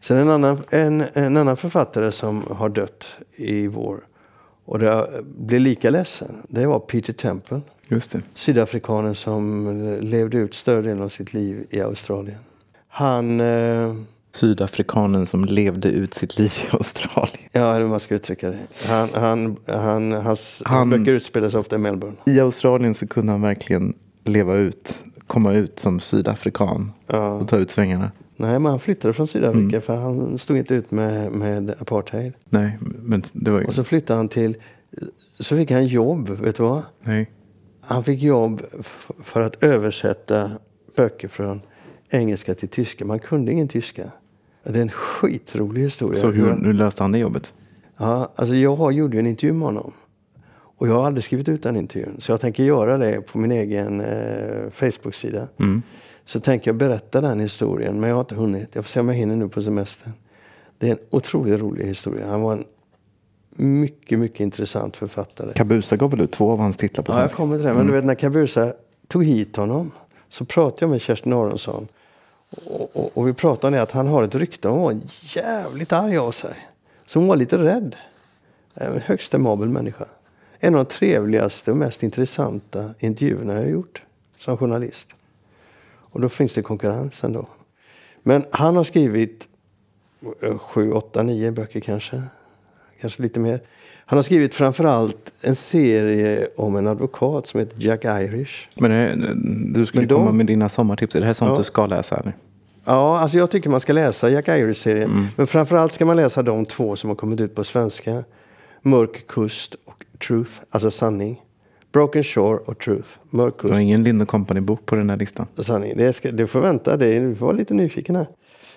Sen 0.00 0.18
en 0.18 0.30
annan, 0.30 0.58
en, 0.70 1.04
en 1.12 1.36
annan 1.36 1.56
författare 1.56 2.12
som 2.12 2.42
har 2.50 2.68
dött 2.68 3.06
i 3.36 3.66
vår 3.66 4.06
och 4.64 4.78
det 4.78 5.22
blir 5.22 5.60
lika 5.60 5.90
ledsen, 5.90 6.42
det 6.48 6.66
var 6.66 6.78
Peter 6.78 7.12
Temple. 7.12 7.60
Just 7.88 8.10
det. 8.10 8.22
Sydafrikanen 8.34 9.14
som 9.14 9.66
eh, 9.66 10.00
levde 10.00 10.38
ut 10.38 10.54
större 10.54 10.82
delen 10.82 11.02
av 11.02 11.08
sitt 11.08 11.32
liv 11.32 11.66
i 11.70 11.80
Australien. 11.80 12.38
Han... 12.88 13.40
Eh, 13.40 13.94
Sydafrikanen 14.32 15.26
som 15.26 15.44
levde 15.44 15.88
ut 15.88 16.14
sitt 16.14 16.38
liv 16.38 16.52
i 16.62 16.76
Australien. 16.76 17.48
ja, 17.52 17.74
hur 17.78 17.88
man 17.88 18.00
ska 18.00 18.14
uttrycka 18.14 18.50
det. 18.50 18.58
Han, 18.86 19.08
han, 19.14 19.56
han, 19.66 20.12
hans 20.12 20.62
Han- 20.64 20.90
böcker 20.90 21.12
utspelar 21.12 21.50
sig 21.50 21.60
ofta 21.60 21.76
i 21.76 21.78
Melbourne. 21.78 22.16
I 22.26 22.40
Australien 22.40 22.94
så 22.94 23.06
kunde 23.06 23.32
han 23.32 23.42
verkligen 23.42 23.94
leva 24.24 24.54
ut, 24.56 25.04
komma 25.26 25.52
ut 25.52 25.78
som 25.78 26.00
sydafrikan 26.00 26.92
Ja. 27.06 27.32
och 27.32 27.48
ta 27.48 27.56
ut 27.56 27.70
svängarna. 27.70 28.10
Nej, 28.36 28.58
men 28.58 28.70
han 28.70 28.80
flyttade 28.80 29.14
från 29.14 29.26
Sydafrika 29.28 29.58
Mm. 29.76 29.82
för 29.82 29.96
han 29.96 30.38
stod 30.38 30.56
inte 30.56 30.74
ut 30.74 30.90
med, 30.90 31.32
med 31.32 31.70
apartheid. 31.80 32.32
Nej, 32.48 32.78
men 32.80 33.22
det 33.32 33.50
var 33.50 33.58
ju... 33.60 33.64
Och 33.64 33.74
så 33.74 33.84
flyttade 33.84 34.16
han 34.16 34.28
till... 34.28 34.56
Så 35.40 35.56
fick 35.56 35.70
han 35.70 35.86
jobb, 35.86 36.28
vet 36.28 36.56
du 36.56 36.62
vad? 36.62 36.82
Nej. 37.02 37.30
Han 37.80 38.04
fick 38.04 38.22
jobb 38.22 38.62
för 39.22 39.40
att 39.40 39.64
översätta 39.64 40.50
böcker 40.96 41.28
från 41.28 41.60
engelska 42.10 42.54
till 42.54 42.68
tyska. 42.68 43.04
Man 43.04 43.18
kunde 43.18 43.52
ingen 43.52 43.68
tyska. 43.68 44.10
Det 44.64 44.78
är 44.78 44.82
en 44.82 44.90
skitrolig 44.90 45.82
historia. 45.82 46.20
Så 46.20 46.30
hur, 46.30 46.64
hur 46.64 46.72
löste 46.72 47.02
han 47.04 47.12
det 47.12 47.18
jobbet? 47.18 47.52
Ja, 47.96 48.32
alltså 48.34 48.54
jag 48.54 48.76
har- 48.76 48.90
gjorde 48.90 49.16
ju 49.16 49.20
en 49.20 49.26
intervju 49.26 49.52
med 49.52 49.66
honom. 49.66 49.92
Och 50.52 50.88
jag 50.88 50.94
har 50.94 51.06
aldrig 51.06 51.24
skrivit 51.24 51.48
ut 51.48 51.62
den 51.62 51.76
intervjun. 51.76 52.16
Så 52.20 52.32
jag 52.32 52.40
tänker 52.40 52.64
göra 52.64 52.98
det 52.98 53.20
på 53.20 53.38
min 53.38 53.52
egen 53.52 54.00
eh, 54.00 54.70
Facebook-sida. 54.72 55.48
Mm. 55.58 55.82
Så 56.24 56.40
tänker 56.40 56.68
jag 56.68 56.76
berätta 56.76 57.20
den 57.20 57.40
historien. 57.40 58.00
Men 58.00 58.08
jag 58.08 58.16
har 58.16 58.20
inte 58.20 58.34
hunnit. 58.34 58.68
Jag 58.72 58.84
får 58.84 58.90
se 58.90 59.00
om 59.00 59.08
jag 59.08 59.14
hinner 59.14 59.36
nu 59.36 59.48
på 59.48 59.62
semestern. 59.62 60.12
Det 60.78 60.86
är 60.86 60.90
en 60.92 60.98
otroligt 61.10 61.60
rolig 61.60 61.84
historia. 61.86 62.26
Han 62.26 62.40
var 62.42 62.52
en 62.52 62.64
mycket, 63.80 64.18
mycket 64.18 64.40
intressant 64.40 64.96
författare. 64.96 65.52
Kabusa 65.54 65.96
gav 65.96 66.10
väl 66.10 66.20
ut 66.20 66.32
två 66.32 66.50
av 66.50 66.58
hans 66.58 66.76
titlar 66.76 67.04
på 67.04 67.12
Ja, 67.12 67.14
jag 67.16 67.20
svenska? 67.20 67.36
kommer 67.36 67.56
till 67.56 67.66
det. 67.66 67.74
Men 67.74 67.86
du 67.86 67.92
vet 67.92 68.04
när 68.04 68.14
Kabusa 68.14 68.72
tog 69.08 69.24
hit 69.24 69.56
honom 69.56 69.90
så 70.28 70.44
pratade 70.44 70.76
jag 70.80 70.90
med 70.90 71.00
Kerstin 71.00 71.32
Aronsson. 71.32 71.88
Och, 72.50 72.96
och, 72.96 73.18
och 73.18 73.28
vi 73.28 73.32
pratade 73.32 73.66
om 73.66 73.72
det 73.72 73.82
att 73.82 73.90
han 73.90 74.08
har 74.08 74.22
ett 74.22 74.34
rykte 74.34 74.68
om 74.68 74.74
att 74.74 74.80
vara 74.80 75.00
jävligt 75.22 75.92
arg 75.92 76.18
av 76.18 76.32
sig. 76.32 76.68
Så 77.06 77.18
hon 77.18 77.28
var 77.28 77.36
lite 77.36 77.58
rädd. 77.58 77.96
Eh, 78.74 78.86
en 78.86 79.00
högst 79.00 79.34
amabel 79.34 79.68
människa. 79.68 80.06
En 80.58 80.74
av 80.74 80.84
de 80.84 80.90
trevligaste 80.90 81.70
och 81.70 81.76
mest 81.76 82.02
intressanta 82.02 82.94
intervjuerna 82.98 83.52
jag 83.52 83.60
har 83.60 83.66
gjort 83.66 84.02
som 84.36 84.56
journalist. 84.56 85.14
Och 85.82 86.20
då 86.20 86.28
finns 86.28 86.54
det 86.54 86.62
konkurrens 86.62 87.24
ändå. 87.24 87.46
Men 88.22 88.44
han 88.50 88.76
har 88.76 88.84
skrivit 88.84 89.48
eh, 90.42 90.58
sju, 90.58 90.92
åtta, 90.92 91.22
nio 91.22 91.50
böcker 91.50 91.80
kanske. 91.80 92.22
Kanske 93.00 93.22
lite 93.22 93.40
mer. 93.40 93.60
Han 94.10 94.16
har 94.18 94.22
skrivit 94.22 94.54
framförallt 94.54 95.32
en 95.42 95.54
serie 95.54 96.48
om 96.56 96.76
en 96.76 96.86
advokat 96.86 97.46
som 97.46 97.60
heter 97.60 97.76
Jack 97.78 98.04
Irish. 98.04 98.68
Men 98.74 98.90
det, 98.90 99.34
du 99.80 99.86
skulle 99.86 100.00
Men 100.00 100.08
då- 100.08 100.16
komma 100.16 100.32
med 100.32 100.46
dina 100.46 100.68
sommartips. 100.68 101.16
Är 101.16 101.20
det 101.20 101.26
här 101.26 101.32
sånt 101.32 101.50
Ja. 101.50 101.56
du 101.58 101.64
ska 101.64 101.86
läsa? 101.86 102.22
Nu? 102.24 102.32
Ja, 102.84 103.18
alltså 103.20 103.38
jag 103.38 103.50
tycker 103.50 103.70
man 103.70 103.80
ska 103.80 103.92
läsa 103.92 104.30
Jack 104.30 104.48
Irish-serien. 104.48 105.26
Men 105.36 105.46
framförallt 105.46 105.92
ska 105.92 106.04
man 106.06 106.16
läsa 106.16 106.42
de 106.42 106.64
två 106.66 106.96
som 106.96 107.10
har 107.10 107.14
kommit 107.14 107.40
ut 107.40 107.54
på 107.54 107.64
svenska. 107.64 108.24
Mörk 108.82 109.26
kust 109.26 109.74
och 109.84 110.04
Truth, 110.26 110.50
alltså 110.70 110.90
sanning. 110.90 111.40
Broken 111.92 112.24
Shore 112.24 112.58
och 112.58 112.78
Truth. 112.78 113.08
Mörk 113.30 113.54
Du 113.62 113.66
har 113.68 113.72
kust 113.74 113.80
ingen 113.80 114.02
Lind 114.04 114.28
Company-bok 114.28 114.86
på 114.86 114.94
den 114.94 115.10
här 115.10 115.16
listan? 115.16 115.46
sanning. 115.62 115.92
Det, 115.96 116.12
ska, 116.12 116.32
det 116.32 116.46
får 116.46 116.60
vänta, 116.60 116.96
det, 116.96 117.18
du 117.20 117.34
får 117.34 117.46
vara 117.46 117.56
lite 117.56 117.74
nyfiken 117.74 118.16
här. 118.16 118.26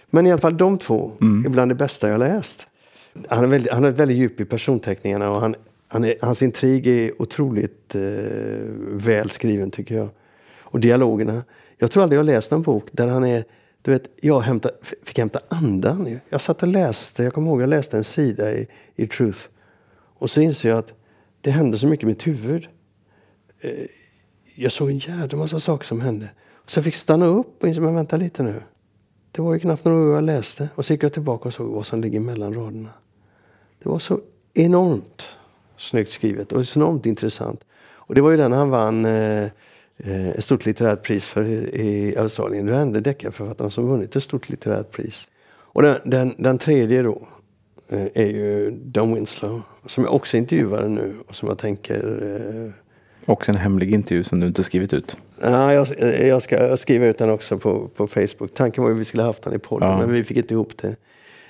Men 0.10 0.28
i 0.28 0.32
alla 0.32 0.42
fall 0.42 0.58
de 0.58 0.78
två 0.78 1.12
är 1.46 1.50
bland 1.50 1.72
det 1.72 1.76
bästa 1.76 2.08
jag 2.08 2.14
har 2.14 2.20
läst. 2.20 2.68
Han 3.30 3.44
är 3.44 3.48
väldigt, 3.48 3.72
han 3.72 3.84
är 3.84 3.92
väldigt 3.92 4.18
djup 4.18 4.40
i 4.40 4.46
personteckningarna 4.46 5.32
och 5.32 5.42
han, 5.42 5.56
han 5.88 6.04
är, 6.04 6.16
hans 6.22 6.42
intrig 6.42 6.88
är 6.88 7.22
otroligt 7.22 7.96
eh, 7.96 8.02
väl 8.90 9.30
skriven 9.30 9.72
tycker 9.72 9.96
jag. 9.96 10.10
Och 10.60 10.80
dialogerna. 10.80 11.44
Jag 11.78 11.92
tror 11.92 12.04
aldrig 12.04 12.20
jag 12.20 12.26
läst 12.26 12.52
en 12.52 12.62
bok 12.62 12.90
där 12.92 13.08
han 13.08 13.26
är 13.26 13.44
du 13.84 13.92
vet, 13.92 14.10
jag 14.22 14.40
hämta, 14.40 14.70
fick 15.04 15.18
hämta 15.18 15.40
andan. 15.48 16.20
Jag 16.30 16.42
satt 16.42 16.64
och 16.64 16.68
läste, 16.68 17.24
jag 17.24 17.34
kommer 17.34 17.48
ihåg 17.48 17.62
jag 17.62 17.70
läste 17.70 17.98
en 17.98 18.04
sida 18.04 18.54
i, 18.54 18.68
i 18.96 19.08
Truth. 19.08 19.40
Och 19.94 20.30
så 20.30 20.42
inser 20.42 20.70
jag 20.70 20.78
att 20.78 20.94
det 21.42 21.52
hände 21.52 21.78
så 21.78 21.88
mycket 21.88 22.04
i 22.04 22.08
mitt 22.08 22.28
huvud. 22.28 22.68
Eh, 23.60 23.86
jag 24.56 24.72
såg 24.72 24.90
en 24.90 24.98
jävla 24.98 25.38
massa 25.38 25.60
saker 25.60 25.86
som 25.86 26.02
hände. 26.02 26.30
Så 26.66 26.78
jag 26.78 26.86
fick 26.86 26.96
stanna 26.96 27.26
upp 27.26 27.64
och 27.64 27.68
inse, 27.68 27.82
men 27.82 27.96
vänta 27.96 28.18
lite 28.18 28.44
nu. 28.44 28.62
Det 29.32 29.42
var 29.42 29.54
ju 29.54 29.60
knappt 29.60 29.86
några 29.86 30.04
år 30.04 30.16
jag 30.16 30.24
läste. 30.24 30.70
Och 30.76 30.86
så 30.86 30.94
gick 30.94 31.04
jag 31.04 31.14
tillbaka 31.14 31.48
och 31.48 31.54
såg 31.54 31.68
vad 31.68 31.86
som 31.86 32.02
ligger 32.02 32.20
mellan 32.20 32.54
raderna. 32.54 32.90
Det 33.84 33.90
var 33.90 34.00
så 34.00 34.20
enormt 34.54 35.28
snyggt 35.78 36.12
skrivet 36.12 36.52
och 36.52 36.68
så 36.68 36.80
enormt 36.80 37.06
intressant. 37.06 37.64
Och 37.92 38.16
det 38.16 38.22
var 38.22 38.32
ju 38.32 38.38
den 38.38 38.52
han 38.52 38.70
vann 38.70 39.06
eh, 39.06 39.44
eh, 39.98 40.30
ett 40.30 40.44
stort 40.44 40.66
litterärt 40.66 41.04
pris 41.04 41.26
för 41.26 41.44
i, 41.76 42.16
Australien. 42.18 42.66
Den 42.66 42.76
enda 42.76 43.00
deckarförfattaren 43.00 43.72
som 43.72 43.88
vunnit 43.88 44.16
ett 44.16 44.24
stort 44.24 44.50
litterärt 44.50 44.92
pris. 44.92 45.28
Och 45.48 45.82
den, 45.82 45.98
den, 46.06 46.34
den 46.38 46.58
tredje 46.58 47.02
då 47.02 47.22
eh, 47.90 48.06
är 48.14 48.28
ju 48.28 48.72
Don 48.72 49.14
Winslow. 49.14 49.62
Som 49.86 50.04
jag 50.04 50.14
också 50.14 50.38
intervjuade 50.38 50.88
nu 50.88 51.14
och 51.28 51.36
som 51.36 51.48
jag 51.50 51.58
tänker 51.58 52.24
eh, 52.66 52.72
Också 53.26 53.52
en 53.52 53.58
hemlig 53.58 53.94
intervju 53.94 54.24
som 54.24 54.40
du 54.40 54.48
inte 54.48 54.64
skrivit 54.64 54.94
ut. 54.94 55.18
Ja, 55.42 55.74
jag, 55.74 55.88
jag 56.28 56.42
ska 56.44 56.78
skriva 56.78 57.06
ut 57.06 57.18
den 57.18 57.30
också 57.30 57.58
på, 57.58 57.88
på 57.96 58.08
Facebook. 58.08 58.54
Tanken 58.54 58.84
var 58.84 58.90
ju 58.90 58.96
att 58.96 59.00
vi 59.02 59.06
skulle 59.06 59.24
haft 59.24 59.44
den 59.44 59.54
i 59.54 59.60
podden, 59.60 59.90
Ja. 59.90 59.98
men 59.98 60.12
vi 60.12 60.24
fick 60.24 60.38
inte 60.38 60.54
ihop 60.54 60.78
det. 60.78 60.96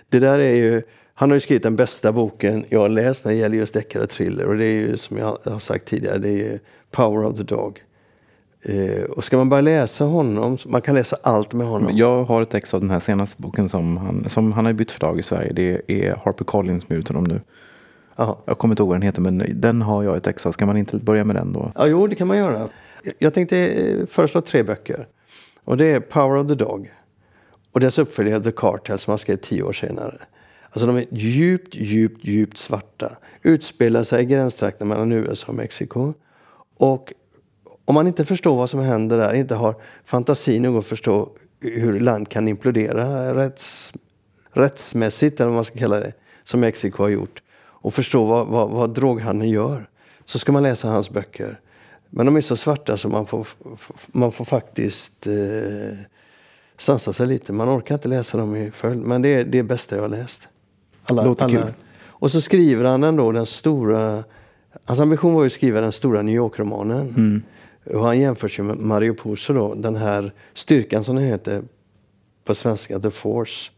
Det 0.09 0.19
där 0.19 0.39
är 0.39 0.55
ju, 0.55 0.81
han 1.13 1.29
har 1.29 1.35
ju 1.35 1.41
skrivit 1.41 1.63
den 1.63 1.75
bästa 1.75 2.11
boken 2.11 2.65
jag 2.69 2.79
har 2.79 2.89
läst 2.89 3.25
när 3.25 3.31
det 3.31 3.37
gäller 3.37 3.57
just 3.57 3.73
deckare 3.73 4.03
och 4.03 4.09
thriller. 4.09 4.47
Och 4.47 4.57
det 4.57 4.65
är 4.65 4.73
ju 4.73 4.97
som 4.97 5.17
jag 5.17 5.37
har 5.45 5.59
sagt 5.59 5.87
tidigare, 5.87 6.17
det 6.17 6.29
är 6.29 6.37
ju 6.37 6.59
Power 6.91 7.25
of 7.25 7.37
the 7.37 7.43
Dog. 7.43 7.83
Eh, 8.61 9.03
och 9.03 9.23
ska 9.23 9.37
man 9.37 9.49
bara 9.49 9.61
läsa 9.61 10.03
honom, 10.03 10.57
man 10.65 10.81
kan 10.81 10.95
läsa 10.95 11.17
allt 11.23 11.53
med 11.53 11.67
honom. 11.67 11.97
Jag 11.97 12.23
har 12.23 12.41
ett 12.41 12.53
ex 12.53 12.73
av 12.73 12.79
den 12.81 12.89
här 12.89 12.99
senaste 12.99 13.41
boken 13.41 13.69
som 13.69 13.97
han, 13.97 14.29
som 14.29 14.51
han 14.51 14.65
har 14.65 14.73
bytt 14.73 14.91
förlag 14.91 15.19
i 15.19 15.23
Sverige. 15.23 15.53
Det 15.53 15.81
är 15.87 16.15
Harper 16.25 16.45
Collins 16.45 16.85
som 16.85 16.95
är 16.95 16.99
ute 16.99 17.13
honom 17.13 17.23
nu. 17.23 17.41
Jaha. 18.15 18.35
Jag 18.45 18.57
kommer 18.57 18.71
inte 18.71 18.81
ihåg 18.81 18.87
vad 18.87 18.95
den 18.95 19.01
heter 19.01 19.21
men 19.21 19.43
den 19.53 19.81
har 19.81 20.03
jag 20.03 20.17
ett 20.17 20.27
ex 20.27 20.45
av. 20.45 20.51
Ska 20.51 20.65
man 20.65 20.77
inte 20.77 20.97
börja 20.97 21.23
med 21.23 21.35
den 21.35 21.53
då? 21.53 21.71
Ja, 21.75 21.87
jo, 21.87 22.07
det 22.07 22.15
kan 22.15 22.27
man 22.27 22.37
göra. 22.37 22.69
Jag 23.19 23.33
tänkte 23.33 23.57
eh, 23.57 24.05
föreslå 24.05 24.41
tre 24.41 24.63
böcker. 24.63 25.07
Och 25.63 25.77
det 25.77 25.85
är 25.85 25.99
Power 25.99 26.37
of 26.37 26.47
the 26.47 26.55
Dog. 26.55 26.91
Och 27.71 27.79
dess 27.79 27.97
uppföljare 27.97 28.43
The 28.43 28.51
Cartel 28.51 28.99
som 28.99 29.11
han 29.11 29.17
skrev 29.17 29.37
tio 29.37 29.63
år 29.63 29.73
senare. 29.73 30.13
Alltså 30.73 30.87
de 30.87 30.97
är 30.97 31.05
djupt, 31.11 31.75
djupt, 31.75 32.25
djupt 32.25 32.57
svarta. 32.57 33.17
Utspelar 33.41 34.03
sig 34.03 34.23
i 34.23 34.25
gränstrakten 34.25 34.87
mellan 34.87 35.11
USA 35.11 35.47
och 35.47 35.55
Mexiko. 35.55 36.13
Och 36.77 37.13
om 37.85 37.95
man 37.95 38.07
inte 38.07 38.25
förstår 38.25 38.55
vad 38.55 38.69
som 38.69 38.79
händer 38.79 39.17
där, 39.17 39.33
inte 39.33 39.55
har 39.55 39.75
fantasi 40.05 40.59
nog 40.59 40.77
att 40.77 40.85
förstå 40.85 41.29
hur 41.59 41.99
land 41.99 42.29
kan 42.29 42.47
implodera 42.47 43.35
rätts, 43.35 43.93
rättsmässigt, 44.51 45.39
eller 45.39 45.47
vad 45.47 45.55
man 45.55 45.65
ska 45.65 45.79
kalla 45.79 45.99
det, 45.99 46.13
som 46.43 46.59
Mexiko 46.59 47.03
har 47.03 47.09
gjort. 47.09 47.41
Och 47.59 47.93
förstå 47.93 48.25
vad, 48.25 48.47
vad, 48.47 48.69
vad 48.69 48.93
droghandeln 48.93 49.51
gör. 49.51 49.89
Så 50.25 50.39
ska 50.39 50.51
man 50.51 50.63
läsa 50.63 50.87
hans 50.87 51.09
böcker. 51.09 51.59
Men 52.09 52.25
de 52.25 52.35
är 52.35 52.41
så 52.41 52.55
svarta 52.55 52.97
så 52.97 53.09
man 53.09 53.25
får, 53.25 53.47
man 54.07 54.31
får 54.31 54.45
faktiskt 54.45 55.27
eh, 55.27 55.97
sansa 56.77 57.13
sig 57.13 57.27
lite. 57.27 57.53
Man 57.53 57.77
orkar 57.77 57.95
inte 57.95 58.07
läsa 58.07 58.37
dem 58.37 58.55
i 58.55 58.71
följd. 58.71 59.01
Men 59.01 59.21
det 59.21 59.29
är 59.29 59.43
det 59.43 59.63
bästa 59.63 59.95
jag 59.95 60.03
har 60.03 60.09
läst. 60.09 60.47
Alla, 61.03 61.25
Låter 61.25 61.49
kul. 61.49 61.73
Och 62.05 62.31
så 62.31 62.41
skriver 62.41 62.83
han 62.85 63.03
ändå 63.03 63.31
den 63.31 63.45
stora... 63.45 64.23
Hans 64.85 64.99
ambition 64.99 65.33
var 65.33 65.41
ju 65.41 65.47
att 65.47 65.53
skriva 65.53 65.81
den 65.81 65.91
stora 65.91 66.21
New 66.21 66.35
York-romanen. 66.35 67.07
Mm. 67.09 67.41
Och 67.85 68.05
han 68.05 68.19
jämförs 68.19 68.59
ju 68.59 68.63
med 68.63 68.77
Mario 68.77 69.13
Puzo 69.13 69.53
då. 69.53 69.73
Den 69.75 69.95
här 69.95 70.31
styrkan 70.53 71.03
som 71.03 71.15
den 71.15 71.25
heter 71.25 71.63
på 72.45 72.55
svenska, 72.55 72.99
The 72.99 73.11
Force. 73.11 73.71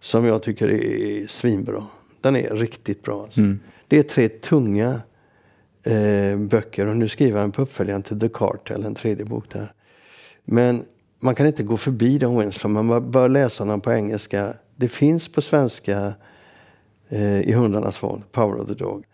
Som 0.00 0.24
jag 0.24 0.42
tycker 0.42 0.68
är 0.68 1.26
svinbra. 1.26 1.86
Den 2.20 2.36
är 2.36 2.50
riktigt 2.50 3.02
bra. 3.02 3.22
Alltså. 3.22 3.40
Mm. 3.40 3.60
Det 3.88 3.98
är 3.98 4.02
tre 4.02 4.28
tunga 4.28 5.00
eh, 5.86 6.38
böcker 6.38 6.86
och 6.86 6.96
nu 6.96 7.08
skriver 7.08 7.40
han 7.40 7.52
på 7.52 7.62
uppföljaren 7.62 8.02
till 8.02 8.20
The 8.20 8.28
Cartel, 8.28 8.84
en 8.84 8.94
tredje 8.94 9.24
bok 9.24 9.44
där. 9.52 9.72
Men 10.44 10.82
man 11.22 11.34
kan 11.34 11.46
inte 11.46 11.62
gå 11.62 11.76
förbi 11.76 12.18
Don 12.18 12.38
Winslow, 12.38 12.70
man 12.72 12.88
bör- 12.88 13.00
bör 13.00 13.28
läsa 13.28 13.64
honom 13.64 13.80
på 13.80 13.92
engelska. 13.92 14.54
Det 14.76 14.88
finns 14.88 15.28
på 15.28 15.42
svenska 15.42 16.14
eh, 17.08 17.40
i 17.40 17.52
Hundarnas 17.52 17.98
fond, 17.98 18.22
Power 18.32 18.60
of 18.60 18.68
the 18.68 18.74
Dog. 18.74 19.04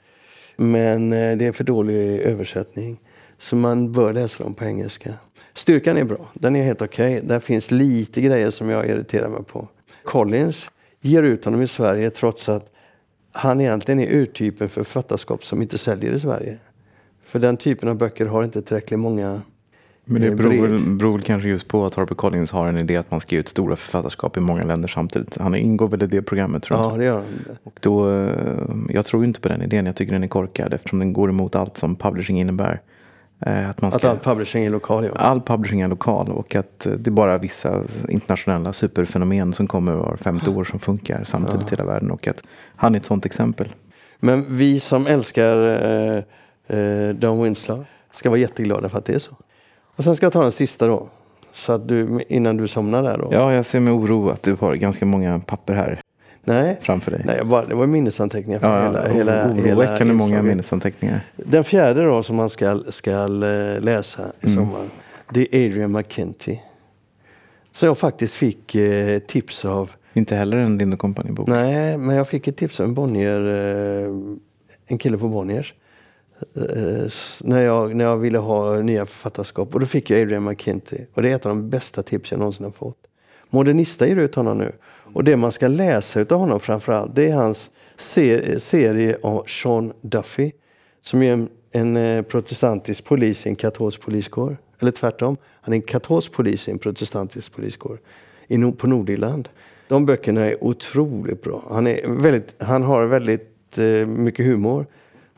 Men 0.56 1.12
eh, 1.12 1.36
det 1.36 1.46
är 1.46 1.52
för 1.52 1.64
dålig 1.64 2.20
översättning. 2.20 3.00
Så 3.38 3.56
man 3.56 3.92
bör 3.92 4.12
läsa 4.12 4.44
dem 4.44 4.54
på 4.54 4.64
engelska. 4.64 5.14
Styrkan 5.54 5.96
är 5.96 6.04
bra, 6.04 6.30
den 6.34 6.56
är 6.56 6.62
helt 6.62 6.82
okej. 6.82 7.20
Där 7.24 7.40
finns 7.40 7.70
lite 7.70 8.20
grejer 8.20 8.50
som 8.50 8.70
jag 8.70 8.86
irriterar 8.86 9.28
mig 9.28 9.44
på. 9.44 9.68
Collins 10.04 10.70
ger 11.00 11.22
ut 11.22 11.44
honom 11.44 11.62
i 11.62 11.68
Sverige 11.68 12.10
trots 12.10 12.48
att 12.48 12.72
han 13.32 13.60
egentligen 13.60 14.00
är 14.00 14.12
urtypen 14.12 14.68
för 14.68 14.84
författarskap 14.84 15.46
som 15.46 15.62
inte 15.62 15.78
säljer 15.78 16.12
i 16.12 16.20
Sverige. 16.20 16.58
För 17.24 17.38
den 17.38 17.56
typen 17.56 17.88
av 17.88 17.96
böcker 17.98 18.26
har 18.26 18.44
inte 18.44 18.62
tillräckligt 18.62 19.00
många 19.00 19.42
men 20.12 20.22
det 20.22 20.28
eh, 20.28 20.34
beror, 20.34 20.96
beror 20.96 21.18
kanske 21.18 21.48
just 21.48 21.68
på 21.68 21.86
att 21.86 21.94
Harper 21.94 22.14
Collins 22.14 22.50
har 22.50 22.68
en 22.68 22.78
idé 22.78 22.96
att 22.96 23.10
man 23.10 23.20
ska 23.20 23.34
ge 23.34 23.40
ut 23.40 23.48
stora 23.48 23.76
författarskap 23.76 24.36
i 24.36 24.40
många 24.40 24.64
länder 24.64 24.88
samtidigt. 24.88 25.36
Han 25.36 25.54
ingår 25.54 25.88
väl 25.88 26.02
i 26.02 26.06
det 26.06 26.22
programmet 26.22 26.62
tror 26.62 26.80
jag. 26.80 26.92
Ja, 26.92 26.96
det 26.96 27.04
gör 27.04 27.14
han. 27.14 27.24
Och 27.62 27.78
då, 27.82 28.10
eh, 28.10 28.28
jag 28.88 29.06
tror 29.06 29.24
inte 29.24 29.40
på 29.40 29.48
den 29.48 29.62
idén. 29.62 29.86
Jag 29.86 29.96
tycker 29.96 30.12
den 30.12 30.22
är 30.24 30.28
korkad 30.28 30.74
eftersom 30.74 30.98
den 30.98 31.12
går 31.12 31.28
emot 31.28 31.54
allt 31.54 31.76
som 31.76 31.96
publishing 31.96 32.40
innebär. 32.40 32.80
Eh, 33.46 33.70
Att, 33.70 33.82
man 33.82 33.88
Att 33.88 33.98
ska, 33.98 34.10
all 34.10 34.18
publishing 34.18 34.64
är 34.64 34.70
lokal, 34.70 35.04
ja. 35.04 35.10
all 35.14 35.40
publishing 35.40 35.80
är 35.80 35.88
lokal 35.88 36.28
och 36.28 36.54
att 36.54 36.78
det 36.78 37.06
är 37.06 37.10
bara 37.10 37.38
vissa 37.38 37.82
internationella 38.08 38.72
superfenomen 38.72 39.52
som 39.52 39.66
kommer 39.66 39.92
var 39.92 40.16
femte 40.16 40.50
år 40.50 40.64
som 40.64 40.78
funkar 40.78 41.24
samtidigt 41.24 41.66
i 41.66 41.70
hela 41.70 41.84
världen. 41.84 42.10
Och 42.10 42.26
att 42.28 42.42
han 42.76 42.94
är 42.94 42.98
ett 42.98 43.04
sånt 43.04 43.26
exempel. 43.26 43.74
Men 44.20 44.56
vi 44.56 44.80
som 44.80 45.06
älskar 45.06 45.56
eh, 45.68 46.22
eh, 46.78 47.14
Don 47.14 47.42
Winslow 47.42 47.84
ska 48.12 48.30
vara 48.30 48.40
jätteglada 48.40 48.88
för 48.88 48.98
att 48.98 49.04
det 49.04 49.14
är 49.14 49.18
så. 49.18 49.36
Och 49.96 50.04
sen 50.04 50.16
ska 50.16 50.26
jag 50.26 50.32
ta 50.32 50.42
den 50.42 50.52
sista 50.52 50.86
då. 50.86 51.08
Så 51.52 51.72
att 51.72 51.88
du, 51.88 52.24
innan 52.28 52.56
du 52.56 52.68
somnar 52.68 53.02
där 53.02 53.18
då. 53.18 53.28
Ja, 53.30 53.54
jag 53.54 53.66
ser 53.66 53.80
med 53.80 53.92
oro 53.94 54.30
att 54.30 54.42
du 54.42 54.54
har 54.60 54.74
ganska 54.74 55.06
många 55.06 55.38
papper 55.46 55.74
här 55.74 56.00
Nej, 56.44 56.78
framför 56.80 57.10
dig. 57.10 57.22
Nej 57.24 57.44
bara, 57.44 57.66
det 57.66 57.74
var 57.74 57.86
minnesanteckningar 57.86 58.58
för 58.60 58.68
Ja, 58.68 58.84
hela, 58.84 59.08
hela, 59.08 59.52
hela 59.54 59.72
oroväckande 59.74 60.14
många 60.14 60.28
inslaget. 60.28 60.44
minnesanteckningar. 60.44 61.20
Den 61.36 61.64
fjärde 61.64 62.04
då 62.04 62.22
som 62.22 62.36
man 62.36 62.50
ska, 62.50 62.78
ska 62.88 63.10
eh, 63.10 63.80
läsa 63.80 64.22
i 64.40 64.46
Mm. 64.46 64.58
sommar. 64.64 64.84
Det 65.30 65.54
är 65.54 65.66
Adrian 65.66 65.92
McKenty. 65.92 66.58
Så 67.72 67.86
jag 67.86 67.98
faktiskt 67.98 68.34
fick 68.34 68.74
eh, 68.74 69.18
tips 69.18 69.64
av. 69.64 69.90
Inte 70.14 70.36
heller 70.36 70.56
en 70.56 70.78
Lind 70.78 70.98
Company-bok. 70.98 71.48
Nej, 71.48 71.98
men 71.98 72.16
jag 72.16 72.28
fick 72.28 72.48
ett 72.48 72.56
tips 72.56 72.80
av 72.80 72.86
en 72.86 72.94
Bonnier. 72.94 73.44
Eh, 74.04 74.12
en 74.86 74.98
kille 74.98 75.18
på 75.18 75.28
Bonniers. 75.28 75.74
Eh, 76.54 77.12
när, 77.40 77.60
jag, 77.60 77.96
när 77.96 78.04
jag 78.04 78.16
ville 78.16 78.38
ha 78.38 78.80
nya 78.80 79.06
författarskap. 79.06 79.74
Och 79.74 79.80
då 79.80 79.86
fick 79.86 80.10
jag 80.10 80.20
Adrian 80.20 80.44
McKinty. 80.44 80.98
Och 81.14 81.22
det 81.22 81.30
är 81.30 81.36
ett 81.36 81.46
av 81.46 81.56
de 81.56 81.70
bästa 81.70 82.02
tips 82.02 82.30
jag 82.30 82.38
någonsin 82.38 82.64
har 82.64 82.72
fått. 82.72 82.98
Modernista 83.50 84.06
ger 84.06 84.16
ut 84.16 84.34
honom 84.34 84.58
nu. 84.58 84.72
Och 85.14 85.24
det 85.24 85.36
man 85.36 85.52
ska 85.52 85.68
läsa 85.68 86.20
av 86.20 86.32
honom 86.32 86.60
framförallt. 86.60 87.14
Det 87.14 87.28
är 87.28 87.34
hans 87.34 87.70
ser, 87.96 88.58
serie 88.58 89.16
om 89.22 89.42
Sean 89.46 89.92
Duffy. 90.00 90.52
Som 91.02 91.22
är 91.22 91.32
en, 91.32 91.48
en 91.72 91.96
eh, 91.96 92.22
protestantisk 92.22 93.04
polis 93.04 93.46
i 93.46 93.48
en 93.48 93.56
katolsk 93.56 94.00
poliskår. 94.00 94.56
Eller 94.80 94.90
tvärtom. 94.90 95.36
Han 95.60 95.72
är 95.72 95.76
en 95.76 95.82
katolsk 95.82 96.32
polis 96.32 96.68
i 96.68 96.70
en 96.70 96.78
protestantisk 96.78 97.52
poliskår. 97.52 98.00
I, 98.48 98.72
på 98.72 98.86
Nordirland. 98.86 99.48
De 99.88 100.06
böckerna 100.06 100.46
är 100.46 100.64
otroligt 100.64 101.42
bra. 101.42 101.64
Han, 101.70 101.86
är 101.86 102.22
väldigt, 102.22 102.62
han 102.62 102.82
har 102.82 103.06
väldigt 103.06 103.78
eh, 103.78 104.06
mycket 104.06 104.46
humor. 104.46 104.86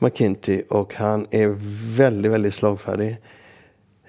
McKinty 0.05 0.63
och 0.69 0.95
han 0.95 1.27
är 1.31 1.57
väldigt, 1.97 2.33
väldigt 2.33 2.55
slagfärdig. 2.55 3.17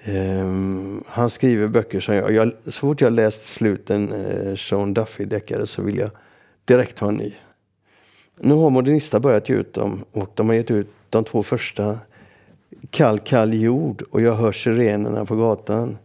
Um, 0.08 1.04
han 1.06 1.30
skriver 1.30 1.68
böcker 1.68 2.00
som 2.00 2.14
jag, 2.14 2.32
jag... 2.32 2.52
Så 2.64 2.72
fort 2.72 3.00
jag 3.00 3.12
läst 3.12 3.44
sluten 3.44 4.12
uh, 4.12 4.56
Sean 4.56 4.94
Duffy-deckare 4.94 5.66
så 5.66 5.82
vill 5.82 5.98
jag 5.98 6.10
direkt 6.64 6.98
ha 6.98 7.08
en 7.08 7.14
ny. 7.14 7.34
Nu 8.40 8.54
har 8.54 8.70
Modernista 8.70 9.20
börjat 9.20 9.48
ge 9.48 9.54
ut 9.54 9.74
dem 9.74 10.04
och 10.12 10.30
de 10.34 10.48
har 10.48 10.56
gett 10.56 10.70
ut 10.70 10.88
de 11.10 11.24
två 11.24 11.42
första. 11.42 11.98
Kall, 12.90 13.18
kall 13.18 13.54
jord 13.54 14.02
och 14.10 14.20
jag 14.20 14.34
hör 14.34 14.52
sirenerna 14.52 15.24
på 15.24 15.36
gatan. 15.36 15.98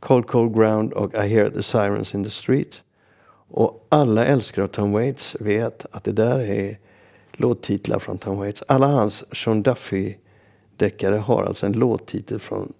Cold, 0.00 0.26
cold 0.26 0.54
ground 0.54 0.92
och 0.92 1.14
I 1.14 1.28
hear 1.28 1.48
the 1.48 1.62
sirens 1.62 2.14
in 2.14 2.24
the 2.24 2.30
street. 2.30 2.80
Och 3.48 3.86
alla 3.88 4.24
älskare 4.24 4.64
av 4.64 4.68
Tom 4.68 4.92
Waits 4.92 5.36
vet 5.40 5.86
att 5.90 6.04
det 6.04 6.12
där 6.12 6.38
är 6.38 6.78
låttitlar 7.40 7.98
från 7.98 8.18
Tom 8.18 8.38
Waits. 8.38 8.62
Alla 8.68 8.86
hans 8.86 9.24
Sean 9.36 9.62
Duffy-deckare 9.62 11.16
har 11.16 11.44
alltså 11.44 11.66
en 11.66 11.72
låttitel 11.72 12.40
från 12.40 12.72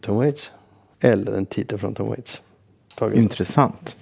Tom 0.00 0.16
Waits. 0.16 0.50
Eller 1.00 1.32
en 1.32 1.46
titel 1.46 1.78
från 1.78 1.94
Tom 1.94 2.08
Waits. 2.08 2.42
Taget. 2.96 3.18
Intressant. 3.18 3.96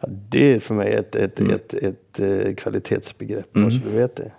Ja, 0.00 0.08
det 0.28 0.54
är 0.54 0.60
för 0.60 0.74
mig 0.74 0.92
ett, 0.92 1.14
ett, 1.14 1.40
ett, 1.40 1.74
ett, 1.74 2.20
eh, 2.20 2.54
kvalitetsbegrepp. 2.54 3.52
bara 3.52 3.70
Så 3.70 3.76
du 3.76 3.90
vet 3.90 4.16
det. 4.16 4.32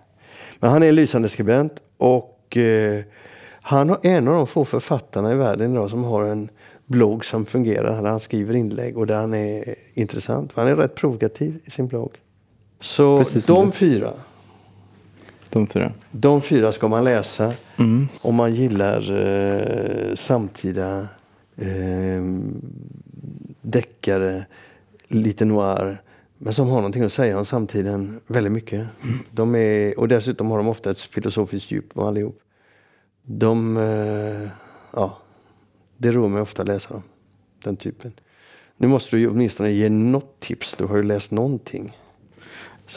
Men 0.60 0.70
han 0.70 0.84
är 0.84 0.90
en 0.90 0.96
lysande 0.96 1.30
skribent 1.30 1.74
och 1.98 2.58
eh, 2.58 3.04
han 3.62 3.90
är 3.90 4.06
en 4.06 4.28
av 4.28 4.34
de 4.34 4.48
få 4.48 4.66
författarna 4.66 5.32
i 5.32 5.36
världen 5.36 5.72
idag 5.72 5.90
som 5.90 6.04
har 6.04 6.24
en 6.24 6.50
blogg 6.86 7.26
som 7.26 7.46
fungerar. 7.46 8.02
Där 8.02 8.10
han 8.10 8.20
skriver 8.20 8.56
inlägg 8.56 8.98
och 8.98 9.08
där 9.08 9.16
han 9.16 9.34
är 9.34 9.76
intressant. 9.94 10.52
Han 10.56 10.68
är 10.68 10.76
rätt 10.76 10.96
provokativ 10.96 11.60
i 11.66 11.72
sin 11.72 11.88
blogg. 11.88 12.12
Så 12.80 13.18
Precis 13.18 13.46
de 13.46 13.72
fyra, 13.72 14.14
De 15.54 15.68
fyra. 15.68 15.92
de 16.12 16.42
fyra 16.42 16.72
ska 16.72 16.88
man 16.88 17.04
läsa 17.04 17.54
Mm. 17.78 18.08
om 18.22 18.36
man 18.36 18.56
gillar 18.56 19.12
eh, 19.12 20.16
samtida 20.16 21.08
eh, 21.56 22.24
deckare, 23.62 24.46
lite 25.08 25.46
noir. 25.46 26.02
Men 26.38 26.54
som 26.54 26.68
har 26.68 26.76
någonting 26.76 27.04
att 27.04 27.14
säga 27.14 27.38
om 27.40 27.46
samtiden 27.46 28.20
väldigt 28.28 28.54
mycket. 28.54 28.88
De 29.32 29.56
är, 29.56 30.00
och 30.00 30.08
dessutom 30.08 30.52
har 30.52 30.58
de 30.58 30.68
ofta 30.68 30.92
ett 30.92 31.00
filosofiskt 31.00 31.72
djup 31.72 31.98
allihop. 31.98 32.40
De, 33.24 33.78
eh, 33.78 34.50
ja, 34.94 35.18
det 35.98 36.12
rår 36.12 36.28
mig 36.28 36.42
ofta 36.42 36.62
att 36.62 36.68
läsa 36.68 36.94
dem. 36.94 37.04
Den 37.64 37.76
typen. 37.78 38.12
Nu 38.78 38.88
måste 38.88 39.16
du 39.16 39.20
ju 39.20 39.30
åtminstone 39.30 39.72
ge 39.72 39.90
något 39.90 40.40
tips. 40.40 40.76
Du 40.78 40.86
har 40.86 40.98
ju 40.98 41.04
läst 41.04 41.32
någonting. 41.32 41.98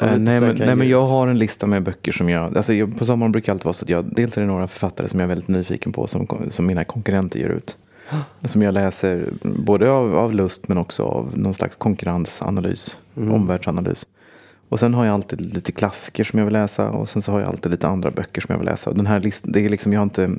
Du 0.04 0.18
nej, 0.18 0.40
men, 0.40 0.56
nej, 0.56 0.76
men 0.76 0.88
jag 0.88 1.06
har 1.06 1.28
en 1.28 1.38
lista 1.38 1.66
med 1.66 1.82
böcker 1.82 2.12
som 2.12 2.28
jag... 2.28 2.56
Alltså 2.56 2.74
jag 2.74 2.98
på 2.98 3.06
sommaren 3.06 3.32
brukar 3.32 3.46
det 3.46 3.52
alltid 3.52 3.64
vara 3.64 3.74
så 3.74 3.84
att 3.84 3.88
jag... 3.88 4.14
Dels 4.14 4.36
är 4.36 4.40
det 4.40 4.46
några 4.46 4.68
författare 4.68 5.08
som 5.08 5.20
jag 5.20 5.24
är 5.24 5.28
väldigt 5.28 5.48
nyfiken 5.48 5.92
på 5.92 6.06
som, 6.06 6.26
som 6.50 6.66
mina 6.66 6.84
konkurrenter 6.84 7.38
ger 7.38 7.48
ut. 7.48 7.76
Som 8.44 8.62
jag 8.62 8.74
läser 8.74 9.32
både 9.42 9.90
av, 9.90 10.16
av 10.18 10.34
lust 10.34 10.68
men 10.68 10.78
också 10.78 11.02
av 11.02 11.32
någon 11.38 11.54
slags 11.54 11.76
konkurrensanalys, 11.76 12.96
Mm. 13.16 13.34
omvärldsanalys. 13.34 14.06
Och 14.68 14.78
sen 14.78 14.94
har 14.94 15.04
jag 15.04 15.14
alltid 15.14 15.54
lite 15.54 15.72
klassiker 15.72 16.24
som 16.24 16.38
jag 16.38 16.46
vill 16.46 16.52
läsa 16.52 16.88
och 16.88 17.08
sen 17.08 17.22
så 17.22 17.32
har 17.32 17.40
jag 17.40 17.48
alltid 17.48 17.70
lite 17.70 17.88
andra 17.88 18.10
böcker 18.10 18.40
som 18.40 18.52
jag 18.52 18.58
vill 18.58 18.68
läsa. 18.68 18.92
Den 18.92 19.06
här 19.06 19.20
listan, 19.20 19.52
det 19.52 19.64
är 19.64 19.68
liksom, 19.68 19.92
jag 19.92 20.00
har 20.00 20.04
inte... 20.04 20.30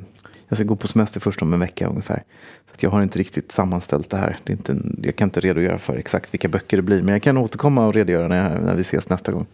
Jag 0.50 0.58
ska 0.58 0.64
gå 0.66 0.76
på 0.76 0.88
semester 0.88 1.20
först 1.20 1.42
om 1.42 1.54
en 1.54 1.60
vecka 1.60 1.88
ungefär. 1.88 2.24
Så 2.72 2.86
jag 2.86 2.90
har 2.92 3.04
inte 3.04 3.20
riktigt 3.20 3.52
sammanställt 3.52 4.10
det 4.10 4.18
här. 4.18 4.40
Det 4.44 4.54
är 4.54 4.58
inte, 4.58 4.72
en- 4.72 5.00
jag 5.04 5.16
kan 5.16 5.28
inte 5.28 5.40
redogöra 5.40 5.78
för 5.78 5.96
exakt 5.98 6.34
vilka 6.34 6.48
böcker 6.48 6.78
det 6.78 6.84
blir. 6.84 7.02
Men 7.02 7.12
jag 7.14 7.22
kan 7.22 7.38
återkomma 7.38 7.88
och 7.88 7.94
redogöra 7.94 8.28
när, 8.28 8.52
jag, 8.54 8.62
när 8.64 8.76
vi 8.76 8.82
ses 8.82 9.10
nästa 9.10 9.32
gång. 9.32 9.46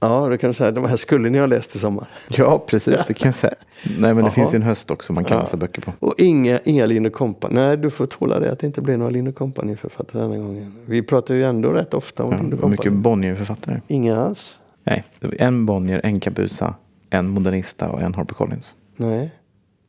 Ja, 0.00 0.28
då 0.28 0.36
kan 0.38 0.50
du 0.50 0.54
säga 0.54 0.70
de 0.70 0.84
här 0.84 0.96
skulle 0.96 1.28
ni 1.30 1.38
ha 1.38 1.46
läst 1.46 1.76
i 1.76 1.78
sommar. 1.78 2.08
Ja, 2.28 2.64
precis. 2.66 3.04
Det 3.06 3.14
kan 3.14 3.28
jag 3.28 3.34
säga. 3.34 3.54
Nej, 3.84 3.94
men 4.00 4.16
det 4.16 4.20
Jaha. 4.22 4.30
finns 4.30 4.54
ju 4.54 4.56
en 4.56 4.62
höst 4.62 4.90
också 4.90 5.12
man 5.12 5.24
kan 5.24 5.36
Ja. 5.36 5.42
läsa 5.42 5.56
böcker 5.56 5.82
på. 5.82 5.92
Och 6.00 6.14
inga, 6.18 6.58
inga 6.64 6.86
Linn 6.86 7.10
Company. 7.10 7.54
Nej, 7.54 7.76
du 7.76 7.90
får 7.90 8.06
tåla 8.06 8.40
det 8.40 8.52
att 8.52 8.58
det 8.58 8.66
inte 8.66 8.80
blir 8.80 8.96
några 8.96 9.10
Linn 9.10 9.32
Company 9.32 9.76
författare 9.76 10.22
denna 10.22 10.36
gången. 10.36 10.74
Vi 10.86 11.02
pratar 11.02 11.34
ju 11.34 11.44
ändå 11.44 11.70
rätt 11.72 11.94
ofta 11.94 12.24
om 12.24 12.32
Ja, 12.32 12.38
det 12.50 12.56
var 12.56 12.68
mycket 12.68 12.84
Company. 12.84 13.02
Bonnier-författare. 13.02 13.80
Inga 13.86 14.16
alls. 14.20 14.56
Nej, 14.84 15.04
en 15.38 15.66
Bonnier, 15.66 16.00
en 16.04 16.20
Kabusa, 16.20 16.74
en 17.10 17.28
Modernista 17.28 17.88
och 17.88 18.02
en 18.02 18.14
Harper 18.14 18.34
Collins. 18.34 18.74
Nej. 18.96 19.32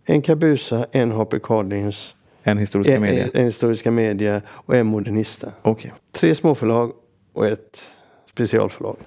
En 0.06 0.22
Kabusa, 0.22 0.86
en 0.92 1.12
Harper 1.12 1.40
Collins, 1.40 2.16
En 2.44 2.58
historiska 2.58 2.96
en, 2.96 3.02
media. 3.02 3.28
en, 3.34 3.46
historiska 3.46 3.92
media 3.92 4.42
och 4.48 4.76
en 4.76 4.86
Modernista. 4.88 5.52
Okej. 5.62 5.94
Tre 6.12 6.36
småförlag 6.36 6.92
och 7.34 7.48
ett 7.48 7.84
specialförlag. 8.32 8.98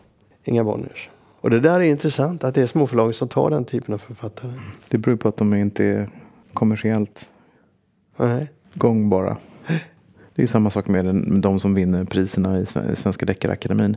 Inga 0.44 0.64
Bonniers. 0.64 1.11
Och 1.40 1.51
det 1.51 1.61
där 1.61 1.80
är 1.80 1.84
intressant 1.84 2.44
att 2.44 2.55
det 2.55 2.62
är 2.62 2.66
småförlagen 2.66 3.14
som 3.14 3.28
tar 3.28 3.51
den 3.51 3.64
typen 3.64 3.94
av 3.94 3.99
författare. 3.99 4.53
Det 4.88 4.99
beror 4.99 5.16
på 5.16 5.28
att 5.28 5.36
de 5.36 5.55
inte 5.55 5.84
är 5.84 6.09
kommersiellt 6.53 7.28
Nej. 8.16 8.49
gångbara. 8.74 9.36
Det 10.34 10.42
är 10.42 10.46
samma 10.46 10.70
sak 10.70 10.88
med 10.88 11.14
de 11.42 11.61
som 11.61 11.74
vinner 11.74 12.05
priserna 12.05 12.59
i 12.61 12.64
Sve- 12.64 12.94
Svenska 12.94 13.26
Deckarakademin. 13.26 13.96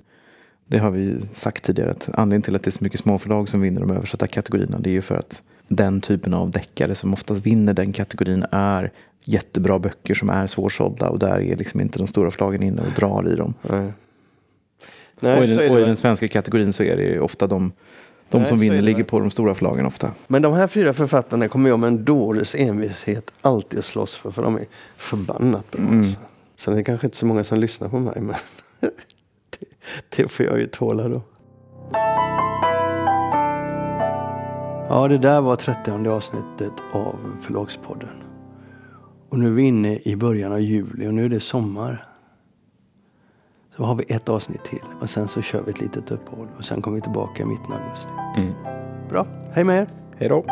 Det 0.67 0.77
har 0.77 0.91
vi 0.91 1.15
sagt 1.33 1.63
tidigare 1.63 1.91
att 1.91 2.09
anledningen 2.13 2.41
till 2.41 2.55
att 2.55 2.63
det 2.63 2.69
är 2.69 2.71
så 2.71 2.83
mycket 2.83 2.99
småförlag 2.99 3.49
som 3.49 3.61
vinner 3.61 3.81
de 3.81 3.91
översatta 3.91 4.27
kategorierna 4.27 4.79
det 4.79 4.89
är 4.89 4.91
ju 4.91 5.01
för 5.01 5.15
att 5.15 5.41
den 5.75 6.01
typen 6.01 6.33
av 6.33 6.51
deckare 6.51 6.95
som 6.95 7.13
oftast 7.13 7.45
vinner 7.45 7.73
den 7.73 7.93
kategorin 7.93 8.45
är 8.51 8.91
jättebra 9.23 9.79
böcker 9.79 10.15
som 10.15 10.29
är 10.29 10.47
svårsålda 10.47 11.09
och 11.09 11.19
där 11.19 11.41
är 11.41 11.55
liksom 11.55 11.81
inte 11.81 11.99
de 11.99 12.07
stora 12.07 12.31
förlagen 12.31 12.63
inne 12.63 12.81
och 12.81 12.91
drar 12.95 13.33
i 13.33 13.35
dem. 13.35 13.53
Nej. 13.61 13.93
Nej, 15.19 15.37
och 15.37 15.43
i 15.43 15.55
den, 15.55 15.71
och 15.71 15.79
i 15.79 15.83
den 15.83 15.97
svenska 15.97 16.27
kategorin 16.27 16.73
så 16.73 16.83
är 16.83 16.97
det 16.97 17.03
ju 17.03 17.19
ofta 17.19 17.47
de, 17.47 17.71
de 18.29 18.37
Nej, 18.37 18.49
som 18.49 18.59
vinner 18.59 18.81
ligger 18.81 19.03
på 19.03 19.19
de 19.19 19.31
stora 19.31 19.55
förlagen 19.55 19.85
ofta. 19.85 20.11
Men 20.27 20.41
de 20.41 20.53
här 20.53 20.67
fyra 20.67 20.93
författarna 20.93 21.47
kommer 21.47 21.69
jag 21.69 21.79
med 21.79 21.87
en 21.87 22.05
dåres 22.05 22.55
envishet 22.55 23.31
alltid 23.41 23.79
att 23.79 23.85
slåss 23.85 24.15
för. 24.15 24.31
För 24.31 24.43
de 24.43 24.55
är 24.55 24.65
förbannat 24.97 25.71
bra. 25.71 25.81
Mm. 25.81 25.99
Alltså. 25.99 26.19
Sen 26.55 26.73
är 26.73 26.77
det 26.77 26.83
kanske 26.83 27.07
inte 27.07 27.17
så 27.17 27.25
många 27.25 27.43
som 27.43 27.59
lyssnar 27.59 27.89
på 27.89 27.99
mig. 27.99 28.21
Men 28.21 28.35
det, 29.59 29.65
det 30.15 30.27
får 30.27 30.45
jag 30.45 30.59
ju 30.59 30.67
tåla 30.67 31.07
då. 31.07 31.21
Ja, 34.93 35.07
det 35.07 35.17
där 35.17 35.41
var 35.41 35.55
30 35.55 36.07
avsnittet 36.09 36.73
av 36.93 37.15
Förlagspodden. 37.41 38.23
Och 39.29 39.39
nu 39.39 39.47
är 39.47 39.51
vi 39.51 39.63
inne 39.63 39.99
i 40.03 40.15
början 40.15 40.51
av 40.51 40.59
juli 40.59 41.07
och 41.07 41.13
nu 41.13 41.25
är 41.25 41.29
det 41.29 41.39
sommar. 41.39 42.05
Så 43.77 43.83
har 43.83 43.95
vi 43.95 44.03
ett 44.07 44.29
avsnitt 44.29 44.63
till 44.63 44.83
och 45.01 45.09
sen 45.09 45.27
så 45.27 45.41
kör 45.41 45.61
vi 45.61 45.71
ett 45.71 45.81
litet 45.81 46.11
uppehåll 46.11 46.47
och 46.57 46.65
sen 46.65 46.81
kommer 46.81 46.95
vi 46.95 47.01
tillbaka 47.01 47.43
i 47.43 47.45
mitten 47.45 47.73
av 47.73 47.81
augusti. 47.81 48.09
Bra, 49.09 49.27
hej 49.53 49.63
med 49.63 49.81
er! 49.81 49.87
Hej 50.17 50.29
då! 50.29 50.43